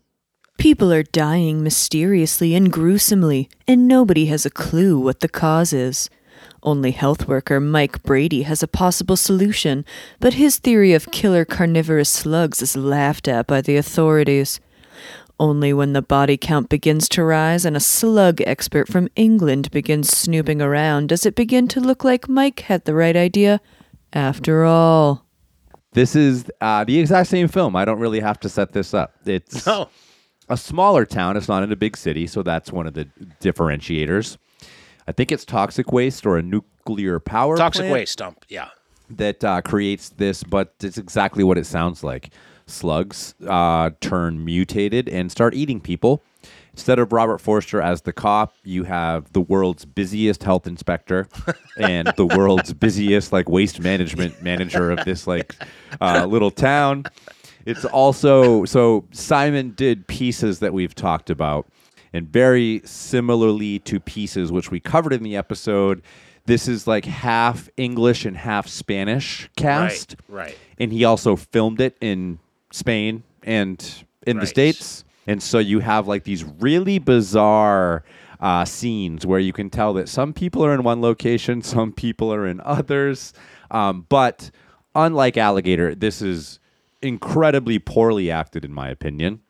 People 0.59 0.93
are 0.93 1.01
dying 1.01 1.63
mysteriously 1.63 2.53
and 2.53 2.71
gruesomely, 2.71 3.49
and 3.67 3.87
nobody 3.87 4.27
has 4.27 4.45
a 4.45 4.51
clue 4.51 4.99
what 4.99 5.21
the 5.21 5.29
cause 5.29 5.73
is. 5.73 6.11
Only 6.63 6.91
health 6.91 7.27
worker 7.27 7.59
Mike 7.59 8.03
Brady 8.03 8.41
has 8.43 8.63
a 8.63 8.67
possible 8.67 9.15
solution, 9.15 9.85
but 10.19 10.33
his 10.33 10.57
theory 10.57 10.93
of 10.93 11.11
killer 11.11 11.45
carnivorous 11.45 12.09
slugs 12.09 12.61
is 12.61 12.75
laughed 12.75 13.27
at 13.27 13.47
by 13.47 13.61
the 13.61 13.77
authorities. 13.77 14.59
Only 15.39 15.71
when 15.71 15.93
the 15.93 16.01
body 16.01 16.35
count 16.35 16.67
begins 16.67 17.07
to 17.09 17.23
rise 17.23 17.63
and 17.63 17.77
a 17.77 17.79
slug 17.79 18.41
expert 18.41 18.87
from 18.87 19.07
England 19.15 19.69
begins 19.69 20.09
snooping 20.09 20.61
around 20.61 21.09
does 21.09 21.27
it 21.27 21.35
begin 21.35 21.67
to 21.69 21.79
look 21.79 22.03
like 22.03 22.27
Mike 22.27 22.61
had 22.61 22.85
the 22.85 22.95
right 22.95 23.15
idea. 23.15 23.61
After 24.13 24.65
all. 24.65 25.25
This 25.93 26.15
is 26.15 26.45
uh, 26.61 26.83
the 26.85 26.97
exact 26.97 27.29
same 27.29 27.47
film. 27.47 27.75
I 27.75 27.85
don't 27.85 27.99
really 27.99 28.19
have 28.19 28.39
to 28.39 28.49
set 28.49 28.71
this 28.71 28.93
up. 28.93 29.13
It's 29.25 29.67
Oh, 29.67 29.89
a 30.49 30.57
smaller 30.57 31.05
town. 31.05 31.37
It's 31.37 31.47
not 31.47 31.61
in 31.61 31.71
a 31.71 31.75
big 31.75 31.97
city, 31.97 32.25
so 32.25 32.41
that's 32.41 32.71
one 32.71 32.87
of 32.87 32.93
the 32.93 33.05
differentiators. 33.41 34.37
I 35.07 35.11
think 35.11 35.31
it's 35.31 35.45
toxic 35.45 35.91
waste 35.91 36.25
or 36.25 36.37
a 36.37 36.41
nuclear 36.41 37.19
power 37.19 37.55
toxic 37.57 37.81
plant 37.81 37.93
waste 37.93 38.17
dump. 38.17 38.45
Yeah. 38.49 38.69
that 39.09 39.43
uh, 39.43 39.61
creates 39.61 40.09
this, 40.09 40.43
but 40.43 40.73
it's 40.81 40.97
exactly 40.97 41.43
what 41.43 41.57
it 41.57 41.65
sounds 41.65 42.03
like. 42.03 42.31
Slugs 42.65 43.33
uh, 43.47 43.91
turn 44.01 44.43
mutated 44.43 45.07
and 45.07 45.31
start 45.31 45.53
eating 45.53 45.79
people. 45.79 46.21
Instead 46.73 46.99
of 46.99 47.11
Robert 47.11 47.39
Forster 47.39 47.81
as 47.81 48.01
the 48.01 48.13
cop, 48.13 48.53
you 48.63 48.83
have 48.83 49.31
the 49.33 49.41
world's 49.41 49.83
busiest 49.85 50.43
health 50.43 50.67
inspector 50.67 51.27
and 51.77 52.11
the 52.17 52.25
world's 52.25 52.73
busiest 52.73 53.31
like 53.31 53.49
waste 53.49 53.79
management 53.79 54.43
manager 54.43 54.91
of 54.91 55.03
this 55.05 55.25
like 55.25 55.55
uh, 56.01 56.25
little 56.25 56.51
town. 56.51 57.05
It's 57.65 57.83
also 57.85 58.63
so 58.65 59.05
Simon 59.11 59.71
did 59.75 60.07
pieces 60.07 60.59
that 60.59 60.71
we've 60.73 60.93
talked 60.93 61.29
about, 61.29 61.67
and 62.13 62.27
very 62.27 62.81
similarly 62.85 63.79
to 63.79 63.99
pieces 63.99 64.51
which 64.51 64.71
we 64.71 64.79
covered 64.79 65.13
in 65.13 65.23
the 65.23 65.35
episode. 65.35 66.01
This 66.45 66.67
is 66.67 66.87
like 66.87 67.05
half 67.05 67.69
English 67.75 68.25
and 68.25 68.37
half 68.37 68.67
Spanish 68.67 69.49
cast, 69.57 70.15
right. 70.29 70.45
right. 70.45 70.57
And 70.79 70.91
he 70.91 71.03
also 71.03 71.35
filmed 71.35 71.81
it 71.81 71.97
in 71.99 72.39
Spain 72.71 73.23
and 73.43 74.05
in 74.25 74.39
the 74.39 74.45
states, 74.45 75.03
and 75.25 75.41
so 75.41 75.57
you 75.59 75.79
have 75.79 76.07
like 76.07 76.23
these 76.23 76.43
really 76.43 76.99
bizarre 76.99 78.03
uh, 78.39 78.65
scenes 78.65 79.25
where 79.25 79.39
you 79.39 79.53
can 79.53 79.69
tell 79.69 79.93
that 79.93 80.09
some 80.09 80.33
people 80.33 80.63
are 80.65 80.73
in 80.73 80.83
one 80.83 81.01
location, 81.01 81.61
some 81.63 81.91
people 81.91 82.33
are 82.33 82.45
in 82.45 82.61
others, 82.61 83.33
um, 83.71 84.05
but 84.09 84.51
unlike 84.95 85.37
Alligator, 85.37 85.95
this 85.95 86.21
is 86.21 86.59
incredibly 87.01 87.79
poorly 87.79 88.31
acted, 88.31 88.65
in 88.65 88.73
my 88.73 88.89
opinion. 88.89 89.41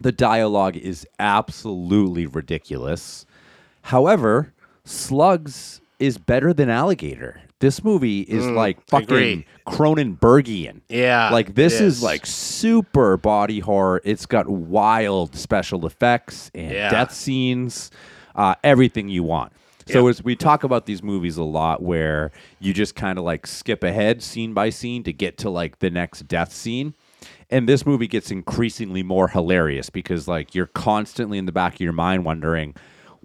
The 0.00 0.12
dialogue 0.12 0.76
is 0.76 1.06
absolutely 1.18 2.26
ridiculous. 2.26 3.26
However, 3.82 4.52
Slugs 4.84 5.80
is 5.98 6.18
better 6.18 6.52
than 6.52 6.68
Alligator. 6.68 7.40
This 7.60 7.82
movie 7.82 8.20
is 8.22 8.44
like 8.46 8.78
fucking 8.88 9.04
agree. 9.04 9.46
Cronenbergian. 9.66 10.80
Yeah, 10.88 11.30
Like 11.30 11.54
this 11.54 11.80
it 11.80 11.84
is 11.84 11.96
is. 11.98 12.02
like 12.02 12.26
super 12.26 13.16
body 13.16 13.60
horror. 13.60 14.02
It's 14.04 14.26
got 14.26 14.48
wild 14.48 15.34
special 15.36 15.86
effects 15.86 16.50
and 16.54 16.72
Yeah. 16.72 16.90
death 16.90 17.14
scenes, 17.14 17.90
uh, 18.34 18.54
everything 18.62 19.08
you 19.08 19.22
want. 19.22 19.52
So 19.86 20.08
as 20.08 20.24
we 20.24 20.34
talk 20.34 20.64
about 20.64 20.86
these 20.86 21.02
movies 21.02 21.36
a 21.36 21.44
lot 21.44 21.82
where 21.82 22.32
you 22.58 22.72
just 22.72 22.94
kind 22.94 23.18
of 23.18 23.24
like 23.24 23.46
skip 23.46 23.84
ahead 23.84 24.22
scene 24.22 24.54
by 24.54 24.70
scene 24.70 25.02
to 25.04 25.12
get 25.12 25.36
to 25.38 25.50
like 25.50 25.78
the 25.80 25.90
next 25.90 26.26
death 26.26 26.52
scene. 26.52 26.94
And 27.50 27.68
this 27.68 27.84
movie 27.86 28.06
gets 28.06 28.30
increasingly 28.30 29.02
more 29.02 29.28
hilarious 29.28 29.90
because 29.90 30.26
like 30.28 30.54
you're 30.54 30.66
constantly 30.66 31.38
in 31.38 31.46
the 31.46 31.52
back 31.52 31.74
of 31.74 31.80
your 31.80 31.92
mind 31.92 32.24
wondering, 32.24 32.74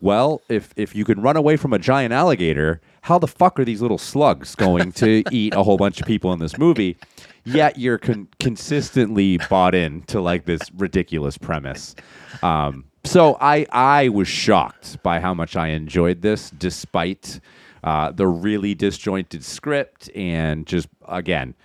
well, 0.01 0.41
if 0.49 0.73
if 0.75 0.95
you 0.95 1.03
can 1.05 1.21
run 1.21 1.35
away 1.35 1.57
from 1.57 1.73
a 1.73 1.79
giant 1.79 2.13
alligator, 2.13 2.81
how 3.01 3.19
the 3.19 3.27
fuck 3.27 3.59
are 3.59 3.65
these 3.65 3.81
little 3.81 3.97
slugs 3.97 4.55
going 4.55 4.91
to 4.93 5.23
eat 5.31 5.53
a 5.53 5.63
whole 5.63 5.77
bunch 5.77 5.99
of 5.99 6.07
people 6.07 6.31
in 6.33 6.39
this 6.39 6.57
movie? 6.57 6.97
Yet 7.43 7.77
you're 7.77 7.97
con- 7.97 8.27
consistently 8.39 9.37
bought 9.49 9.73
in 9.75 10.03
to 10.03 10.21
like 10.21 10.45
this 10.45 10.61
ridiculous 10.77 11.37
premise. 11.37 11.95
Um, 12.43 12.85
so 13.03 13.37
I 13.41 13.65
I 13.71 14.09
was 14.09 14.27
shocked 14.27 15.01
by 15.03 15.19
how 15.19 15.33
much 15.33 15.55
I 15.55 15.69
enjoyed 15.69 16.21
this, 16.21 16.49
despite 16.51 17.39
uh, 17.83 18.11
the 18.11 18.27
really 18.27 18.75
disjointed 18.75 19.43
script 19.43 20.09
and 20.15 20.65
just 20.65 20.87
again 21.07 21.55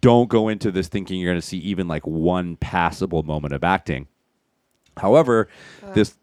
don't 0.00 0.28
go 0.28 0.48
into 0.48 0.70
this 0.70 0.88
thinking 0.88 1.20
you're 1.20 1.30
going 1.30 1.40
to 1.40 1.46
see 1.46 1.58
even 1.58 1.88
like 1.88 2.06
one 2.06 2.56
passable 2.56 3.22
moment 3.22 3.54
of 3.54 3.64
acting. 3.64 4.08
However, 4.96 5.48
this 5.94 6.16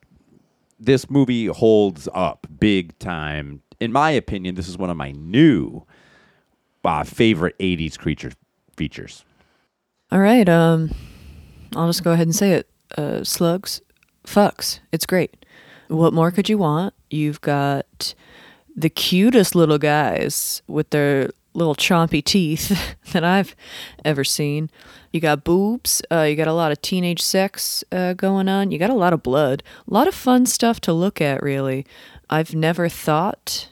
this 0.80 1.10
movie 1.10 1.48
holds 1.48 2.08
up 2.14 2.48
big 2.60 2.98
time. 3.00 3.62
In 3.80 3.92
my 3.92 4.12
opinion, 4.12 4.56
this 4.56 4.68
is 4.68 4.78
one 4.78 4.90
of 4.90 4.98
my 4.98 5.12
new 5.12 5.86
uh, 6.84 7.04
favorite 7.04 7.58
'80s 7.60 7.98
creature 7.98 8.32
features. 8.76 9.24
All 10.12 10.20
right, 10.20 10.48
um, 10.48 10.92
I'll 11.76 11.88
just 11.88 12.04
go 12.04 12.12
ahead 12.12 12.28
and 12.28 12.36
say 12.36 12.54
it. 12.54 12.70
Uh, 12.98 13.24
slugs, 13.24 13.82
fucks. 14.26 14.80
It's 14.92 15.06
great. 15.06 15.46
What 15.88 16.14
more 16.14 16.32
could 16.32 16.50
you 16.50 16.58
want? 16.58 16.94
You've 17.10 17.42
got 17.42 18.14
the 18.76 18.90
cutest 18.90 19.56
little 19.56 19.78
guys 19.78 20.62
with 20.68 20.92
their 20.92 21.32
little 21.58 21.76
chompy 21.76 22.24
teeth 22.24 22.96
that 23.12 23.24
I've 23.24 23.56
ever 24.06 24.24
seen. 24.24 24.70
You 25.12 25.20
got 25.20 25.44
boobs. 25.44 26.02
Uh, 26.12 26.22
you 26.22 26.36
got 26.36 26.48
a 26.48 26.54
lot 26.54 26.72
of 26.72 26.82
teenage 26.82 27.22
sex 27.22 27.84
uh, 27.92 28.14
going 28.14 28.48
on. 28.48 28.72
You 28.72 28.78
got 28.78 28.92
a 28.92 28.96
lot 28.96 29.14
of 29.14 29.24
blood. 29.24 29.64
A 29.90 29.94
lot 29.94 30.08
of 30.08 30.14
fun 30.16 30.46
stuff 30.46 30.80
to 30.82 30.94
look 30.94 31.20
at, 31.20 31.42
really. 31.42 31.86
I've 32.30 32.54
never 32.54 32.88
thought 32.88 33.70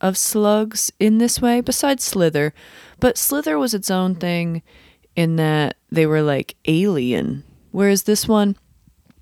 of 0.00 0.18
slugs 0.18 0.92
in 1.00 1.18
this 1.18 1.40
way, 1.40 1.60
besides 1.60 2.04
Slither. 2.04 2.52
But 3.00 3.16
Slither 3.16 3.58
was 3.58 3.72
its 3.72 3.90
own 3.90 4.14
thing 4.14 4.62
in 5.14 5.36
that 5.36 5.76
they 5.90 6.04
were 6.04 6.22
like 6.22 6.56
alien, 6.66 7.44
whereas 7.70 8.02
this 8.02 8.28
one, 8.28 8.56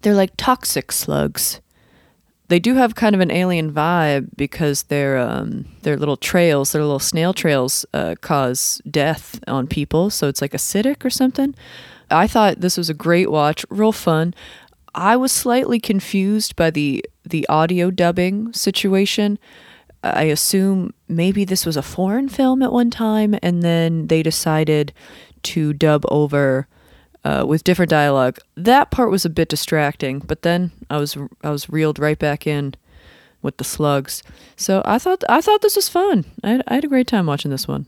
they're 0.03 0.15
like 0.15 0.33
toxic 0.37 0.91
slugs. 0.91 1.61
They 2.55 2.61
do 2.61 2.77
have 2.77 2.95
kind 2.95 3.17
of 3.17 3.21
an 3.21 3.33
alien 3.33 3.73
vibe 3.73 4.29
because 4.37 4.85
their 4.85 5.19
um, 5.19 5.65
their 5.83 5.97
little 5.97 6.17
trails, 6.17 6.71
their 6.71 6.83
little 6.83 7.01
snail 7.01 7.33
trails, 7.35 7.85
uh, 7.93 8.15
cause 8.21 8.81
death 8.89 9.41
on 9.49 9.67
people. 9.67 10.09
So 10.09 10.29
it's 10.29 10.41
like 10.41 10.53
acidic 10.53 11.05
or 11.05 11.11
something. 11.11 11.57
I 12.13 12.29
thought 12.29 12.61
this 12.61 12.77
was 12.77 12.89
a 12.89 12.95
great 12.95 13.29
watch, 13.29 13.67
real 13.71 13.91
fun. 13.91 14.35
I 14.95 15.17
was 15.17 15.33
slightly 15.33 15.81
confused 15.81 16.55
by 16.55 16.71
the 16.71 17.05
the 17.25 17.45
audio 17.49 17.91
dubbing 17.91 18.53
situation. 18.53 19.37
I 20.05 20.27
assume 20.27 20.95
maybe 21.09 21.45
this 21.45 21.67
was 21.67 21.77
a 21.77 21.83
foreign 21.83 22.29
film 22.29 22.63
at 22.63 22.71
one 22.71 22.91
time, 22.93 23.37
and 23.43 23.65
then 23.65 24.07
they 24.07 24.23
decided 24.23 24.93
to 25.55 25.73
dub 25.73 26.05
over 26.09 26.69
uh, 27.25 27.45
with 27.47 27.65
different 27.65 27.91
dialogue. 27.91 28.39
That 28.57 28.91
part 28.91 29.11
was 29.11 29.25
a 29.25 29.31
bit 29.31 29.49
distracting, 29.49 30.19
but 30.21 30.43
then 30.43 30.71
I 30.91 30.99
was 30.99 31.17
I 31.43 31.51
was 31.51 31.69
reeled 31.71 31.99
right 31.99 32.19
back 32.19 32.47
in 32.47 32.75
with 33.43 33.57
the 33.59 33.65
slugs. 33.65 34.23
So 34.57 34.83
I 34.85 34.99
thought 34.99 35.25
I 35.29 35.41
thought 35.41 35.63
this 35.63 35.77
was 35.77 35.89
fun. 35.89 36.25
I 36.43 36.49
had, 36.51 36.63
I 36.69 36.75
had 36.75 36.85
a 36.85 36.89
great 36.89 37.07
time 37.07 37.27
watching 37.27 37.51
this 37.51 37.67
one. 37.69 37.87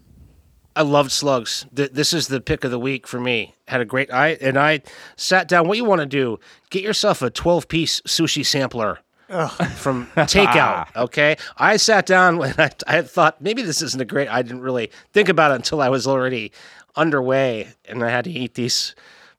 I 0.74 0.82
loved 0.82 1.10
slugs. 1.10 1.64
Th- 1.74 1.90
This 1.90 2.12
is 2.12 2.28
the 2.28 2.40
pick 2.40 2.62
of 2.62 2.70
the 2.70 2.78
week 2.78 3.06
for 3.06 3.18
me. 3.18 3.54
Had 3.68 3.80
a 3.80 3.86
great 3.86 4.12
I 4.12 4.30
and 4.40 4.58
I 4.58 4.82
sat 5.16 5.48
down. 5.48 5.66
What 5.68 5.78
you 5.78 5.84
want 5.86 6.00
to 6.02 6.06
do? 6.06 6.38
Get 6.70 6.82
yourself 6.82 7.22
a 7.22 7.30
twelve 7.30 7.68
piece 7.68 8.00
sushi 8.02 8.44
sampler 8.44 8.98
from 9.76 10.06
takeout. 10.14 10.88
Okay, 10.96 11.36
I 11.56 11.78
sat 11.78 12.04
down 12.06 12.42
and 12.42 12.58
I, 12.60 12.70
I 12.86 13.02
thought 13.02 13.40
maybe 13.40 13.62
this 13.62 13.80
isn't 13.82 14.00
a 14.00 14.04
great. 14.04 14.28
I 14.28 14.42
didn't 14.42 14.60
really 14.60 14.90
think 15.14 15.28
about 15.30 15.50
it 15.52 15.54
until 15.54 15.80
I 15.80 15.88
was 15.88 16.06
already 16.06 16.52
underway, 16.94 17.68
and 17.86 18.02
I 18.04 18.10
had 18.10 18.24
to 18.24 18.30
eat 18.30 18.54
these 18.54 18.94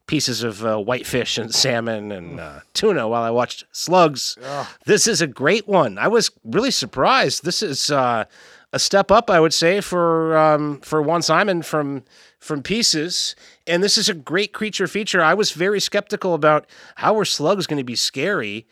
pieces 0.08 0.41
of 0.41 0.66
uh, 0.66 0.78
whitefish 0.78 1.38
and 1.38 1.53
salmon 1.53 2.12
and 2.12 2.39
uh, 2.39 2.62
tuna 2.74 3.08
while 3.08 3.24
I 3.24 3.30
watched 3.30 3.66
slugs. 3.72 4.38
This 4.86 5.08
is 5.08 5.22
a 5.22 5.28
great 5.28 5.68
one. 5.68 5.97
I 5.97 6.08
was 6.08 6.32
really 6.43 6.72
surprised. 6.72 7.43
This 7.43 7.62
is. 7.62 7.91
Uh, 7.91 8.26
a 8.74 8.80
step 8.80 9.12
up, 9.12 9.30
I 9.30 9.39
would 9.39 9.53
say, 9.53 9.82
for 9.82 10.38
um, 10.38 10.82
for 10.82 11.01
Juan 11.01 11.22
Simon 11.22 11.62
from 11.62 12.03
from 12.39 12.62
Pieces. 12.62 13.36
And 13.66 13.82
this 13.82 13.97
is 13.97 14.10
a 14.10 14.14
great 14.14 14.53
creature 14.53 14.88
feature. 14.88 15.22
I 15.22 15.34
was 15.34 15.51
very 15.51 15.80
skeptical 15.80 16.34
about 16.34 16.66
how 16.95 17.14
were 17.14 17.26
slugs 17.26 17.66
going 17.66 17.78
to 17.78 17.84
be 17.84 17.95
scary. 17.95 18.68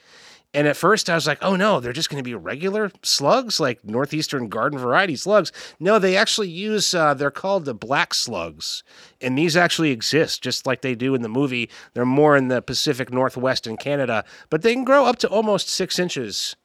And 0.56 0.70
at 0.70 0.78
first, 0.78 1.10
I 1.10 1.16
was 1.16 1.28
like, 1.28 1.40
"Oh 1.42 1.58
no, 1.58 1.82
they're 1.82 1.92
just 1.92 2.10
going 2.10 2.24
to 2.24 2.28
be 2.28 2.34
regular 2.34 2.90
slugs, 3.04 3.60
like 3.60 3.84
northeastern 3.84 4.48
garden 4.48 4.80
variety 4.80 5.18
slugs." 5.18 5.52
No, 5.82 6.00
they 6.00 6.16
actually 6.16 6.48
use. 6.48 6.94
Uh, 6.94 7.14
they're 7.14 7.30
called 7.30 7.66
the 7.66 7.74
black 7.74 8.14
slugs, 8.14 8.82
and 9.20 9.38
these 9.38 9.58
actually 9.58 9.92
exist, 9.92 10.42
just 10.42 10.66
like 10.66 10.82
they 10.82 10.96
do 10.96 11.14
in 11.14 11.24
the 11.24 11.30
movie. 11.30 11.70
They're 11.94 12.06
more 12.06 12.38
in 12.38 12.48
the 12.48 12.62
Pacific 12.62 13.12
Northwest 13.12 13.68
in 13.68 13.76
Canada, 13.76 14.24
but 14.50 14.62
they 14.62 14.74
can 14.74 14.86
grow 14.86 15.04
up 15.04 15.18
to 15.18 15.28
almost 15.28 15.68
six 15.68 16.00
inches 16.00 16.56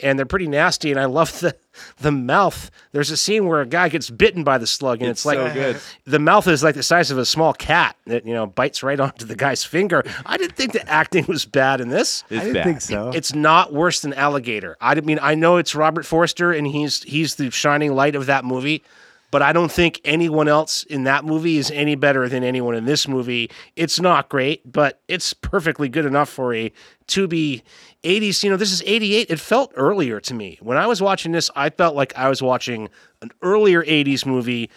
and 0.00 0.18
they're 0.18 0.26
pretty 0.26 0.46
nasty. 0.48 0.90
And 0.90 1.00
I 1.00 1.06
love 1.06 1.38
the 1.40 1.56
the 1.98 2.12
mouth. 2.12 2.70
There's 2.92 3.10
a 3.10 3.16
scene 3.16 3.46
where 3.46 3.60
a 3.60 3.66
guy 3.66 3.88
gets 3.88 4.10
bitten 4.10 4.44
by 4.44 4.58
the 4.58 4.66
slug, 4.66 5.00
and 5.00 5.10
it's, 5.10 5.20
It's 5.20 5.26
like 5.26 5.38
so 5.38 5.52
good. 5.54 5.80
the 6.06 6.18
mouth 6.18 6.46
is 6.48 6.62
like 6.62 6.74
the 6.74 6.82
size 6.82 7.10
of 7.10 7.18
a 7.18 7.24
small 7.26 7.52
cat 7.52 7.96
that 8.06 8.26
you 8.26 8.34
know 8.34 8.46
bites 8.46 8.82
right 8.82 8.98
onto 8.98 9.24
the 9.26 9.36
guy's 9.36 9.64
finger. 9.64 10.02
I 10.26 10.36
didn't 10.36 10.56
think 10.56 10.72
the 10.72 10.88
acting 10.88 11.24
was 11.28 11.44
bad 11.44 11.80
in 11.80 11.88
this. 11.88 12.24
It's 12.30 12.40
I 12.40 12.44
didn't 12.44 12.54
bad. 12.54 12.64
think 12.64 12.80
so. 12.80 13.10
It's 13.14 13.34
not 13.34 13.72
worse 13.72 14.00
than 14.00 14.12
Alligator. 14.14 14.76
I 14.80 14.94
mean 15.00 15.18
I 15.22 15.34
know 15.34 15.56
it's 15.56 15.74
Robert 15.74 16.04
Forster 16.06 16.52
and 16.52 16.66
he's 16.66 17.02
he's 17.04 17.36
the 17.36 17.50
shining 17.50 17.94
light 17.94 18.14
of 18.16 18.26
that 18.26 18.44
movie, 18.44 18.82
but 19.30 19.42
I 19.42 19.52
don't 19.52 19.70
think 19.70 20.00
anyone 20.04 20.48
else 20.48 20.84
in 20.84 21.04
that 21.04 21.24
movie 21.24 21.58
is 21.58 21.70
any 21.70 21.94
better 21.94 22.28
than 22.28 22.42
anyone 22.42 22.74
in 22.74 22.84
this 22.84 23.06
movie. 23.06 23.50
It's 23.76 24.00
not 24.00 24.28
great, 24.28 24.70
but 24.70 25.00
it's 25.08 25.32
perfectly 25.32 25.88
good 25.88 26.06
enough 26.06 26.28
for 26.28 26.54
a 26.54 26.72
to 27.08 27.28
be 27.28 27.62
80s. 28.04 28.42
You 28.42 28.50
know, 28.50 28.56
this 28.56 28.72
is 28.72 28.82
88. 28.86 29.30
It 29.30 29.40
felt 29.40 29.72
earlier 29.76 30.20
to 30.20 30.34
me. 30.34 30.58
When 30.62 30.78
I 30.78 30.86
was 30.86 31.02
watching 31.02 31.32
this, 31.32 31.50
I 31.54 31.70
felt 31.70 31.94
like 31.94 32.16
I 32.16 32.28
was 32.28 32.42
watching 32.42 32.88
an 33.20 33.30
earlier 33.42 33.82
80s 33.84 34.24
movie 34.24 34.70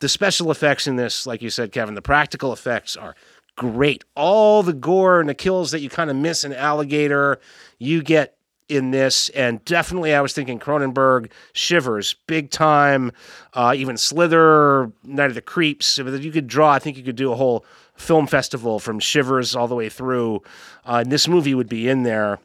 the 0.00 0.08
special 0.08 0.50
effects 0.50 0.86
in 0.86 0.96
this, 0.96 1.26
like 1.26 1.42
you 1.42 1.50
said, 1.50 1.72
Kevin, 1.72 1.94
the 1.94 2.02
practical 2.02 2.52
effects 2.52 2.96
are 2.96 3.14
great. 3.56 4.04
All 4.14 4.62
the 4.62 4.72
gore 4.72 5.20
and 5.20 5.28
the 5.28 5.34
kills 5.34 5.72
that 5.72 5.80
you 5.80 5.90
kind 5.90 6.10
of 6.10 6.16
miss 6.16 6.44
in 6.44 6.52
Alligator, 6.52 7.40
you 7.78 8.02
get 8.02 8.37
in 8.68 8.90
this. 8.90 9.28
And 9.30 9.64
definitely, 9.64 10.14
I 10.14 10.20
was 10.20 10.32
thinking 10.32 10.58
Cronenberg, 10.58 11.30
Shivers, 11.52 12.14
big 12.26 12.50
time, 12.50 13.12
uh, 13.54 13.74
even 13.76 13.96
Slither, 13.96 14.92
Night 15.04 15.30
of 15.30 15.34
the 15.34 15.42
Creeps. 15.42 15.98
If 15.98 16.24
You 16.24 16.32
could 16.32 16.46
draw, 16.46 16.72
I 16.72 16.78
think 16.78 16.96
you 16.96 17.02
could 17.02 17.16
do 17.16 17.32
a 17.32 17.36
whole 17.36 17.64
film 17.94 18.26
festival 18.26 18.78
from 18.78 19.00
Shivers 19.00 19.56
all 19.56 19.68
the 19.68 19.74
way 19.74 19.88
through. 19.88 20.42
Uh, 20.84 21.00
and 21.02 21.12
this 21.12 21.28
movie 21.28 21.54
would 21.54 21.68
be 21.68 21.88
in 21.88 22.02
there. 22.02 22.38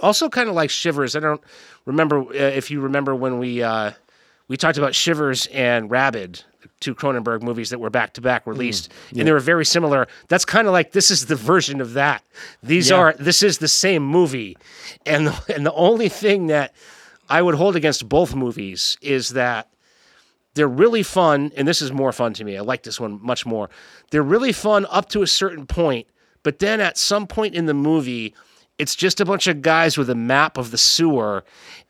Also, 0.00 0.28
kind 0.28 0.48
of 0.48 0.54
like 0.54 0.70
Shivers. 0.70 1.14
I 1.14 1.20
don't 1.20 1.40
remember 1.84 2.20
uh, 2.20 2.32
if 2.32 2.70
you 2.70 2.80
remember 2.80 3.14
when 3.14 3.38
we 3.38 3.62
uh, 3.62 3.92
we 4.48 4.56
talked 4.56 4.78
about 4.78 4.94
Shivers 4.94 5.46
and 5.46 5.90
Rabid, 5.90 6.42
two 6.80 6.94
Cronenberg 6.94 7.42
movies 7.42 7.70
that 7.70 7.78
were 7.80 7.90
back 7.90 8.12
to 8.14 8.20
back 8.20 8.46
released, 8.46 8.92
and 9.16 9.26
they 9.26 9.32
were 9.32 9.40
very 9.40 9.64
similar. 9.64 10.06
That's 10.28 10.44
kind 10.44 10.66
of 10.66 10.72
like 10.72 10.92
this 10.92 11.10
is 11.10 11.26
the 11.26 11.36
version 11.36 11.80
of 11.80 11.94
that. 11.94 12.22
These 12.62 12.90
Yeah. 12.90 12.96
are 12.96 13.12
this 13.18 13.42
is 13.42 13.58
the 13.58 13.68
same 13.68 14.04
movie, 14.04 14.56
and 15.06 15.28
the, 15.28 15.44
and 15.54 15.64
the 15.64 15.72
only 15.72 16.08
thing 16.08 16.48
that 16.48 16.74
I 17.28 17.40
would 17.42 17.54
hold 17.54 17.74
against 17.76 18.08
both 18.08 18.34
movies 18.34 18.98
is 19.00 19.30
that 19.30 19.68
they're 20.54 20.68
really 20.68 21.02
fun, 21.02 21.50
and 21.56 21.66
this 21.66 21.80
is 21.82 21.90
more 21.90 22.12
fun 22.12 22.32
to 22.34 22.44
me. 22.44 22.56
I 22.56 22.60
like 22.60 22.82
this 22.82 23.00
one 23.00 23.18
much 23.22 23.44
more. 23.46 23.70
They're 24.10 24.22
really 24.22 24.52
fun 24.52 24.86
up 24.90 25.08
to 25.10 25.22
a 25.22 25.26
certain 25.26 25.66
point, 25.66 26.06
but 26.42 26.58
then 26.60 26.80
at 26.80 26.96
some 26.98 27.26
point 27.26 27.54
in 27.54 27.66
the 27.66 27.74
movie, 27.74 28.34
it's 28.78 28.96
just 28.96 29.20
a 29.20 29.24
bunch 29.24 29.46
of 29.46 29.62
guys 29.62 29.96
with 29.96 30.10
a 30.10 30.14
map 30.14 30.58
of 30.58 30.70
the 30.70 30.78
sewer, 30.78 31.44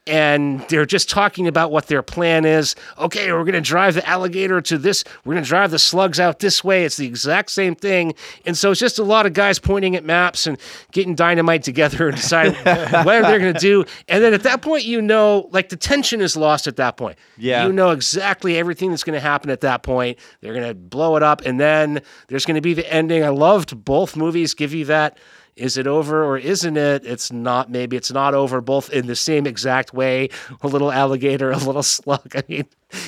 and 0.07 0.61
they're 0.68 0.85
just 0.85 1.09
talking 1.09 1.47
about 1.47 1.70
what 1.70 1.87
their 1.87 2.03
plan 2.03 2.45
is. 2.45 2.74
Okay, 2.99 3.32
we're 3.32 3.45
going 3.45 3.55
to 3.55 3.61
drive 3.62 3.95
the 3.95 4.07
alligator 4.07 4.61
to 4.61 4.76
this. 4.76 5.03
We're 5.24 5.32
going 5.32 5.45
to 5.45 5.49
drive 5.49 5.70
the 5.70 5.78
slugs 5.78 6.20
out 6.20 6.41
this 6.41 6.62
way. 6.62 6.85
It's 6.85 6.99
the 6.99 7.07
exact 7.07 7.51
same 7.51 7.74
thing. 7.74 8.14
And 8.45 8.57
so 8.57 8.70
it's 8.70 8.80
just 8.80 8.99
a 8.99 9.03
lot 9.03 9.24
of 9.24 9.32
guys 9.32 9.59
pointing 9.59 9.97
at 9.97 10.05
maps 10.05 10.47
and 10.47 10.59
getting 10.93 11.14
dynamite 11.14 11.62
together 11.62 12.09
and 12.09 12.16
deciding 12.16 12.55
what 12.64 13.22
they're 13.22 13.39
going 13.39 13.55
to 13.55 13.61
do. 13.61 13.87
And 14.07 14.22
then 14.22 14.35
at 14.35 14.43
that 14.43 14.61
point, 14.61 14.85
you 14.85 15.01
know, 15.01 15.49
like 15.53 15.70
the 15.70 15.76
tension 15.76 16.20
is 16.20 16.37
lost 16.37 16.66
at 16.66 16.76
that 16.76 16.99
point. 16.99 17.16
Yeah. 17.39 17.66
You 17.66 17.72
know 17.72 17.91
exactly 17.91 18.59
everything 18.59 18.91
that's 18.91 19.05
going 19.05 19.14
to 19.14 19.20
happen 19.20 19.49
at 19.49 19.62
that 19.62 19.82
point. 19.82 20.18
They're 20.43 20.55
going 20.55 20.68
to 20.68 20.74
blow 20.74 21.16
it 21.16 21.22
up. 21.22 21.47
And 21.47 21.59
then 21.59 22.03
there's 22.28 22.45
going 22.45 22.57
to 22.57 22.61
be 22.61 22.74
the 22.74 22.91
ending. 22.93 23.24
I 23.24 23.30
loved 23.30 23.87
both 23.87 24.16
movies 24.16 24.53
give 24.53 24.74
you 24.74 24.85
that. 24.85 25.16
Is 25.57 25.76
it 25.76 25.86
over 25.86 26.24
or 26.24 26.36
isn't 26.36 26.76
it? 26.76 27.07
It's 27.07 27.30
not. 27.30 27.70
Maybe 27.70 27.96
it's 27.96 28.11
not 28.11 28.34
over. 28.34 28.61
Both 28.61 28.90
in 28.90 29.07
the 29.07 29.14
same 29.14 29.46
exact 29.46 29.94
way. 29.94 30.30
A 30.62 30.68
little 30.68 30.90
alligator, 30.90 31.50
a 31.52 31.59
little 31.59 31.82
slug. 31.82 32.34
I 32.34 32.42
mean, 32.48 32.66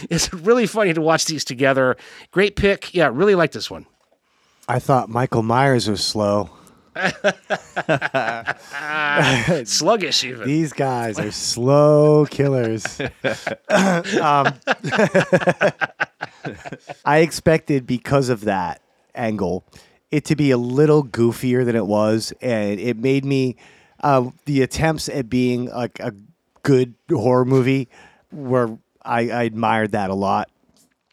it's 0.09 0.33
really 0.33 0.67
funny 0.67 0.95
to 0.95 1.01
watch 1.01 1.27
these 1.27 1.45
together. 1.45 1.97
Great 2.31 2.57
pick. 2.57 2.95
Yeah, 2.95 3.11
really 3.13 3.35
like 3.35 3.53
this 3.53 3.71
one. 3.71 3.87
I 4.69 4.79
thought 4.79 5.09
Michael 5.09 5.43
Myers 5.43 5.89
was 5.89 6.05
slow. 6.05 6.51
Sluggish, 9.65 10.25
even. 10.25 10.47
These 10.47 10.73
guys 10.73 11.19
are 11.19 11.31
slow 11.31 12.25
killers. 12.27 13.01
um, 13.71 14.55
I 17.05 17.19
expected 17.19 17.87
because 17.87 18.31
of 18.31 18.43
that 18.43 18.81
angle 19.15 19.65
it 20.11 20.25
to 20.27 20.37
be 20.37 20.51
a 20.51 20.57
little 20.59 21.05
goofier 21.05 21.65
than 21.65 21.77
it 21.77 21.87
was, 21.87 22.33
and 22.41 22.79
it 22.81 22.97
made 22.97 23.25
me 23.25 23.57
uh, 24.03 24.31
the 24.45 24.63
attempts 24.63 25.09
at 25.09 25.29
being 25.29 25.67
like 25.67 25.99
a 26.01 26.13
good 26.63 26.95
horror 27.11 27.45
movie 27.45 27.89
were 28.33 28.79
I, 29.03 29.31
I 29.31 29.43
admired 29.45 29.93
that 29.93 30.11
a 30.11 30.15
lot. 30.15 30.51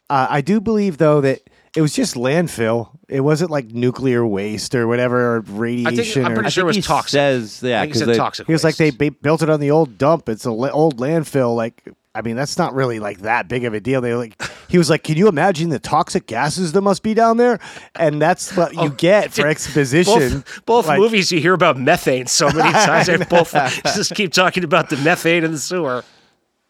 Uh, 0.10 0.28
I 0.30 0.42
do 0.42 0.60
believe 0.60 0.98
though 0.98 1.22
that 1.22 1.40
it 1.76 1.82
was 1.82 1.94
just 1.94 2.16
landfill. 2.16 2.90
It 3.08 3.22
wasn't 3.22 3.50
like 3.52 3.68
nuclear 3.72 4.26
waste 4.26 4.76
or 4.76 4.88
whatever 4.88 5.38
or 5.38 5.40
I 5.48 5.52
radiation. 5.52 6.04
think 6.04 6.26
I'm 6.26 6.32
or, 6.32 6.36
pretty 6.36 6.50
sure 6.52 6.64
it 6.64 6.68
was 6.68 6.76
he 6.76 6.82
toxic. 6.82 7.12
says 7.12 7.62
yeah 7.64 7.80
I 7.80 7.84
think 7.84 7.96
he 7.96 8.00
'cause 8.02 8.08
said 8.10 8.18
toxic. 8.18 8.48
he 8.48 8.54
was 8.54 8.64
like 8.64 8.76
they 8.78 8.86
waste. 8.92 8.98
ba- 9.00 9.12
built 9.22 9.42
it 9.42 9.50
on 9.50 9.60
the 9.60 9.72
old 9.72 9.98
dump. 9.98 10.30
It's 10.30 10.46
a 10.46 10.52
la- 10.52 10.70
old 10.70 10.98
landfill. 10.98 11.56
Like 11.56 11.84
I 12.16 12.22
mean, 12.22 12.36
that's 12.36 12.60
not 12.60 12.76
really 12.76 13.00
like 13.00 13.20
that 13.22 13.48
big 13.48 13.66
of 13.66 13.74
a 13.74 13.80
deal. 13.80 14.00
They 14.00 14.14
like 14.14 14.40
he 14.70 14.78
was 14.78 14.90
like, 14.90 15.04
can 15.04 15.18
you 15.18 15.28
imagine 15.28 15.70
the 15.70 15.80
toxic 15.80 16.28
gases 16.28 16.72
that 16.74 16.82
must 16.82 17.02
be 17.02 17.14
down 17.16 17.38
there? 17.38 17.60
And 17.96 18.22
that's 18.22 18.56
what 18.56 18.76
you 18.76 18.90
get 18.92 19.34
for 19.34 19.48
exposition. 19.48 20.40
both, 20.42 20.66
both 20.66 20.88
Like, 20.88 21.00
movies 21.00 21.32
you 21.32 21.40
hear 21.40 21.54
about 21.54 21.78
methane 21.78 22.28
so 22.28 22.48
many 22.52 22.72
times. 22.72 23.08
They 23.08 23.18
both 23.18 23.52
just 23.84 24.14
keep 24.14 24.32
talking 24.32 24.64
about 24.64 24.90
the 24.90 24.98
methane 24.98 25.44
in 25.44 25.54
the 25.54 25.58
sewer. 25.60 26.04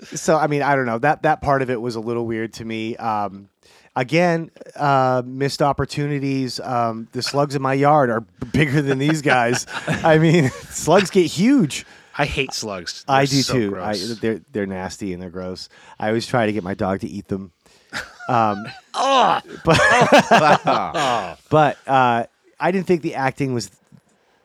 so 0.03 0.37
I 0.37 0.47
mean, 0.47 0.61
I 0.61 0.75
don't 0.75 0.85
know 0.85 0.99
that 0.99 1.23
that 1.23 1.41
part 1.41 1.61
of 1.61 1.69
it 1.69 1.81
was 1.81 1.95
a 1.95 2.01
little 2.01 2.25
weird 2.25 2.53
to 2.53 2.65
me. 2.65 2.95
Um, 2.95 3.49
again, 3.97 4.49
uh, 4.77 5.23
missed 5.25 5.61
opportunities. 5.61 6.59
Um, 6.61 7.09
the 7.11 7.21
slugs 7.21 7.53
in 7.53 7.61
my 7.61 7.73
yard 7.73 8.09
are 8.09 8.21
bigger 8.53 8.81
than 8.81 8.97
these 8.97 9.21
guys. 9.21 9.65
I 9.87 10.19
mean, 10.19 10.49
slugs 10.69 11.09
get 11.09 11.25
huge. 11.25 11.85
I 12.17 12.25
hate 12.25 12.53
slugs. 12.53 13.03
I 13.07 13.25
They're 13.25 13.37
do 13.37 13.41
so 13.41 13.53
too. 13.53 13.77
I, 13.79 13.97
they're 14.21 14.41
they're 14.51 14.65
nasty 14.65 15.13
and 15.13 15.21
they're 15.21 15.29
gross. 15.29 15.69
I 15.99 16.07
always 16.09 16.27
try 16.27 16.45
to 16.45 16.53
get 16.53 16.63
my 16.63 16.73
dog 16.73 16.99
to 17.01 17.07
eat 17.07 17.27
them. 17.27 17.51
Um, 18.29 18.65
but 18.93 19.41
but 21.49 21.77
uh, 21.87 22.25
I 22.59 22.71
didn't 22.71 22.87
think 22.87 23.01
the 23.01 23.15
acting 23.15 23.53
was 23.53 23.71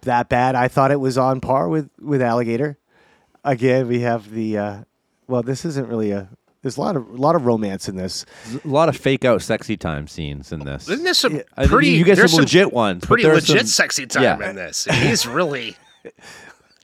that 0.03 0.29
bad. 0.29 0.55
I 0.55 0.69
thought 0.69 0.91
it 0.91 1.01
was 1.01 1.19
on 1.19 1.41
par 1.41 1.69
with 1.69 1.91
with 2.01 2.23
Alligator. 2.23 2.79
Again, 3.45 3.89
we 3.89 4.01
have 4.01 4.31
the 4.31 4.59
uh, 4.59 4.79
well. 5.27 5.43
This 5.43 5.65
isn't 5.65 5.89
really 5.89 6.11
a. 6.11 6.29
There's 6.63 6.77
a 6.77 6.81
lot 6.81 6.97
of 6.97 7.09
a 7.09 7.17
lot 7.17 7.37
of 7.37 7.47
romance 7.47 7.89
in 7.89 7.97
this. 7.97 8.27
a 8.65 8.69
lot 8.69 8.89
of 8.89 8.97
fake 8.97 9.25
out 9.25 9.43
sexy 9.43 9.77
time 9.77 10.09
scenes 10.09 10.51
in 10.53 10.61
this. 10.61 10.89
Isn't 10.89 11.05
there 11.05 11.15
some 11.15 11.35
I 11.57 11.63
think 11.63 11.71
pretty? 11.71 11.89
you 11.91 12.05
get 12.05 12.19
some 12.19 12.41
legit 12.41 12.73
ones, 12.73 13.05
Pretty 13.05 13.25
legit 13.25 13.47
some- 13.61 13.67
sexy 13.67 14.07
time 14.07 14.23
yeah. 14.41 14.51
in 14.51 14.57
this. 14.57 14.87
He's 14.91 15.25
really 15.27 15.77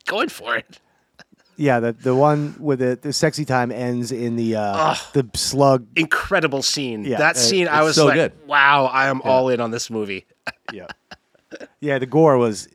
going 0.05 0.29
for 0.29 0.55
it. 0.55 0.79
Yeah, 1.57 1.79
the 1.79 1.93
the 1.93 2.13
one 2.13 2.55
with 2.59 2.79
the, 2.79 2.99
the 3.01 3.13
sexy 3.13 3.45
time 3.45 3.71
ends 3.71 4.11
in 4.11 4.35
the 4.35 4.55
uh, 4.57 4.95
the 5.13 5.29
slug. 5.35 5.87
Incredible 5.95 6.61
scene. 6.61 7.05
Yeah, 7.05 7.17
that 7.17 7.35
uh, 7.35 7.39
scene, 7.39 7.67
I 7.67 7.83
was 7.83 7.95
so 7.95 8.07
like, 8.07 8.15
good. 8.15 8.33
wow, 8.45 8.85
I 8.85 9.07
am 9.07 9.21
all 9.21 9.49
in 9.49 9.61
on 9.61 9.71
this 9.71 9.89
movie. 9.89 10.25
Yeah, 10.73 10.87
yeah. 11.79 11.99
The 11.99 12.05
gore 12.07 12.37
was 12.37 12.67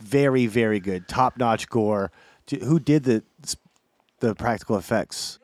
very 0.00 0.46
very 0.46 0.80
good, 0.80 1.08
top 1.08 1.38
notch 1.38 1.68
gore. 1.68 2.10
Who 2.62 2.78
did 2.80 3.04
the 3.04 3.22
the 4.20 4.34
practical 4.34 4.76
effects? 4.76 5.38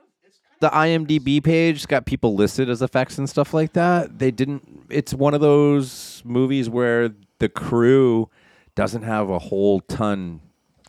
the 0.60 0.70
IMDb 0.70 1.42
page 1.44 1.86
got 1.86 2.06
people 2.06 2.34
listed 2.34 2.70
as 2.70 2.80
effects 2.80 3.18
and 3.18 3.28
stuff 3.28 3.52
like 3.52 3.74
that. 3.74 4.18
They 4.18 4.30
didn't. 4.30 4.86
It's 4.88 5.12
one 5.12 5.34
of 5.34 5.40
those 5.40 6.22
movies 6.24 6.70
where 6.70 7.10
the 7.38 7.48
crew 7.48 8.30
doesn't 8.74 9.02
have 9.02 9.28
a 9.28 9.38
whole 9.38 9.80
ton 9.80 10.40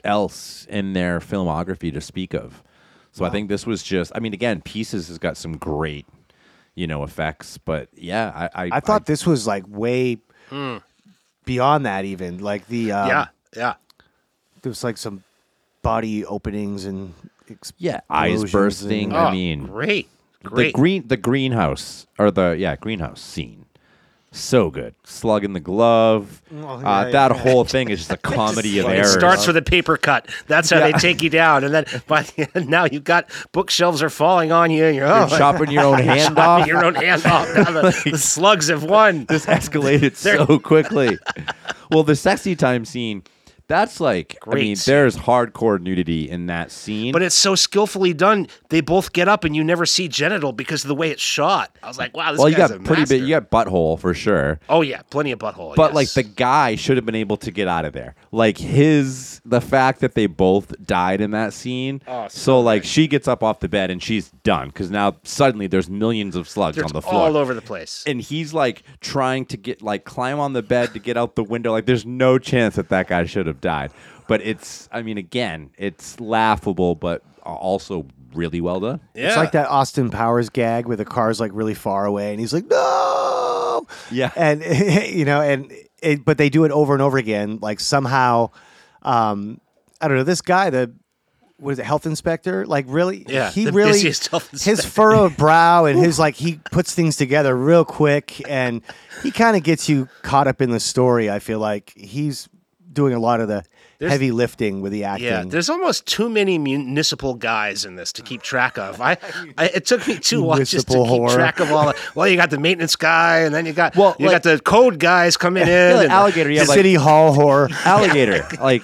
else 0.05 0.65
in 0.69 0.93
their 0.93 1.19
filmography 1.19 1.91
to 1.93 1.99
speak 2.01 2.33
of. 2.33 2.63
So 3.11 3.23
I 3.25 3.29
think 3.29 3.47
this 3.49 3.65
was 3.65 3.81
just. 3.81 4.11
I 4.13 4.19
mean, 4.19 4.33
again, 4.33 4.61
Pieces 4.61 5.07
has 5.07 5.17
got 5.17 5.37
some 5.37 5.55
great, 5.57 6.05
you 6.75 6.85
know, 6.85 7.03
effects. 7.03 7.57
But 7.57 7.87
yeah, 7.95 8.49
I 8.53 8.65
I, 8.65 8.69
I 8.73 8.79
thought 8.81 9.05
this 9.05 9.25
was 9.25 9.47
like 9.47 9.63
way 9.67 10.17
beyond 11.45 11.85
that. 11.85 12.05
Even 12.05 12.39
like 12.39 12.67
the 12.67 12.91
um, 12.91 13.07
yeah, 13.07 13.27
yeah. 13.55 13.73
there 14.61 14.69
was 14.69 14.83
like 14.83 14.97
some 14.97 15.23
body 15.81 16.25
openings 16.25 16.85
and 16.85 17.13
yeah 17.77 18.01
eyes 18.09 18.51
bursting. 18.51 19.05
and- 19.09 19.13
Oh, 19.13 19.25
I 19.27 19.31
mean, 19.31 19.67
great, 19.67 20.09
Great. 20.43 20.67
the 20.67 20.71
green 20.73 21.07
the 21.07 21.17
greenhouse 21.17 22.07
or 22.19 22.31
the 22.31 22.55
yeah 22.59 22.75
greenhouse 22.75 23.21
scene 23.21 23.64
so 24.35 24.69
good 24.69 24.93
slug 25.03 25.43
in 25.43 25.53
the 25.53 25.59
glove 25.59 26.41
uh, 26.53 26.79
yeah, 26.83 27.09
that 27.11 27.31
whole 27.31 27.63
thing 27.63 27.89
is 27.89 27.99
just 27.99 28.11
a 28.11 28.17
comedy 28.35 28.79
of 28.79 28.85
errors. 28.85 29.15
It 29.15 29.19
starts 29.19 29.47
with 29.47 29.57
a 29.57 29.61
paper 29.61 29.97
cut. 29.97 30.29
That's 30.47 30.69
how 30.69 30.79
they 30.79 30.91
take 30.93 31.21
you 31.21 31.29
down, 31.29 31.63
and 31.63 31.73
then 31.73 31.85
by 32.07 32.23
the 32.23 32.49
end, 32.55 32.67
now 32.69 32.85
you've 32.85 33.03
got 33.03 33.29
bookshelves 33.51 34.03
are 34.03 34.09
falling 34.09 34.51
on 34.51 34.71
you, 34.71 34.85
and 34.85 34.95
you're, 34.95 35.07
oh, 35.07 35.27
You're 35.27 35.29
chopping 35.37 35.71
your 35.71 35.83
own 35.83 35.99
hand 35.99 36.37
off 36.37 36.67
your 36.67 36.83
own 36.83 36.95
hand 36.95 37.25
off. 37.25 37.47
Now 37.55 37.71
the, 37.71 38.09
the 38.11 38.17
slugs 38.17 38.67
have 38.67 38.83
won. 38.83 39.25
this 39.25 39.45
escalated 39.45 40.15
so 40.15 40.59
quickly 40.59 41.17
well 41.91 42.03
the 42.03 42.15
sexy 42.15 42.55
time 42.55 42.85
scene 42.85 43.23
that's 43.67 43.99
like 43.99 44.37
i 44.47 44.55
mean 44.55 44.75
there's 44.85 45.17
hardcore 45.17 45.79
nudity 45.79 46.29
in 46.29 46.45
that 46.47 46.71
scene 46.71 47.11
But 47.11 47.21
it's 47.21 47.35
so 47.35 47.55
skillfully 47.55 48.13
done. 48.13 48.47
They 48.69 48.81
both 48.81 49.13
get 49.13 49.27
up, 49.27 49.43
and 49.43 49.55
you 49.55 49.63
never 49.63 49.85
see 49.85 50.07
genital 50.07 50.51
because 50.53 50.83
of 50.83 50.87
the 50.87 50.95
way 50.95 51.09
it's 51.11 51.21
shot. 51.21 51.75
I 51.81 51.87
was 51.87 51.97
like, 51.97 52.15
wow, 52.15 52.31
this 52.31 52.39
well 52.39 52.49
you 52.49 52.55
got 52.55 52.71
a 52.71 52.79
pretty 52.79 53.01
master. 53.01 53.15
big 53.15 53.23
you 53.23 53.29
got 53.29 53.49
butthole 53.49 53.99
for 53.99 54.13
sure 54.13 54.59
Oh 54.69 54.81
yeah, 54.81 55.01
plenty 55.09 55.31
of 55.31 55.39
butthole. 55.39 55.75
But 55.75 55.93
like 55.93 56.09
the 56.11 56.23
guy 56.23 56.75
should 56.75 56.97
have 56.97 57.05
been 57.05 57.15
able 57.15 57.37
to 57.37 57.51
get 57.51 57.67
out 57.67 57.85
of 57.85 57.93
there. 57.93 58.15
Like 58.31 58.57
his 58.57 59.41
the 59.45 59.61
fact 59.61 59.99
that 60.01 60.13
they 60.15 60.25
both 60.27 60.73
died 60.85 61.21
in 61.21 61.31
that 61.31 61.53
scene. 61.53 62.01
Oh, 62.07 62.27
so 62.27 62.37
so 62.55 62.59
like 62.61 62.83
she 62.83 63.07
gets 63.07 63.27
up 63.27 63.43
off 63.43 63.59
the 63.59 63.67
bed 63.69 63.89
and 63.91 64.01
she's 64.01 64.29
done 64.43 64.67
because 64.67 64.89
now 64.91 65.15
suddenly 65.23 65.67
there's 65.67 65.89
millions 65.89 66.35
of 66.35 66.47
slugs 66.47 66.75
They're 66.75 66.85
on 66.85 66.91
the 66.93 67.01
floor. 67.01 67.13
all 67.15 67.37
over 67.37 67.53
the 67.53 67.61
place. 67.61 68.03
and 68.07 68.21
he's 68.21 68.53
like 68.53 68.83
trying 69.01 69.45
to 69.47 69.57
get 69.57 69.81
like 69.81 70.03
climb 70.05 70.39
on 70.39 70.53
the 70.53 70.61
bed 70.61 70.93
to 70.93 70.99
get 70.99 71.17
out 71.17 71.35
the 71.35 71.43
window. 71.43 71.71
Like 71.71 71.85
there's 71.85 72.05
no 72.05 72.37
chance 72.37 72.75
that 72.75 72.89
that 72.89 73.07
guy 73.07 73.25
should 73.25 73.47
have 73.47 73.54
died. 73.61 73.91
But 74.27 74.41
it's 74.41 74.89
I 74.91 75.01
mean 75.01 75.17
again 75.17 75.71
it's 75.77 76.19
laughable 76.19 76.95
but 76.95 77.23
also 77.43 78.07
really 78.33 78.61
well 78.61 78.79
done. 78.79 78.99
yeah, 79.13 79.27
It's 79.27 79.37
like 79.37 79.53
that 79.53 79.69
Austin 79.69 80.09
Powers 80.09 80.49
gag 80.49 80.87
where 80.87 80.97
the 80.97 81.05
car's 81.05 81.39
like 81.39 81.51
really 81.53 81.73
far 81.73 82.05
away 82.05 82.31
and 82.31 82.39
he's 82.39 82.53
like, 82.53 82.65
no. 82.67 83.87
Yeah. 84.11 84.31
And, 84.35 84.63
you 85.15 85.25
know, 85.25 85.41
and, 85.41 85.71
it, 86.01 86.25
but 86.25 86.37
they 86.37 86.49
do 86.49 86.65
it 86.65 86.71
over 86.71 86.93
and 86.93 87.01
over 87.01 87.17
again. 87.17 87.59
Like 87.61 87.79
somehow, 87.79 88.51
um, 89.01 89.61
I 90.01 90.07
don't 90.07 90.17
know, 90.17 90.23
this 90.23 90.41
guy, 90.41 90.69
the, 90.69 90.93
what 91.57 91.71
is 91.71 91.79
it, 91.79 91.85
health 91.85 92.05
inspector? 92.05 92.65
Like 92.65 92.85
really? 92.89 93.25
Yeah, 93.27 93.49
He 93.49 93.65
the 93.65 93.71
really, 93.71 93.93
busiest 93.93 94.27
health 94.27 94.61
his 94.61 94.83
furrowed 94.83 95.37
brow 95.37 95.85
and 95.85 95.97
his 96.03 96.19
like, 96.19 96.35
he 96.35 96.59
puts 96.71 96.93
things 96.93 97.15
together 97.15 97.55
real 97.55 97.85
quick 97.85 98.47
and 98.49 98.81
he 99.23 99.31
kind 99.31 99.55
of 99.55 99.63
gets 99.63 99.87
you 99.87 100.09
caught 100.21 100.47
up 100.47 100.61
in 100.61 100.71
the 100.71 100.79
story. 100.81 101.29
I 101.29 101.39
feel 101.39 101.59
like 101.59 101.93
he's 101.95 102.49
doing 102.95 103.13
a 103.13 103.19
lot 103.19 103.39
of 103.39 103.47
the 103.47 103.63
There's- 104.05 104.13
heavy 104.13 104.31
lifting 104.31 104.81
with 104.81 104.91
the 104.91 105.03
acting. 105.03 105.25
Yeah, 105.27 105.43
there's 105.45 105.69
almost 105.69 106.05
too 106.05 106.29
many 106.29 106.57
municipal 106.57 107.33
guys 107.35 107.85
in 107.85 107.95
this 107.95 108.13
to 108.13 108.21
keep 108.21 108.41
track 108.41 108.77
of. 108.77 109.01
I, 109.01 109.17
I 109.57 109.65
it 109.67 109.85
took 109.85 110.07
me 110.07 110.17
two 110.17 110.41
watches 110.41 110.83
to 110.85 110.93
keep 110.93 111.05
horror. 111.07 111.29
track 111.33 111.59
of 111.59 111.71
all. 111.71 111.87
The, 111.87 111.95
well, 112.15 112.27
you 112.27 112.37
got 112.37 112.49
the 112.49 112.59
maintenance 112.59 112.95
guy, 112.95 113.39
and 113.39 113.53
then 113.53 113.65
you 113.65 113.73
got 113.73 113.95
Well, 113.95 114.15
you 114.19 114.27
like- 114.27 114.43
got 114.43 114.43
the 114.43 114.59
code 114.59 114.99
guys 114.99 115.37
coming 115.37 115.63
in. 115.67 115.67
Yeah, 115.69 115.93
like 115.93 116.01
and 116.03 116.09
the- 116.11 116.13
alligator, 116.15 116.49
you 116.51 116.59
have 116.59 116.67
like 116.67 116.75
City 116.77 116.95
Hall 116.95 117.33
horror. 117.33 117.69
alligator. 117.85 118.47
like 118.61 118.83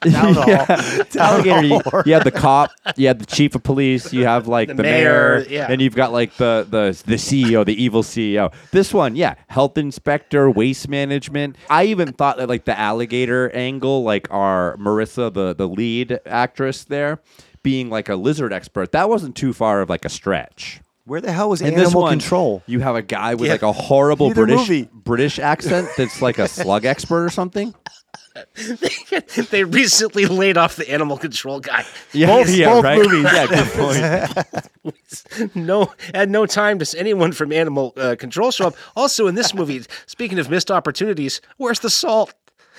Town 0.00 0.34
hall. 0.34 0.48
Yeah. 0.48 1.02
alligator. 1.18 1.62
You, 1.66 1.80
you 2.06 2.12
have 2.14 2.24
the 2.24 2.30
cop, 2.30 2.70
you 2.96 3.08
have 3.08 3.18
the 3.18 3.26
chief 3.26 3.54
of 3.54 3.62
police, 3.62 4.12
you 4.12 4.24
have 4.24 4.46
like 4.48 4.68
the, 4.68 4.74
The 4.74 4.82
mayor, 4.82 5.40
mayor, 5.40 5.46
yeah. 5.48 5.66
and 5.70 5.80
you've 5.82 5.94
got 5.94 6.12
like 6.12 6.34
the 6.36 6.66
the 6.68 7.00
the 7.06 7.16
CEO, 7.16 7.64
the 7.64 7.80
evil 7.82 8.02
CEO. 8.02 8.52
This 8.70 8.94
one, 8.94 9.16
yeah, 9.16 9.34
health 9.48 9.76
inspector, 9.78 10.48
waste 10.50 10.88
management. 10.88 11.56
I 11.68 11.84
even 11.84 12.12
thought 12.12 12.36
that 12.38 12.48
like 12.48 12.64
the 12.64 12.78
alligator 12.78 13.50
angle, 13.54 14.02
like 14.04 14.11
our 14.30 14.76
Marissa, 14.78 15.32
the 15.32 15.54
the 15.54 15.66
lead 15.68 16.20
actress 16.26 16.84
there, 16.84 17.20
being 17.62 17.90
like 17.90 18.08
a 18.08 18.16
lizard 18.16 18.52
expert, 18.52 18.92
that 18.92 19.08
wasn't 19.08 19.36
too 19.36 19.52
far 19.52 19.80
of 19.80 19.88
like 19.90 20.04
a 20.04 20.08
stretch. 20.10 20.80
Where 21.04 21.20
the 21.20 21.32
hell 21.32 21.48
was 21.50 21.60
In 21.60 21.68
animal 21.68 21.84
this 21.84 21.94
one, 21.94 22.10
control? 22.12 22.62
you 22.66 22.78
have 22.80 22.94
a 22.94 23.02
guy 23.02 23.34
with 23.34 23.46
Yeah. 23.46 23.52
like 23.54 23.62
a 23.62 23.72
horrible 23.72 24.28
Neither 24.28 24.46
British 24.46 24.68
movie. 24.68 24.88
British 24.92 25.38
accent 25.40 25.88
that's 25.96 26.22
like 26.22 26.38
a 26.38 26.46
slug 26.46 26.84
expert 26.84 27.24
or 27.24 27.30
something. 27.30 27.74
they 29.50 29.64
recently 29.64 30.26
laid 30.26 30.56
off 30.56 30.76
the 30.76 30.88
animal 30.90 31.18
control 31.18 31.60
guy. 31.60 31.84
Yeah, 32.12 32.26
Both- 32.28 32.48
yeah, 32.50 32.66
both 32.72 32.84
right. 32.84 32.98
movies. 32.98 33.24
Yeah, 33.24 33.46
good 33.46 34.32
point. 34.84 35.54
No, 35.54 35.92
had 36.14 36.28
no 36.30 36.46
time 36.46 36.78
to 36.78 36.82
s- 36.82 36.94
anyone 36.94 37.32
from 37.32 37.52
animal 37.52 37.92
uh, 37.96 38.16
control 38.18 38.50
show 38.50 38.66
up. 38.68 38.74
Also, 38.96 39.26
in 39.28 39.34
this 39.36 39.54
movie, 39.54 39.82
speaking 40.06 40.38
of 40.38 40.50
missed 40.50 40.70
opportunities, 40.70 41.40
where's 41.56 41.78
the 41.80 41.90
salt? 41.90 42.34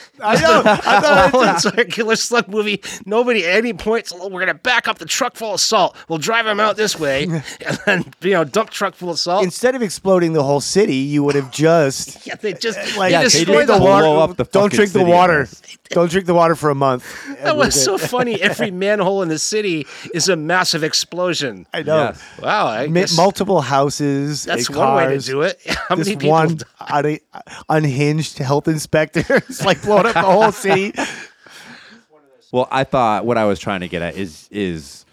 I 0.21 0.39
know. 0.41 0.61
I 0.65 0.75
thought 1.01 1.31
oh, 1.33 1.53
It's 1.55 1.65
a 1.65 1.85
killer 1.85 2.15
slug 2.15 2.47
movie. 2.47 2.81
Nobody 3.05 3.45
at 3.45 3.55
any 3.57 3.73
point. 3.73 4.11
"Oh, 4.13 4.27
We're 4.29 4.39
gonna 4.41 4.53
back 4.53 4.87
up 4.87 4.97
the 4.99 5.05
truck 5.05 5.35
full 5.35 5.53
of 5.55 5.59
salt. 5.59 5.95
We'll 6.07 6.19
drive 6.19 6.45
them 6.45 6.59
out 6.59 6.75
this 6.77 6.99
way, 6.99 7.23
and 7.65 7.79
then 7.85 8.13
you 8.21 8.31
know, 8.31 8.43
dump 8.43 8.69
truck 8.69 8.95
full 8.95 9.09
of 9.09 9.19
salt. 9.19 9.43
instead 9.43 9.75
of 9.75 9.81
exploding 9.81 10.33
the 10.33 10.43
whole 10.43 10.61
city, 10.61 10.95
you 10.95 11.23
would 11.23 11.35
have 11.35 11.51
just 11.51 12.25
yeah, 12.27 12.35
they 12.35 12.53
just 12.53 12.97
like 12.97 13.11
Yeah, 13.11 13.19
they 13.19 13.23
destroyed 13.25 13.67
did 13.67 13.67
the 13.69 13.79
blow 13.79 14.15
water. 14.17 14.31
up 14.31 14.37
the 14.37 14.43
don't 14.45 14.71
drink 14.71 14.91
the 14.91 14.99
city, 14.99 15.11
I 15.11 15.15
water. 15.15 15.47
Don't 15.89 16.09
drink 16.09 16.25
the 16.27 16.33
water 16.33 16.55
for 16.55 16.69
a 16.69 16.75
month. 16.75 17.05
That 17.43 17.55
was 17.57 17.81
so 17.81 17.97
funny. 17.97 18.41
Every 18.41 18.71
manhole 18.71 19.21
in 19.21 19.29
the 19.29 19.37
city 19.37 19.85
is 20.13 20.27
a 20.29 20.35
massive 20.35 20.83
explosion. 20.83 21.67
I 21.73 21.83
know. 21.83 21.97
Yes. 22.05 22.23
Wow, 22.41 22.67
I 22.67 22.87
Mi- 22.87 23.01
guess 23.01 23.15
multiple 23.15 23.61
houses. 23.61 24.43
that's 24.43 24.67
and 24.69 24.77
one 24.77 24.95
way 24.95 25.17
to 25.17 25.19
do 25.19 25.41
it. 25.43 25.59
How 25.87 25.95
many 25.95 26.11
people? 26.15 26.29
one 26.29 26.57
un- 26.79 27.17
unhinged 27.69 28.37
health 28.39 28.67
inspector 28.67 29.41
is 29.49 29.63
like 29.65 29.85
blowing 30.01 30.07
up 30.07 30.13
the 30.13 30.21
whole 30.31 30.51
city. 30.51 30.93
Well, 32.51 32.67
I 32.71 32.83
thought 32.83 33.25
what 33.25 33.37
I 33.37 33.45
was 33.45 33.59
trying 33.59 33.79
to 33.81 33.87
get 33.87 34.01
at 34.01 34.15
is 34.15 34.47
is 34.51 35.05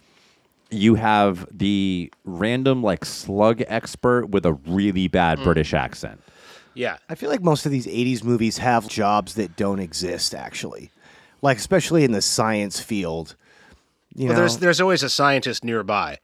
you 0.70 0.94
have 0.94 1.46
the 1.50 2.12
random 2.24 2.82
like 2.82 3.04
slug 3.04 3.62
expert 3.66 4.26
with 4.26 4.44
a 4.46 4.52
really 4.52 5.08
bad 5.08 5.38
Mm. 5.38 5.44
British 5.44 5.74
accent. 5.74 6.22
Yeah. 6.74 6.98
I 7.08 7.14
feel 7.16 7.30
like 7.30 7.42
most 7.42 7.66
of 7.66 7.72
these 7.72 7.86
80s 7.86 8.22
movies 8.22 8.58
have 8.58 8.86
jobs 8.88 9.34
that 9.34 9.56
don't 9.56 9.80
exist, 9.80 10.34
actually. 10.34 10.90
Like, 11.42 11.56
especially 11.58 12.04
in 12.04 12.12
the 12.12 12.22
science 12.22 12.78
field. 12.78 13.34
You 14.14 14.26
Well, 14.26 14.34
know? 14.34 14.40
there's 14.40 14.58
there's 14.58 14.80
always 14.80 15.02
a 15.02 15.08
scientist 15.10 15.64
nearby. 15.64 16.18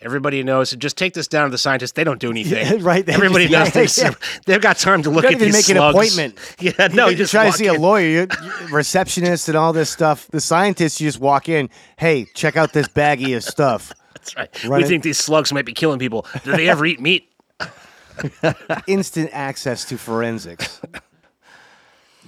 Everybody 0.00 0.42
knows. 0.44 0.70
Just 0.72 0.96
take 0.96 1.12
this 1.14 1.26
down 1.26 1.46
to 1.46 1.50
the 1.50 1.58
scientists. 1.58 1.92
They 1.92 2.04
don't 2.04 2.20
do 2.20 2.30
anything. 2.30 2.64
Yeah, 2.64 2.76
right, 2.80 3.04
they 3.04 3.14
Everybody 3.14 3.48
just- 3.48 3.74
knows. 3.74 3.98
yeah, 3.98 4.10
this. 4.10 4.22
yeah. 4.22 4.40
They've 4.46 4.60
got 4.60 4.78
time 4.78 5.02
to 5.02 5.10
look 5.10 5.22
don't 5.24 5.32
at 5.34 5.40
even 5.40 5.52
these 5.52 5.68
make 5.68 5.76
an 5.76 5.82
appointment. 5.82 6.38
Yeah, 6.60 6.86
no, 6.88 7.06
you, 7.06 7.12
you 7.12 7.16
just 7.18 7.32
try 7.32 7.42
to 7.44 7.48
walk 7.48 7.56
see 7.56 7.66
a 7.66 7.74
lawyer, 7.74 8.06
you, 8.08 8.26
you- 8.42 8.74
receptionist, 8.74 9.48
and 9.48 9.56
all 9.56 9.72
this 9.72 9.90
stuff. 9.90 10.28
The 10.28 10.40
scientists, 10.40 11.00
you 11.00 11.08
just 11.08 11.18
walk 11.20 11.48
in. 11.48 11.68
Hey, 11.96 12.26
check 12.34 12.56
out 12.56 12.72
this 12.72 12.86
baggie 12.88 13.36
of 13.36 13.42
stuff. 13.42 13.92
That's 14.14 14.36
right. 14.36 14.64
Run 14.64 14.78
we 14.78 14.84
it- 14.84 14.88
think 14.88 15.02
these 15.02 15.18
slugs 15.18 15.52
might 15.52 15.66
be 15.66 15.72
killing 15.74 15.98
people. 15.98 16.26
Do 16.44 16.52
they 16.52 16.68
ever 16.68 16.86
eat 16.86 17.00
meat? 17.00 17.28
Instant 18.86 19.30
access 19.32 19.84
to 19.86 19.96
forensics. 19.98 20.80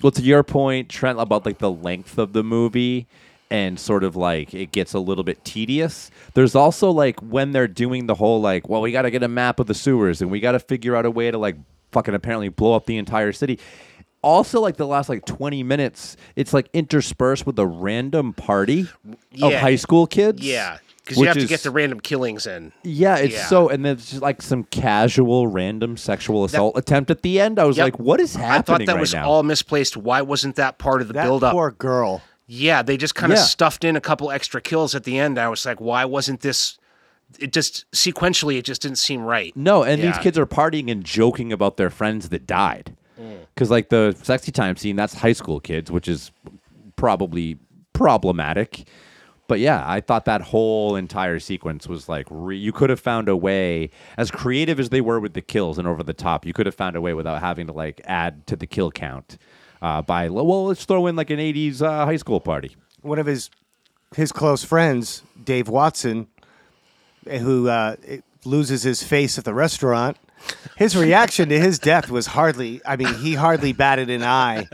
Well, 0.03 0.13
to 0.13 0.23
your 0.23 0.43
point, 0.43 0.89
Trent, 0.89 1.21
about 1.21 1.45
like 1.45 1.59
the 1.59 1.71
length 1.71 2.17
of 2.19 2.33
the 2.33 2.43
movie 2.43 3.07
and 3.51 3.79
sort 3.81 4.05
of 4.05 4.15
like 4.17 4.55
it 4.55 4.71
gets 4.73 4.95
a 4.95 4.99
little 5.01 5.25
bit 5.25 5.45
tedious. 5.45 6.11
There's 6.35 6.55
also 6.55 6.91
like 6.91 7.19
when 7.21 7.53
they're 7.53 7.67
doing 7.69 8.07
the 8.07 8.15
whole 8.15 8.41
like, 8.41 8.69
well, 8.69 8.81
we 8.81 8.93
got 8.93 9.03
to 9.03 9.11
get 9.11 9.23
a 9.23 9.29
map 9.29 9.59
of 9.61 9.67
the 9.67 9.75
sewers 9.75 10.23
and 10.23 10.31
we 10.31 10.41
got 10.41 10.53
to 10.53 10.61
figure 10.61 10.95
out 10.95 11.05
a 11.07 11.11
way 11.11 11.31
to 11.31 11.39
like 11.39 11.57
fucking 11.93 12.15
apparently 12.15 12.49
blow 12.49 12.75
up 12.75 12.87
the 12.87 12.97
entire 12.97 13.33
city. 13.33 13.59
Also, 14.23 14.61
like 14.61 14.77
the 14.77 14.87
last 14.87 15.09
like 15.09 15.25
20 15.25 15.63
minutes, 15.63 16.17
it's 16.37 16.53
like 16.53 16.69
interspersed 16.75 17.47
with 17.47 17.59
a 17.59 17.67
random 17.67 18.35
party 18.35 18.87
of 19.41 19.53
high 19.55 19.77
school 19.77 20.07
kids. 20.07 20.43
Yeah, 20.47 20.77
because 21.03 21.17
you 21.17 21.23
which 21.23 21.29
have 21.29 21.39
to 21.39 21.47
get 21.47 21.61
the 21.63 21.71
random 21.71 22.01
killings 22.01 22.47
in. 22.47 22.71
Yeah, 22.85 23.17
it's 23.17 23.33
Yeah. 23.35 23.47
so, 23.47 23.71
and 23.71 23.83
then 23.83 23.95
it's 23.97 24.11
just 24.11 24.21
like 24.23 24.43
some 24.43 24.65
casual, 24.65 25.47
random 25.47 25.97
sexual 25.97 26.45
assault 26.45 26.77
attempt 26.77 27.11
at 27.11 27.23
the 27.23 27.41
end. 27.41 27.59
I 27.59 27.65
was 27.65 27.79
Yep. 27.79 27.85
like, 27.85 27.99
"What 27.99 28.21
is 28.21 28.37
happening?" 28.37 28.53
I 28.59 28.61
thought 28.61 28.87
that 28.87 28.93
right 28.93 29.01
was 29.01 29.15
now?" 29.15 29.27
all 29.27 29.43
misplaced. 29.43 29.97
Why 29.97 30.21
wasn't 30.21 30.57
that 30.57 30.77
part 30.77 31.01
of 31.01 31.09
the 31.09 31.15
That 31.15 31.25
build 31.25 31.43
up? 31.43 31.53
poor 31.53 31.71
girl. 31.71 32.21
Yeah, 32.53 32.83
they 32.83 32.97
just 32.97 33.15
kind 33.15 33.33
of 33.33 33.39
Yeah. 33.39 33.45
stuffed 33.45 33.85
in 33.85 33.95
a 33.95 34.01
couple 34.01 34.33
extra 34.33 34.61
kills 34.61 34.97
at 34.97 35.05
the 35.05 35.17
end. 35.17 35.39
I 35.39 35.47
was 35.47 35.65
like, 35.65 35.81
why 35.81 36.05
wasn't 36.05 36.41
this? 36.41 36.79
It 37.39 37.53
just 37.53 37.89
sequentially, 37.93 38.59
it 38.59 38.65
just 38.65 38.83
didn't 38.83 38.99
seem 38.99 39.23
right. 39.23 39.57
No, 39.57 39.85
and 39.85 40.03
these 40.03 40.19
kids 40.19 40.37
are 40.37 40.47
partying 40.47 40.91
and 40.91 41.05
joking 41.05 41.53
about 41.53 41.77
their 41.77 41.91
friends 41.91 42.31
that 42.31 42.49
died. 42.49 42.97
Mm. 43.21 43.47
Because 43.55 43.71
like 43.71 43.89
the 43.91 44.17
sexy 44.21 44.51
time 44.51 44.77
scene, 44.77 44.97
that's 44.97 45.15
high 45.15 45.33
school 45.33 45.61
kids, 45.61 45.93
which 45.93 46.09
is 46.09 46.33
probably 46.97 47.57
problematic. 47.93 48.83
But 49.47 49.61
yeah, 49.61 49.85
I 49.87 50.01
thought 50.01 50.25
that 50.25 50.43
whole 50.43 50.97
entire 50.97 51.39
sequence 51.39 51.87
was 51.87 52.09
like 52.09 52.27
re- 52.31 52.57
you 52.57 52.73
could 52.73 52.91
have 52.91 52.99
found 52.99 53.29
a 53.29 53.37
way, 53.37 53.91
as 54.17 54.33
creative 54.33 54.81
as 54.81 54.89
they 54.89 55.01
were 55.01 55.21
with 55.21 55.35
the 55.35 55.43
kills 55.43 55.79
and 55.79 55.87
over 55.87 56.03
the 56.03 56.15
top, 56.15 56.45
you 56.45 56.53
could 56.53 56.67
have 56.67 56.75
found 56.75 56.97
a 56.97 57.01
way 57.01 57.15
without 57.15 57.41
having 57.41 57.69
to 57.69 57.73
like 57.73 58.01
add 58.07 58.45
to 58.49 58.57
the 58.57 58.67
kill 58.67 58.91
count 58.91 59.39
uh, 59.83 60.03
by 60.03 60.29
well, 60.29 60.67
let's 60.67 60.85
throw 60.85 61.07
in 61.07 61.17
like 61.17 61.31
an 61.31 61.39
'80s 61.39 61.83
uh, 61.83 62.05
high 62.07 62.17
school 62.17 62.41
party. 62.41 62.77
One 63.03 63.19
of 63.19 63.27
his 63.27 63.51
his 64.15 64.33
close 64.33 64.65
friends, 64.65 65.23
Dave 65.43 65.69
Watson, 65.69 66.27
eh, 67.27 67.39
who 67.39 67.69
uh, 67.69 67.97
loses 68.45 68.83
his 68.83 69.03
face 69.03 69.39
at 69.39 69.45
the 69.45 69.55
restaurant. 69.55 70.17
His 70.77 70.97
reaction 70.97 71.49
to 71.51 71.59
his 71.61 71.79
death 71.79 72.11
was 72.11 72.29
hardly. 72.29 72.81
I 72.87 72.97
mean, 72.97 73.15
he 73.15 73.35
hardly 73.35 73.73
batted 73.73 74.09
an 74.11 74.23
eye. 74.23 74.67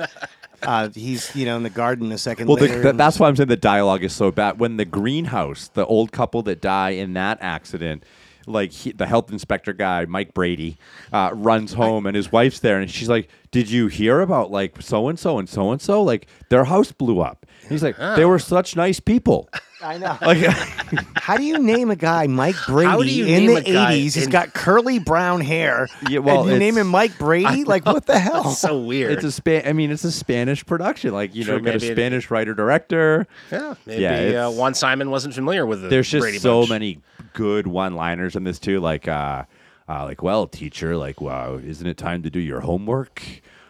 Uh, 0.63 0.89
he's 0.89 1.35
you 1.37 1.45
know 1.45 1.57
in 1.57 1.63
the 1.63 1.71
garden 1.71 2.11
a 2.13 2.19
second 2.19 2.47
Well, 2.49 2.57
the, 2.57 2.89
and- 2.91 2.99
that's 2.99 3.21
why 3.21 3.29
I'm 3.29 3.37
saying 3.37 3.49
the 3.49 3.57
dialogue 3.57 4.03
is 4.03 4.15
so 4.15 4.31
bad. 4.31 4.59
When 4.59 4.77
the 4.79 4.85
greenhouse, 4.85 5.69
the 5.69 5.85
old 5.87 6.13
couple 6.13 6.43
that 6.45 6.61
die 6.61 6.91
in 6.91 7.13
that 7.13 7.39
accident, 7.41 8.05
like 8.47 8.73
he, 8.73 8.93
the 8.93 9.07
health 9.07 9.31
inspector 9.31 9.73
guy, 9.73 10.05
Mike 10.07 10.33
Brady, 10.35 10.79
uh, 11.13 11.31
runs 11.35 11.73
home 11.75 12.07
and 12.07 12.17
his 12.17 12.31
wife's 12.33 12.61
there, 12.61 12.79
and 12.81 12.91
she's 12.91 13.09
like, 13.09 13.29
"Did 13.51 13.71
you 13.71 13.89
hear 13.89 14.21
about 14.21 14.51
like 14.51 14.81
so 14.81 15.09
and 15.09 15.19
so 15.19 15.39
and 15.39 15.49
so 15.49 15.73
and 15.73 15.81
so? 15.81 16.03
Like 16.03 16.27
their 16.49 16.65
house 16.65 16.93
blew 16.93 17.21
up." 17.21 17.45
And 17.63 17.71
he's 17.71 17.83
like, 17.83 17.97
"They 18.17 18.25
were 18.25 18.39
such 18.39 18.77
nice 18.77 19.01
people." 19.01 19.49
I 19.87 19.99
know. 19.99 20.19
Like, 20.27 21.07
How 21.17 21.37
do 21.37 21.43
you 21.43 21.59
name 21.59 21.91
a 21.91 21.97
guy 21.97 22.27
Mike 22.29 22.55
Brady 22.67 22.89
How 22.91 23.03
do 23.03 23.09
you 23.11 23.27
in 23.27 23.47
name 23.47 23.55
the 23.55 23.71
eighties? 23.91 24.15
He's 24.15 24.25
in- 24.27 24.31
got 24.31 24.55
curly 24.55 24.99
brown 25.01 25.41
hair. 25.41 25.89
Yeah, 26.09 26.21
well, 26.21 26.43
and 26.43 26.53
you 26.53 26.59
name 26.59 26.77
him 26.79 26.87
Mike 26.89 27.19
Brady? 27.19 27.65
Like 27.65 27.85
what 27.87 28.07
the 28.07 28.19
hell? 28.21 28.51
So 28.51 28.79
weird. 28.81 29.13
it's 29.13 29.25
a 29.25 29.33
span. 29.33 29.63
I 29.67 29.73
mean, 29.73 29.91
it's 29.91 30.05
a 30.05 30.13
Spanish 30.13 30.65
production. 30.65 31.13
Like 31.13 31.35
you 31.35 31.43
True, 31.45 31.55
know, 31.59 31.61
got 31.65 31.77
a 31.77 31.79
maybe 31.81 31.93
Spanish 31.95 32.31
writer 32.31 32.55
director. 32.55 33.27
yeah, 33.51 33.75
maybe 33.85 34.03
Yeah, 34.03 34.47
uh, 34.47 34.51
Juan 34.53 34.75
Simon 34.75 35.11
wasn't 35.11 35.35
familiar 35.35 35.67
with 35.67 35.83
the 35.83 35.89
there's 35.89 36.09
just 36.09 36.23
Brady 36.23 36.39
so 36.39 36.61
Bunch. 36.61 36.71
many 36.71 36.99
good 37.33 37.67
one-liners 37.67 38.37
in 38.37 38.45
this 38.45 38.59
too 38.59 38.79
like 38.81 39.09
uh, 39.09 39.45
uh 39.89 40.05
like 40.05 40.23
well 40.23 40.47
teacher 40.47 40.97
like 40.97 41.21
wow 41.21 41.57
isn't 41.57 41.87
it 41.87 41.97
time 41.99 42.23
to 42.23 42.31
do 42.31 42.41
your 42.41 42.61
homework 42.61 43.23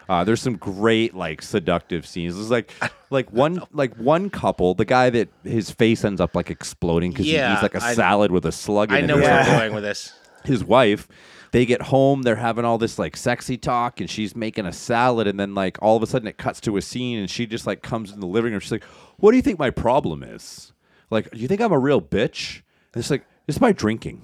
uh, 0.09 0.23
there's 0.23 0.41
some 0.41 0.55
great 0.57 1.13
like 1.15 1.41
seductive 1.41 2.05
scenes. 2.07 2.35
There's 2.35 2.51
like 2.51 2.71
like 3.09 3.31
one 3.31 3.61
like 3.71 3.95
one 3.97 4.29
couple, 4.29 4.73
the 4.73 4.85
guy 4.85 5.09
that 5.09 5.29
his 5.43 5.69
face 5.71 6.03
ends 6.05 6.21
up 6.21 6.35
like 6.35 6.49
exploding 6.49 7.11
because 7.11 7.27
Yeah, 7.27 7.47
he 7.49 7.53
eats 7.53 7.61
like 7.63 7.75
a 7.75 7.83
I- 7.85 7.93
salad 7.93 8.31
with 8.31 8.45
a 8.45 8.51
slug 8.51 8.91
I 8.91 8.99
in 8.99 9.03
it. 9.05 9.07
know 9.07 9.17
or 9.17 9.21
where 9.21 9.27
something 9.43 9.53
I'm 9.53 9.59
going 9.59 9.73
with 9.73 9.83
this. 9.83 10.13
his 10.45 10.63
wife 10.63 11.07
they 11.51 11.65
get 11.65 11.81
home 11.81 12.21
they're 12.21 12.35
having 12.35 12.63
all 12.65 12.77
this 12.77 12.99
like 12.99 13.17
sexy 13.17 13.57
talk 13.57 13.99
and 13.99 14.09
she's 14.09 14.35
making 14.35 14.65
a 14.65 14.71
salad 14.71 15.27
and 15.27 15.37
then 15.39 15.53
like 15.55 15.77
all 15.81 15.95
of 15.97 16.03
a 16.03 16.07
sudden 16.07 16.27
it 16.27 16.37
cuts 16.37 16.61
to 16.61 16.77
a 16.77 16.81
scene 16.81 17.19
and 17.19 17.29
she 17.29 17.45
just 17.45 17.65
like 17.65 17.81
comes 17.81 18.11
in 18.11 18.19
the 18.19 18.27
living 18.27 18.51
room 18.51 18.59
she's 18.61 18.71
like 18.71 18.83
what 19.17 19.31
do 19.31 19.37
you 19.37 19.41
think 19.41 19.57
my 19.59 19.69
problem 19.69 20.23
is 20.23 20.71
like 21.09 21.29
do 21.31 21.39
you 21.39 21.47
think 21.47 21.59
i'm 21.61 21.71
a 21.71 21.79
real 21.79 22.01
bitch 22.01 22.61
and 22.93 22.99
it's 23.01 23.09
like 23.09 23.25
it's 23.47 23.59
my 23.59 23.71
drinking 23.71 24.21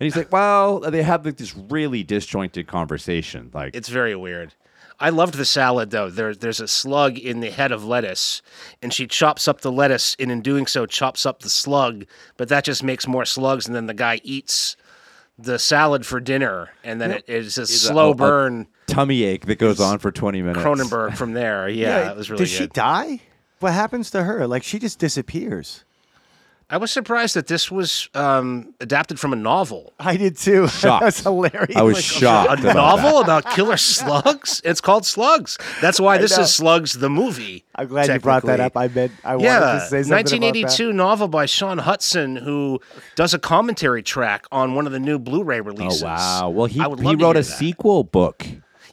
and 0.00 0.04
he's 0.04 0.16
like 0.16 0.32
well 0.32 0.80
they 0.80 1.02
have 1.02 1.24
like 1.24 1.36
this 1.36 1.54
really 1.56 2.02
disjointed 2.02 2.66
conversation 2.66 3.50
like 3.54 3.74
It's 3.76 3.88
very 3.88 4.16
weird. 4.16 4.52
I 5.00 5.10
loved 5.10 5.34
the 5.34 5.44
salad 5.44 5.90
though. 5.90 6.10
There, 6.10 6.34
there's 6.34 6.60
a 6.60 6.68
slug 6.68 7.18
in 7.18 7.40
the 7.40 7.50
head 7.50 7.72
of 7.72 7.84
lettuce, 7.84 8.42
and 8.80 8.92
she 8.92 9.06
chops 9.06 9.48
up 9.48 9.60
the 9.60 9.72
lettuce, 9.72 10.16
and 10.18 10.30
in 10.30 10.40
doing 10.42 10.66
so, 10.66 10.86
chops 10.86 11.26
up 11.26 11.40
the 11.40 11.48
slug. 11.48 12.04
But 12.36 12.48
that 12.48 12.64
just 12.64 12.82
makes 12.82 13.06
more 13.06 13.24
slugs, 13.24 13.66
and 13.66 13.74
then 13.74 13.86
the 13.86 13.94
guy 13.94 14.20
eats 14.22 14.76
the 15.38 15.58
salad 15.58 16.06
for 16.06 16.20
dinner, 16.20 16.70
and 16.84 17.00
then 17.00 17.10
it 17.12 17.24
is 17.26 17.58
a 17.58 17.62
a- 17.62 17.66
slow 17.66 18.10
a- 18.10 18.14
burn. 18.14 18.66
tummy 18.86 19.24
ache 19.24 19.46
that 19.46 19.58
goes 19.58 19.80
on 19.80 19.98
for 19.98 20.12
20 20.12 20.42
minutes 20.42 20.60
Cronenberg 20.64 21.16
from 21.16 21.32
there. 21.32 21.68
Yeah, 21.68 22.10
it 22.10 22.16
was 22.16 22.30
really 22.30 22.44
Does 22.44 22.50
she 22.50 22.66
die? 22.66 23.20
What 23.60 23.72
happens 23.72 24.10
to 24.10 24.22
her? 24.24 24.46
Like 24.46 24.62
she 24.62 24.78
just 24.78 24.98
disappears. 24.98 25.84
I 26.72 26.78
was 26.78 26.90
surprised 26.90 27.36
that 27.36 27.48
this 27.48 27.70
was 27.70 28.08
um, 28.14 28.74
adapted 28.80 29.20
from 29.20 29.34
a 29.34 29.36
novel. 29.36 29.92
I 30.00 30.16
did 30.16 30.38
too. 30.38 30.68
Shocked. 30.82 31.04
That's 31.04 31.20
hilarious. 31.20 31.76
i 31.76 31.82
was 31.82 31.96
Like, 31.96 32.04
shocked 32.04 32.60
A 32.64 32.70
about 32.70 32.74
novel 32.74 33.18
that. 33.18 33.24
about 33.24 33.54
killer 33.54 33.76
slugs? 33.76 34.62
It's 34.64 34.80
called 34.80 35.04
Slugs. 35.04 35.58
That's 35.82 36.00
why 36.00 36.16
this 36.16 36.34
know. 36.36 36.44
is 36.44 36.54
Slugs 36.54 36.94
the 36.94 37.10
movie. 37.10 37.66
I'm 37.74 37.88
glad 37.88 38.08
you 38.08 38.18
brought 38.20 38.44
that 38.46 38.58
up. 38.60 38.74
I 38.74 38.88
meant 38.88 39.12
I 39.22 39.36
wanted 39.36 39.50
to 39.60 39.80
say 39.80 40.02
something 40.02 40.40
1982 40.40 40.92
novel 40.94 41.28
by 41.28 41.44
Shaun 41.44 41.78
Hutson, 41.78 42.42
who 42.42 42.80
does 43.16 43.34
a 43.34 43.38
commentary 43.38 44.02
track 44.02 44.46
on 44.50 44.74
one 44.74 44.86
of 44.86 44.92
the 44.92 44.98
new 44.98 45.18
Blu-ray 45.18 45.60
releases. 45.60 46.02
oh 46.02 46.06
wow 46.06 46.48
well 46.48 46.66
he, 46.66 46.80
I 46.80 46.86
would 46.86 47.00
he 47.00 47.04
love 47.04 47.18
to 47.18 47.24
wrote 47.24 47.36
hear 47.36 47.40
a 47.42 47.44
that. 47.44 47.50
sequel 47.52 48.02
book 48.02 48.46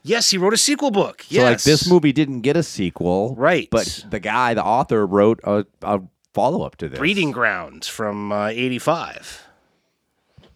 Yes, 0.03 0.29
he 0.31 0.37
wrote 0.37 0.53
a 0.53 0.57
sequel 0.57 0.91
book. 0.91 1.23
So 1.29 1.43
like 1.43 1.61
this 1.63 1.89
movie 1.89 2.11
didn't 2.13 2.41
get 2.41 2.55
a 2.57 2.63
sequel, 2.63 3.35
Right. 3.35 3.67
But 3.69 4.05
the 4.09 4.19
guy, 4.19 4.53
the 4.53 4.63
author, 4.63 5.05
wrote 5.05 5.39
a, 5.43 5.65
a 5.81 6.01
follow 6.39 6.63
up 6.63 6.77
to 6.77 6.87
this. 6.89 6.97
Breeding 6.99 7.31
Grounds 7.31 7.87
from 7.87 8.31
uh, 8.31 8.47
'85. 8.47 9.45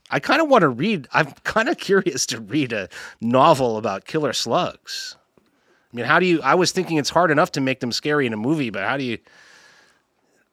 I 0.09 0.19
kind 0.19 0.41
of 0.41 0.47
want 0.47 0.61
to 0.61 0.69
read. 0.69 1.07
I'm 1.13 1.31
kind 1.43 1.67
of 1.69 1.77
curious 1.77 2.25
to 2.27 2.39
read 2.39 2.71
a 2.71 2.87
novel 3.19 3.77
about 3.77 4.05
killer 4.05 4.31
slugs. 4.33 5.15
I 5.91 5.95
mean, 5.97 6.05
how 6.05 6.19
do 6.19 6.25
you? 6.25 6.41
I 6.41 6.55
was 6.55 6.71
thinking 6.71 6.97
it's 6.97 7.09
hard 7.09 7.31
enough 7.31 7.51
to 7.53 7.61
make 7.61 7.79
them 7.79 7.91
scary 7.91 8.25
in 8.25 8.33
a 8.33 8.37
movie, 8.37 8.69
but 8.69 8.83
how 8.83 8.97
do 8.97 9.03
you? 9.03 9.17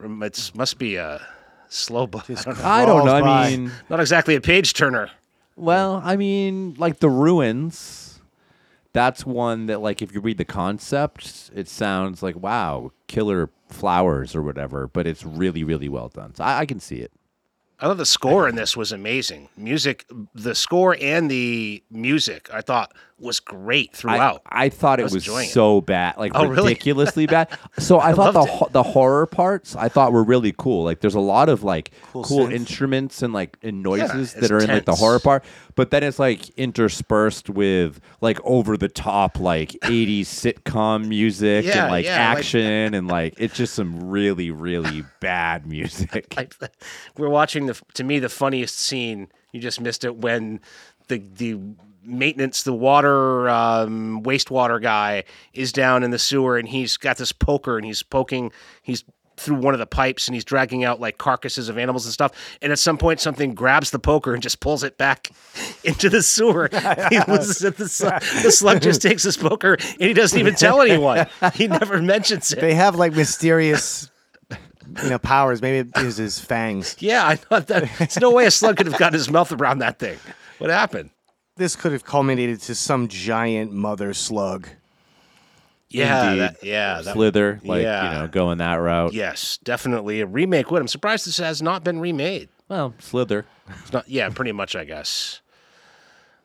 It 0.02 0.50
must 0.54 0.78
be 0.78 0.96
a 0.96 1.20
slow 1.68 2.06
book. 2.06 2.24
I 2.30 2.34
don't 2.34 2.56
know. 2.58 2.64
I 2.64 2.84
don't 2.86 3.04
know. 3.04 3.14
I 3.14 3.50
mean, 3.50 3.70
Not 3.88 4.00
exactly 4.00 4.34
a 4.34 4.40
page 4.40 4.72
turner. 4.72 5.10
well, 5.56 6.00
I 6.04 6.16
mean, 6.16 6.74
like 6.78 6.98
the 7.00 7.10
ruins. 7.10 8.09
That's 8.92 9.24
one 9.24 9.66
that, 9.66 9.80
like, 9.80 10.02
if 10.02 10.12
you 10.12 10.20
read 10.20 10.38
the 10.38 10.44
concept, 10.44 11.50
it 11.54 11.68
sounds 11.68 12.22
like 12.22 12.36
wow, 12.36 12.90
killer 13.06 13.50
flowers 13.68 14.34
or 14.34 14.42
whatever. 14.42 14.86
But 14.88 15.06
it's 15.06 15.24
really, 15.24 15.62
really 15.64 15.88
well 15.88 16.08
done. 16.08 16.34
So 16.34 16.44
I, 16.44 16.60
I 16.60 16.66
can 16.66 16.80
see 16.80 16.96
it. 16.96 17.12
I 17.78 17.86
thought 17.86 17.96
the 17.96 18.04
score 18.04 18.46
in 18.46 18.56
this 18.56 18.76
was 18.76 18.92
amazing. 18.92 19.48
Music, 19.56 20.04
the 20.34 20.54
score 20.54 20.98
and 21.00 21.30
the 21.30 21.82
music, 21.90 22.50
I 22.52 22.60
thought 22.60 22.92
was 23.20 23.38
great 23.40 23.90
I, 23.92 23.96
throughout. 23.96 24.42
I 24.46 24.68
thought 24.68 24.98
I 24.98 25.02
it 25.02 25.04
was 25.04 25.14
was 25.14 25.24
enjoying 25.26 25.48
it. 25.48 25.52
so 25.52 25.80
bad, 25.80 26.16
like 26.16 26.32
Oh, 26.34 26.46
really? 26.46 26.68
ridiculously 26.72 27.26
bad. 27.26 27.48
So 27.78 28.00
I, 28.00 28.12
thought 28.14 28.32
the 28.34 28.42
it. 28.42 28.48
ho- 28.48 28.68
the 28.72 28.82
horror 28.82 29.26
parts 29.26 29.76
I 29.76 29.88
thought 29.88 30.12
were 30.12 30.24
really 30.24 30.54
cool. 30.56 30.84
Like 30.84 31.00
there's 31.00 31.14
a 31.14 31.20
lot 31.20 31.48
of 31.48 31.62
like 31.62 31.90
Cool 32.12 32.24
cool, 32.24 32.52
instruments 32.52 33.22
and 33.22 33.32
like 33.32 33.56
and 33.62 33.82
noises 33.82 34.32
it's 34.34 34.40
that 34.48 34.50
are 34.50 34.58
in 34.62 34.68
like 34.68 34.84
the 34.86 34.94
horror 34.94 35.18
part, 35.20 35.44
but 35.76 35.90
then 35.90 36.02
it's 36.02 36.18
like 36.18 36.48
interspersed 36.58 37.48
with 37.50 38.00
like 38.20 38.38
over 38.44 38.76
the 38.76 38.88
top 38.88 39.38
like 39.38 39.70
80s 39.82 40.22
sitcom 40.22 41.06
music 41.08 41.64
Yeah, 41.64 41.82
and 41.84 41.90
like 41.90 42.04
yeah, 42.04 42.28
like- 42.30 42.38
action 42.38 42.94
and 42.94 43.06
like 43.08 43.34
it's 43.38 43.54
just 43.54 43.74
some 43.74 44.08
really 44.10 44.50
really 44.50 45.04
bad 45.20 45.66
music. 45.66 46.34
I, 46.36 46.48
we're 47.16 47.28
watching 47.28 47.66
the 47.66 47.80
to 47.94 48.04
me 48.04 48.18
the 48.18 48.28
funniest 48.28 48.78
scene. 48.78 49.28
You 49.52 49.60
just 49.60 49.80
missed 49.80 50.04
it 50.04 50.16
when 50.16 50.60
the 51.08 51.18
the 51.18 51.58
maintenance, 52.02 52.62
the 52.62 52.72
water 52.72 53.48
um, 53.48 54.22
wastewater 54.22 54.80
guy 54.80 55.24
is 55.52 55.72
down 55.72 56.02
in 56.02 56.10
the 56.10 56.18
sewer 56.18 56.56
and 56.58 56.68
he's 56.68 56.96
got 56.96 57.16
this 57.16 57.32
poker 57.32 57.76
and 57.76 57.84
he's 57.84 58.02
poking. 58.02 58.52
He's 58.82 59.04
through 59.36 59.56
one 59.56 59.72
of 59.72 59.80
the 59.80 59.86
pipes 59.86 60.28
and 60.28 60.34
he's 60.34 60.44
dragging 60.44 60.84
out 60.84 61.00
like 61.00 61.16
carcasses 61.16 61.68
of 61.68 61.78
animals 61.78 62.04
and 62.04 62.12
stuff. 62.12 62.32
And 62.60 62.72
at 62.72 62.78
some 62.78 62.98
point, 62.98 63.20
something 63.20 63.54
grabs 63.54 63.90
the 63.90 63.98
poker 63.98 64.34
and 64.34 64.42
just 64.42 64.60
pulls 64.60 64.84
it 64.84 64.98
back 64.98 65.30
into 65.84 66.10
the 66.10 66.22
sewer. 66.22 66.68
he 67.10 67.18
loses. 67.28 67.58
The 67.74 67.88
slug, 67.88 68.20
the 68.42 68.52
slug 68.52 68.82
just 68.82 69.02
takes 69.02 69.22
his 69.22 69.36
poker 69.36 69.74
and 69.74 70.00
he 70.00 70.12
doesn't 70.12 70.38
even 70.38 70.54
tell 70.54 70.80
anyone. 70.80 71.26
He 71.54 71.66
never 71.66 72.00
mentions 72.00 72.52
it. 72.52 72.60
They 72.60 72.74
have 72.74 72.96
like 72.96 73.12
mysterious, 73.12 74.10
you 75.02 75.10
know, 75.10 75.18
powers. 75.18 75.60
Maybe 75.60 75.88
it 75.88 75.98
is 76.04 76.16
his 76.16 76.38
fangs. 76.38 76.96
Yeah, 77.00 77.26
I 77.26 77.36
thought 77.36 77.66
that. 77.68 77.90
There's 77.98 78.20
no 78.20 78.30
way 78.30 78.46
a 78.46 78.50
slug 78.50 78.76
could 78.76 78.86
have 78.86 78.98
gotten 78.98 79.14
his 79.14 79.30
mouth 79.30 79.52
around 79.52 79.78
that 79.78 79.98
thing. 79.98 80.18
What 80.58 80.70
happened? 80.70 81.10
This 81.60 81.76
could 81.76 81.92
have 81.92 82.06
culminated 82.06 82.62
to 82.62 82.74
some 82.74 83.06
giant 83.06 83.70
mother 83.70 84.14
slug. 84.14 84.66
Yeah, 85.90 86.34
that, 86.36 86.64
yeah, 86.64 87.02
that, 87.02 87.12
Slither, 87.12 87.60
like 87.62 87.82
yeah. 87.82 88.14
you 88.14 88.18
know, 88.18 88.28
going 88.28 88.56
that 88.58 88.76
route. 88.76 89.12
Yes, 89.12 89.58
definitely 89.62 90.22
a 90.22 90.26
remake. 90.26 90.70
Would 90.70 90.80
I'm 90.80 90.88
surprised 90.88 91.26
this 91.26 91.36
has 91.36 91.60
not 91.60 91.84
been 91.84 92.00
remade. 92.00 92.48
Well, 92.68 92.94
Slither. 92.98 93.44
It's 93.82 93.92
not. 93.92 94.08
Yeah, 94.08 94.30
pretty 94.30 94.52
much, 94.52 94.74
I 94.74 94.86
guess. 94.86 95.42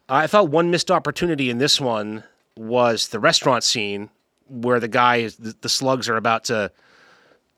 I 0.10 0.28
thought 0.28 0.50
one 0.50 0.70
missed 0.70 0.92
opportunity 0.92 1.50
in 1.50 1.60
this 1.60 1.80
one 1.80 2.26
was 2.58 3.08
the 3.08 3.20
restaurant 3.22 3.64
scene 3.64 4.10
where 4.50 4.82
the 4.82 4.90
guy 4.90 5.18
is 5.18 5.38
the, 5.38 5.56
the 5.62 5.70
slugs 5.70 6.10
are 6.10 6.18
about 6.18 6.44
to 6.46 6.74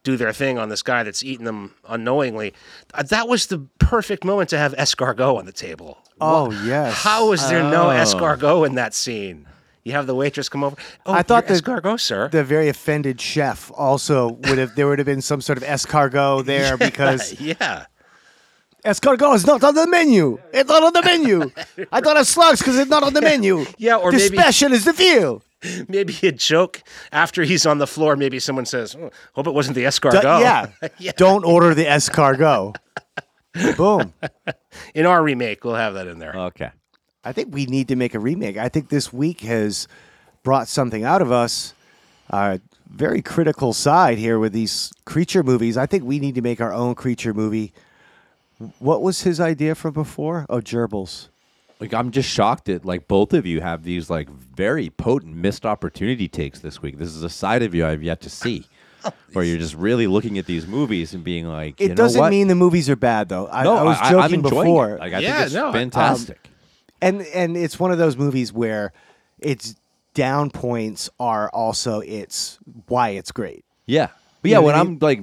do 0.07 0.15
their 0.17 0.31
thing 0.33 0.57
on 0.57 0.69
this 0.69 0.81
guy 0.83 1.03
that's 1.03 1.21
eating 1.23 1.45
them 1.45 1.73
unknowingly. 1.87 2.53
Uh, 2.93 3.03
That 3.03 3.27
was 3.27 3.47
the 3.47 3.59
perfect 3.79 4.23
moment 4.23 4.49
to 4.51 4.57
have 4.57 4.73
escargot 4.75 5.35
on 5.37 5.45
the 5.45 5.51
table. 5.67 5.97
Oh 6.21 6.49
yes. 6.65 6.93
How 7.03 7.31
is 7.33 7.41
there 7.49 7.61
no 7.63 7.83
Oh. 7.91 8.03
escargot 8.03 8.65
in 8.67 8.75
that 8.75 8.93
scene? 8.93 9.45
You 9.83 9.91
have 9.93 10.07
the 10.07 10.15
waitress 10.15 10.47
come 10.49 10.63
over. 10.63 10.75
Oh, 11.05 11.13
I 11.13 11.23
thought 11.23 11.47
your 11.49 11.57
that- 11.57 11.63
escargot, 11.63 11.99
sir. 11.99 12.29
the 12.29 12.43
very 12.43 12.69
offended 12.69 13.19
chef 13.21 13.69
also 13.75 14.17
would 14.45 14.57
have 14.57 14.75
there 14.75 14.87
would 14.87 14.99
have 14.99 15.05
been 15.13 15.21
some 15.21 15.41
sort 15.41 15.57
of 15.57 15.63
escargot 15.65 16.45
there 16.53 16.77
because 16.77 17.39
yeah, 17.39 17.85
escargot 18.85 19.35
is 19.35 19.45
not 19.45 19.63
on 19.63 19.75
the 19.75 19.87
menu. 19.87 20.39
It's 20.53 20.69
not 20.69 20.83
on 20.83 20.93
the 20.93 21.03
menu. 21.03 21.51
I 21.91 21.99
thought 22.01 22.17
of 22.17 22.27
slugs 22.27 22.59
because 22.59 22.77
it's 22.77 22.89
not 22.89 23.03
on 23.03 23.13
the 23.13 23.21
menu. 23.21 23.65
Yeah, 23.77 23.97
or 23.97 24.11
the 24.11 24.17
maybe- 24.17 24.37
special 24.37 24.71
is 24.73 24.85
the 24.85 24.93
veal. 24.93 25.41
maybe 25.87 26.15
a 26.23 26.31
joke 26.31 26.81
after 27.11 27.43
he's 27.43 27.65
on 27.65 27.77
the 27.77 27.87
floor. 27.87 28.15
Maybe 28.15 28.39
someone 28.39 28.65
says, 28.65 28.95
oh, 28.95 29.09
"Hope 29.33 29.47
it 29.47 29.53
wasn't 29.53 29.75
the 29.75 29.83
escargot." 29.83 30.21
D- 30.21 30.27
yeah. 30.43 30.67
Yeah. 30.99 31.11
Don't 31.17 31.45
order 31.45 31.73
the 31.73 31.85
escargot. 31.85 32.75
Boom. 33.75 34.13
In 34.93 35.05
our 35.05 35.23
remake, 35.23 35.63
we'll 35.63 35.75
have 35.75 35.95
that 35.95 36.07
in 36.07 36.19
there. 36.19 36.33
Okay. 36.35 36.69
I 37.23 37.31
think 37.33 37.53
we 37.53 37.65
need 37.65 37.87
to 37.87 37.95
make 37.95 38.13
a 38.13 38.19
remake. 38.19 38.57
I 38.57 38.69
think 38.69 38.89
this 38.89 39.11
week 39.11 39.41
has 39.41 39.87
brought 40.43 40.67
something 40.67 41.03
out 41.03 41.21
of 41.21 41.31
us. 41.31 41.73
Uh, 42.29 42.59
very 42.89 43.21
critical 43.21 43.73
side 43.73 44.17
here 44.17 44.39
with 44.39 44.53
these 44.53 44.93
creature 45.05 45.43
movies. 45.43 45.75
I 45.77 45.85
think 45.87 46.03
we 46.03 46.19
need 46.19 46.35
to 46.35 46.41
make 46.41 46.61
our 46.61 46.73
own 46.73 46.95
creature 46.95 47.33
movie. 47.33 47.73
What 48.79 49.01
was 49.01 49.21
his 49.23 49.39
idea 49.39 49.75
from 49.75 49.93
before? 49.93 50.45
Oh, 50.49 50.59
gerbils. 50.61 51.29
Like 51.79 51.93
I'm 51.93 52.11
just 52.11 52.29
shocked 52.29 52.65
that 52.65 52.85
like 52.85 53.07
both 53.07 53.33
of 53.33 53.45
you 53.45 53.61
have 53.61 53.83
these 53.83 54.09
like 54.09 54.29
very 54.29 54.89
potent 54.89 55.35
missed 55.35 55.65
opportunity 55.65 56.27
takes 56.27 56.59
this 56.59 56.81
week. 56.81 56.97
This 56.97 57.09
is 57.09 57.23
a 57.23 57.29
side 57.29 57.61
of 57.63 57.75
you 57.75 57.85
I've 57.85 58.03
yet 58.03 58.21
to 58.21 58.29
see. 58.29 58.65
Where 59.33 59.45
you're 59.45 59.59
just 59.59 59.75
really 59.75 60.07
looking 60.07 60.37
at 60.37 60.47
these 60.47 60.67
movies 60.67 61.13
and 61.13 61.23
being 61.23 61.45
like, 61.47 61.79
It 61.79 61.83
you 61.83 61.89
know 61.89 61.95
doesn't 61.95 62.19
what? 62.19 62.29
mean 62.29 62.47
the 62.47 62.55
movies 62.55 62.89
are 62.89 62.95
bad, 62.97 63.29
though. 63.29 63.47
I, 63.47 63.63
no, 63.63 63.77
I 63.77 63.83
was 63.83 63.97
joking 63.99 64.17
I'm 64.17 64.33
enjoying 64.33 64.41
before, 64.65 64.89
It. 64.95 64.99
Like 64.99 65.13
I 65.13 65.19
Yeah, 65.19 65.35
think 65.35 65.45
it's 65.45 65.53
no, 65.55 65.65
I- 65.65 65.67
um, 65.67 65.73
fantastic. 65.73 66.49
and 67.01 67.21
and 67.21 67.55
it's 67.55 67.79
one 67.79 67.91
of 67.91 67.99
those 67.99 68.17
movies 68.17 68.51
where 68.51 68.91
its 69.39 69.75
down 70.13 70.49
points 70.49 71.09
are 71.19 71.47
also 71.51 71.99
its 72.01 72.57
why 72.87 73.09
it's 73.09 73.31
great. 73.31 73.63
yeah, 73.85 74.07
but 74.41 74.49
You 74.49 74.53
yeah, 74.53 74.57
know 74.57 74.63
when 74.63 74.75
what 74.75 74.75
I 74.75 74.81
I'm 74.81 74.97
like 74.99 75.21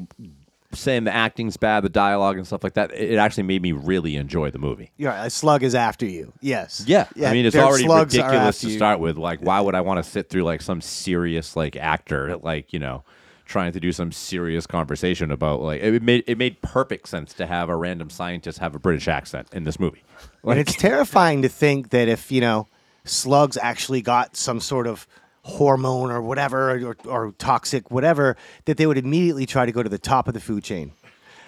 saying 0.74 1.04
the 1.04 1.14
acting's 1.14 1.56
bad, 1.56 1.84
the 1.84 1.88
dialogue 1.88 2.36
and 2.36 2.46
stuff 2.46 2.64
like 2.64 2.74
that, 2.74 2.92
it 2.92 3.16
actually 3.16 3.44
made 3.44 3.62
me 3.62 3.72
really 3.72 4.16
enjoy 4.16 4.50
the 4.50 4.58
movie. 4.58 4.92
Yeah, 4.96 5.24
a 5.24 5.30
slug 5.30 5.62
is 5.62 5.74
after 5.74 6.06
you. 6.06 6.32
Yes. 6.40 6.84
Yeah, 6.86 7.08
yeah 7.14 7.30
I 7.30 7.32
mean 7.32 7.46
it's 7.46 7.56
already 7.56 7.88
ridiculous 7.88 8.60
to 8.60 8.68
you. 8.68 8.76
start 8.76 9.00
with. 9.00 9.16
Like, 9.16 9.40
why 9.40 9.60
would 9.60 9.74
I 9.74 9.80
want 9.80 10.04
to 10.04 10.08
sit 10.08 10.28
through 10.28 10.44
like 10.44 10.62
some 10.62 10.80
serious 10.80 11.56
like 11.56 11.76
actor, 11.76 12.36
like 12.36 12.72
you 12.72 12.78
know, 12.78 13.04
trying 13.44 13.72
to 13.72 13.80
do 13.80 13.92
some 13.92 14.12
serious 14.12 14.66
conversation 14.66 15.30
about 15.30 15.60
like 15.60 15.82
it 15.82 16.02
made 16.02 16.24
it 16.26 16.38
made 16.38 16.60
perfect 16.62 17.08
sense 17.08 17.32
to 17.34 17.46
have 17.46 17.68
a 17.68 17.76
random 17.76 18.10
scientist 18.10 18.58
have 18.58 18.74
a 18.74 18.78
British 18.78 19.08
accent 19.08 19.48
in 19.52 19.64
this 19.64 19.78
movie. 19.78 20.02
and 20.44 20.58
it's 20.58 20.74
terrifying 20.76 21.42
to 21.42 21.48
think 21.48 21.90
that 21.90 22.08
if 22.08 22.32
you 22.32 22.40
know 22.40 22.66
slugs 23.04 23.56
actually 23.56 24.02
got 24.02 24.36
some 24.36 24.60
sort 24.60 24.86
of 24.86 25.06
hormone 25.44 26.10
or 26.10 26.22
whatever 26.22 26.70
or, 26.88 26.96
or 27.06 27.32
toxic 27.38 27.90
whatever 27.90 28.36
that 28.64 28.76
they 28.78 28.86
would 28.86 28.98
immediately 28.98 29.44
try 29.46 29.66
to 29.66 29.72
go 29.72 29.82
to 29.82 29.88
the 29.90 29.98
top 29.98 30.26
of 30.26 30.32
the 30.34 30.40
food 30.40 30.64
chain 30.64 30.90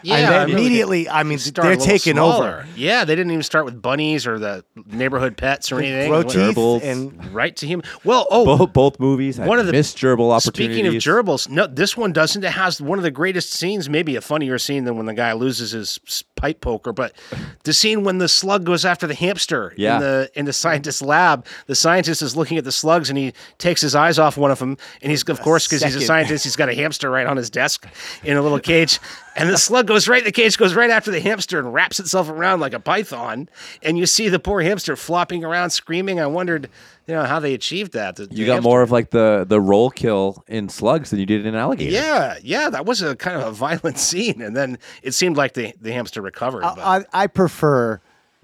Yeah, 0.03 0.17
and 0.17 0.29
then 0.29 0.41
I 0.43 0.47
mean, 0.47 0.59
immediately 0.59 1.09
i 1.09 1.23
mean 1.23 1.39
they're 1.55 1.77
taking 1.77 2.15
smaller. 2.17 2.59
over 2.59 2.67
Yeah, 2.77 3.07
they 3.07 3.17
didn't 3.17 3.33
even 3.33 3.43
start 3.43 3.65
with 3.65 3.81
bunnies 3.81 4.27
or 4.27 4.39
the 4.39 4.65
neighborhood 4.87 5.39
pets 5.39 5.73
or 5.73 5.79
anything. 5.79 6.11
grow 6.11 6.21
It 6.21 6.27
went 6.27 6.31
teeth 6.31 6.57
Gerbils. 6.57 6.83
and 6.83 7.33
right 7.35 7.57
to 7.57 7.67
him. 7.67 7.83
Well, 8.05 8.27
oh, 8.31 8.45
both 8.45 8.73
both 8.75 9.01
movies 9.01 9.39
had 9.39 9.49
one 9.49 9.59
of 9.59 9.65
the 9.67 9.73
missed 9.73 9.97
gerbil 9.97 10.31
opportunities. 10.31 10.77
Speaking 10.77 10.87
of 10.87 10.93
gerbils, 11.03 11.49
no, 11.49 11.67
this 11.67 11.97
one 11.97 12.13
doesn't. 12.13 12.45
It 12.45 12.51
has 12.53 12.81
one 12.83 12.99
of 12.99 13.03
the 13.03 13.11
greatest 13.11 13.51
scenes, 13.55 13.89
maybe 13.89 14.15
a 14.17 14.21
funnier 14.21 14.59
scene 14.59 14.85
than 14.85 14.99
when 14.99 15.07
the 15.07 15.15
guy 15.15 15.33
loses 15.33 15.71
his 15.71 15.99
s- 16.07 16.23
pipe 16.37 16.61
poker. 16.61 16.93
But 16.93 17.13
the 17.65 17.73
scene 17.73 18.05
when 18.05 18.19
the 18.19 18.29
slug 18.29 18.65
goes 18.65 18.85
after 18.85 19.07
the 19.07 19.15
hamster 19.15 19.73
Yeah. 19.77 19.97
in 19.97 20.01
the 20.01 20.31
in 20.35 20.45
the 20.45 20.53
scientist's 20.53 21.03
lab, 21.03 21.45
the 21.67 21.75
scientist 21.75 22.23
is 22.23 22.37
looking 22.37 22.59
at 22.59 22.65
the 22.65 22.73
slugs 22.73 23.09
and 23.11 23.19
he 23.19 23.33
takes 23.59 23.81
his 23.81 23.95
eyes 23.95 24.19
off 24.19 24.37
one 24.37 24.51
of 24.51 24.59
them, 24.61 24.77
and 25.03 25.11
he's 25.11 25.23
of 25.29 25.41
course 25.41 25.67
because 25.67 25.83
he's 25.83 25.97
a 25.97 26.01
scientist, 26.03 26.45
he's 26.45 26.57
got 26.57 26.69
a 26.69 26.75
hamster 26.75 27.11
right 27.11 27.27
on 27.27 27.37
his 27.37 27.51
desk 27.51 27.87
in 28.23 28.37
a 28.37 28.43
little 28.43 28.61
cage, 28.61 29.01
and 29.35 29.49
the 29.51 29.59
slug 29.59 29.87
goes 29.87 30.07
right. 30.09 30.25
The 30.25 30.33
cage 30.33 30.57
goes 30.57 30.75
right 30.75 30.91
after 30.91 31.11
the 31.11 31.21
hamster 31.21 31.59
and 31.59 31.73
wraps 31.73 31.99
itself 31.99 32.29
around 32.29 32.61
like 32.61 32.73
a 32.75 32.81
python, 32.81 33.49
and 33.83 33.99
you 33.99 34.07
see 34.07 34.29
the 34.29 34.39
poor 34.39 34.61
hamster 34.63 34.95
flopping 34.97 35.45
around 35.45 35.71
screaming. 35.71 36.21
I 36.21 36.27
wondered, 36.27 36.69
you 37.07 37.15
know, 37.15 37.25
how 37.25 37.39
they 37.41 37.55
achieved 37.55 37.93
that. 37.93 38.17
The- 38.17 38.25
you 38.25 38.29
the 38.29 38.45
got 38.47 38.53
hamster- 38.55 38.69
more 38.69 38.83
of 38.83 38.91
like 38.91 39.11
the 39.11 39.45
the 39.49 39.61
roll 39.61 39.91
kill 39.91 40.45
in 40.49 40.69
slugs 40.69 41.11
than 41.11 41.21
you 41.21 41.27
did 41.27 41.47
in 41.47 41.55
alligator. 41.55 41.91
yeah, 41.93 42.37
yeah, 42.43 42.69
that 42.71 42.85
was 42.87 43.03
a 43.03 43.15
kind 43.17 43.41
of 43.41 43.47
a 43.47 43.51
violent 43.67 43.99
scene, 43.99 44.43
and 44.43 44.57
then 44.57 44.79
it 45.03 45.13
seemed 45.15 45.37
like 45.37 45.55
the, 45.55 45.73
the 45.81 45.93
hamster 45.93 46.21
recovered. 46.23 46.63
but- 46.63 46.79
I, 46.79 47.05
I 47.13 47.27
prefer 47.29 48.01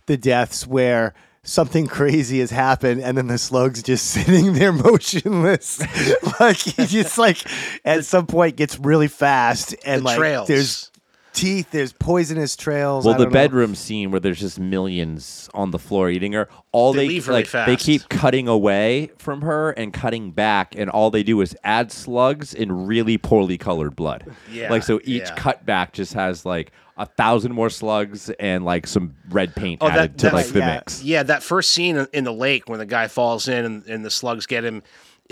the 0.06 0.16
deaths 0.16 0.66
where 0.66 1.14
something 1.44 1.88
crazy 1.88 2.38
has 2.38 2.52
happened 2.52 3.00
and 3.00 3.18
then 3.18 3.26
the 3.26 3.36
slug's 3.36 3.82
just 3.82 4.06
sitting 4.12 4.52
there 4.52 4.70
motionless 4.72 5.80
like 6.40 6.56
he 6.56 6.86
just 6.86 7.18
like 7.18 7.38
at 7.84 8.04
some 8.04 8.28
point 8.28 8.54
gets 8.54 8.78
really 8.78 9.08
fast 9.08 9.74
and 9.84 10.02
the 10.02 10.04
like 10.04 10.18
trails. 10.18 10.46
there's 10.46 10.91
teeth 11.32 11.70
there's 11.70 11.92
poisonous 11.92 12.56
trails 12.56 13.04
Well, 13.04 13.14
the 13.14 13.24
don't 13.24 13.32
know. 13.32 13.40
bedroom 13.40 13.74
scene 13.74 14.10
where 14.10 14.20
there's 14.20 14.40
just 14.40 14.58
millions 14.60 15.48
on 15.54 15.70
the 15.70 15.78
floor 15.78 16.10
eating 16.10 16.32
her. 16.32 16.48
All 16.72 16.92
They 16.92 17.00
they, 17.00 17.08
leave 17.08 17.28
really 17.28 17.44
like, 17.44 17.66
they 17.66 17.76
keep 17.76 18.08
cutting 18.08 18.48
away 18.48 19.10
from 19.18 19.42
her 19.42 19.70
and 19.70 19.92
cutting 19.92 20.30
back, 20.32 20.74
and 20.76 20.90
all 20.90 21.10
they 21.10 21.22
do 21.22 21.40
is 21.40 21.56
add 21.64 21.90
slugs 21.92 22.52
in 22.54 22.86
really 22.86 23.18
poorly 23.18 23.58
colored 23.58 23.96
blood. 23.96 24.24
Yeah, 24.50 24.70
like 24.70 24.82
so 24.82 25.00
each 25.04 25.22
yeah. 25.22 25.34
cutback 25.36 25.92
just 25.92 26.14
has 26.14 26.44
like 26.44 26.72
a 26.98 27.06
thousand 27.06 27.52
more 27.52 27.70
slugs 27.70 28.28
and 28.38 28.64
like 28.64 28.86
some 28.86 29.14
red 29.30 29.54
paint 29.56 29.78
Oh, 29.82 29.88
that- 29.88 29.96
added 29.98 30.18
to 30.18 30.30
like 30.32 30.46
the 30.48 30.58
yeah. 30.58 30.74
mix. 30.74 31.02
yeah, 31.02 31.22
that 31.22 31.42
first 31.42 31.72
scene 31.72 31.96
in- 31.96 32.08
in 32.12 32.24
the 32.24 32.32
lake 32.32 32.68
when 32.68 32.78
the 32.78 32.86
guy 32.86 33.08
falls 33.08 33.48
in 33.48 33.64
and, 33.64 33.86
and 33.86 34.04
the 34.04 34.10
slugs 34.10 34.44
get 34.46 34.62
him, 34.64 34.82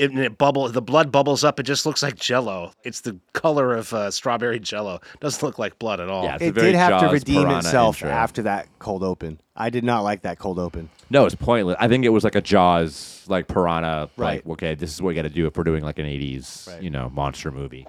it, 0.01 0.11
and 0.11 0.19
it 0.21 0.39
bubble, 0.39 0.69
the 0.69 0.83
blood 0.83 1.13
bubbles 1.13 1.45
up. 1.45 1.61
It 1.61 1.65
just 1.65 1.85
looks 1.87 2.03
like 2.03 2.17
Jello. 2.17 2.73
It's 2.85 3.03
the 3.03 3.19
color 3.33 3.75
of 3.77 3.93
uh, 3.93 4.11
strawberry 4.11 4.59
Jello. 4.59 5.01
Doesn't 5.21 5.43
look 5.43 5.59
like 5.59 5.79
blood 5.79 6.01
at 6.01 6.09
all. 6.09 6.25
Yeah, 6.25 6.39
it 6.41 6.55
did 6.55 6.75
have 6.75 7.01
to 7.03 7.09
redeem 7.09 7.43
piranha 7.43 7.59
itself 7.59 7.97
intro. 8.03 8.11
after 8.11 8.43
that 8.43 8.69
cold 8.79 9.03
open 9.03 9.41
i 9.57 9.69
did 9.69 9.85
not 9.85 10.03
like 10.03 10.23
that 10.23 10.39
cold 10.39 10.59
open 10.59 10.89
No, 11.11 11.27
it's 11.27 11.35
pointless. 11.35 11.77
I 11.79 11.87
think 11.89 12.05
it 12.05 12.09
was 12.09 12.25
like 12.25 12.35
a 12.35 12.41
Jaws, 12.41 13.25
like 13.29 13.47
piranha. 13.47 14.09
Right. 14.17 14.45
Like, 14.47 14.53
okay, 14.55 14.75
this 14.75 14.93
is 14.95 15.03
what 15.03 15.09
we 15.09 15.15
got 15.15 15.23
to 15.23 15.29
do 15.29 15.47
if 15.47 15.57
we're 15.57 15.65
doing 15.65 15.83
like 15.85 15.99
an 15.99 16.07
'80s, 16.07 16.67
Right. 16.69 16.83
you 16.83 16.89
know, 16.91 17.11
monster 17.11 17.51
movie. 17.51 17.87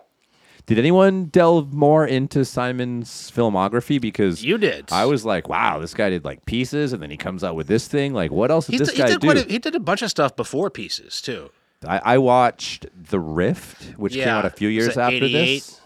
Did 0.67 0.77
anyone 0.77 1.25
delve 1.25 1.73
more 1.73 2.05
into 2.05 2.45
Simon's 2.45 3.31
filmography? 3.31 3.99
Because 3.99 4.43
You 4.43 4.57
did. 4.59 4.91
I 4.91 5.05
was 5.05 5.25
like, 5.25 5.49
wow, 5.49 5.79
this 5.79 5.93
guy 5.93 6.09
did 6.11 6.23
like 6.23 6.45
pieces, 6.45 6.93
and 6.93 7.01
then 7.01 7.09
he 7.09 7.17
comes 7.17 7.43
out 7.43 7.55
with 7.55 7.67
this 7.67 7.87
thing. 7.87 8.13
Like, 8.13 8.31
what 8.31 8.51
else 8.51 8.67
did 8.67 8.73
He, 8.73 8.77
this 8.77 8.89
d- 8.89 8.95
he 8.97 9.01
guy 9.01 9.07
did 9.07 9.21
do? 9.21 9.29
a, 9.31 9.41
he 9.43 9.57
did 9.59 9.75
a 9.75 9.79
bunch 9.79 10.01
of 10.03 10.09
stuff 10.11 10.35
before 10.35 10.69
Pieces 10.69 11.21
too. 11.21 11.49
I, 11.87 11.97
I 12.03 12.17
watched 12.19 12.85
The 13.09 13.19
Rift, 13.19 13.97
which 13.97 14.13
came 14.13 14.23
Yeah. 14.23 14.37
out 14.37 14.45
a 14.45 14.49
few 14.49 14.67
Was 14.69 14.75
years 14.75 14.97
it 14.97 14.99
after 14.99 15.15
88? 15.15 15.59
this. 15.61 15.77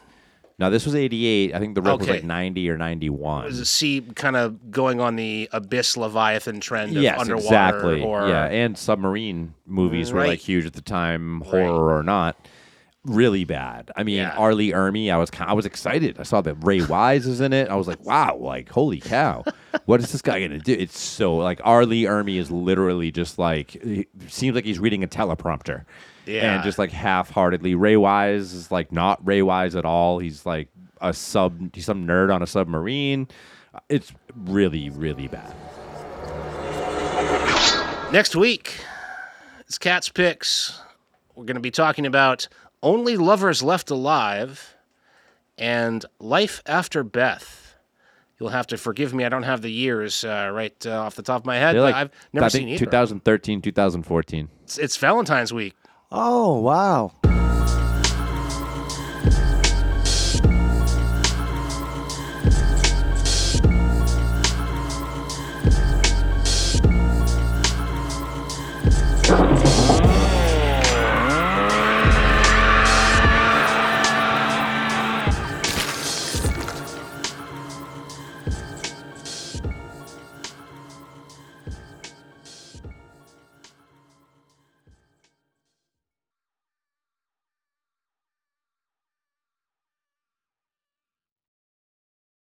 No, 0.58 0.70
this 0.70 0.86
was 0.86 0.96
'88. 0.96 1.54
I 1.54 1.60
think 1.60 1.76
The 1.76 1.82
Rift 1.82 2.00
was 2.00 2.08
Okay. 2.08 2.18
like 2.20 2.24
'90 2.26 2.70
or 2.70 2.78
'91. 2.78 3.46
Was 3.46 3.60
a 3.60 3.66
sea 3.66 4.02
kind 4.16 4.38
of 4.38 4.72
going 4.72 5.02
on 5.02 5.18
the 5.18 5.50
abyss 5.52 5.98
Leviathan 5.98 6.62
trend 6.62 6.96
of 6.96 7.04
Yes, 7.04 7.20
underwater 7.20 7.46
exactly. 7.46 8.02
horror. 8.02 8.30
Yeah, 8.30 8.46
and 8.46 8.78
submarine 8.78 9.54
movies 9.66 10.14
were 10.14 10.20
Right. 10.20 10.30
like 10.30 10.40
huge 10.40 10.66
at 10.66 10.72
the 10.74 10.82
time, 10.82 11.42
horror 11.42 11.98
or 11.98 12.04
not. 12.04 12.38
Really 13.06 13.44
bad. 13.44 13.92
I 13.96 14.04
mean, 14.04 14.18
Yeah. 14.18 14.36
R. 14.36 14.56
Lee 14.56 14.72
Ermey, 14.72 15.12
I 15.14 15.18
was 15.18 15.30
I 15.40 15.54
was 15.54 15.66
excited. 15.66 16.20
I 16.20 16.24
saw 16.24 16.42
that 16.42 16.56
Ray 16.56 16.82
Wise 16.82 17.28
is 17.28 17.40
in 17.40 17.54
it. 17.54 17.70
I 17.70 17.76
was 17.76 17.88
like, 17.88 18.04
wow, 18.04 18.36
like 18.36 18.68
holy 18.70 19.00
cow, 19.00 19.44
what 19.86 20.00
is 20.00 20.12
this 20.12 20.24
guy 20.24 20.42
gonna 20.42 20.58
do? 20.60 20.74
It's 20.74 21.00
so 21.00 21.36
like 21.36 21.62
R. 21.64 21.86
Lee 21.86 22.04
Ermey 22.04 22.38
is 22.40 22.50
literally 22.50 23.12
just 23.12 23.38
like 23.38 24.06
seems 24.28 24.56
like 24.56 24.66
he's 24.66 24.80
reading 24.80 25.04
a 25.04 25.08
teleprompter. 25.08 25.86
Yeah. 26.26 26.56
And 26.56 26.64
just 26.64 26.80
like 26.80 26.92
half-heartedly, 26.92 27.76
Ray 27.76 27.98
Wise 27.98 28.54
is 28.54 28.72
like 28.72 28.92
not 28.92 29.24
Ray 29.26 29.44
Wise 29.44 29.76
at 29.76 29.86
all. 29.86 30.18
He's 30.18 30.44
like 30.44 30.70
a 31.00 31.14
sub, 31.14 31.76
he's 31.76 31.86
some 31.86 32.08
nerd 32.08 32.34
on 32.34 32.42
a 32.42 32.48
submarine. 32.48 33.28
It's 33.90 34.12
really, 34.36 34.90
really 34.90 35.28
bad. 35.28 35.54
Next 38.12 38.36
week, 38.36 38.80
it's 39.68 39.78
Cat's 39.78 40.10
Picks. 40.10 40.82
We're 41.36 41.44
going 41.44 41.56
to 41.56 41.62
be 41.62 41.72
talking 41.72 42.06
about 42.06 42.48
Only 42.84 43.18
Lovers 43.18 43.64
Left 43.64 43.90
Alive 43.90 44.76
and 45.58 46.06
Life 46.20 46.62
After 46.66 47.04
Beth. 47.04 47.76
You'll 48.40 48.50
have 48.50 48.68
to 48.68 48.78
forgive 48.78 49.14
me. 49.14 49.24
I 49.24 49.30
don't 49.30 49.44
have 49.44 49.62
the 49.62 49.72
years 49.72 50.24
uh, 50.24 50.52
right 50.54 50.76
uh, 50.86 51.02
off 51.02 51.16
the 51.16 51.24
top 51.24 51.42
of 51.42 51.46
my 51.46 51.56
head. 51.56 51.78
Like, 51.78 51.96
I've 51.96 52.12
never 52.34 52.46
I 52.46 52.50
seen 52.50 52.68
either. 52.68 52.86
2013, 52.86 53.62
2014. 53.62 54.50
It's, 54.64 54.78
it's 54.78 54.98
Valentine's 54.98 55.54
week. 55.54 55.76
Oh 56.12 56.60
wow! 56.60 57.14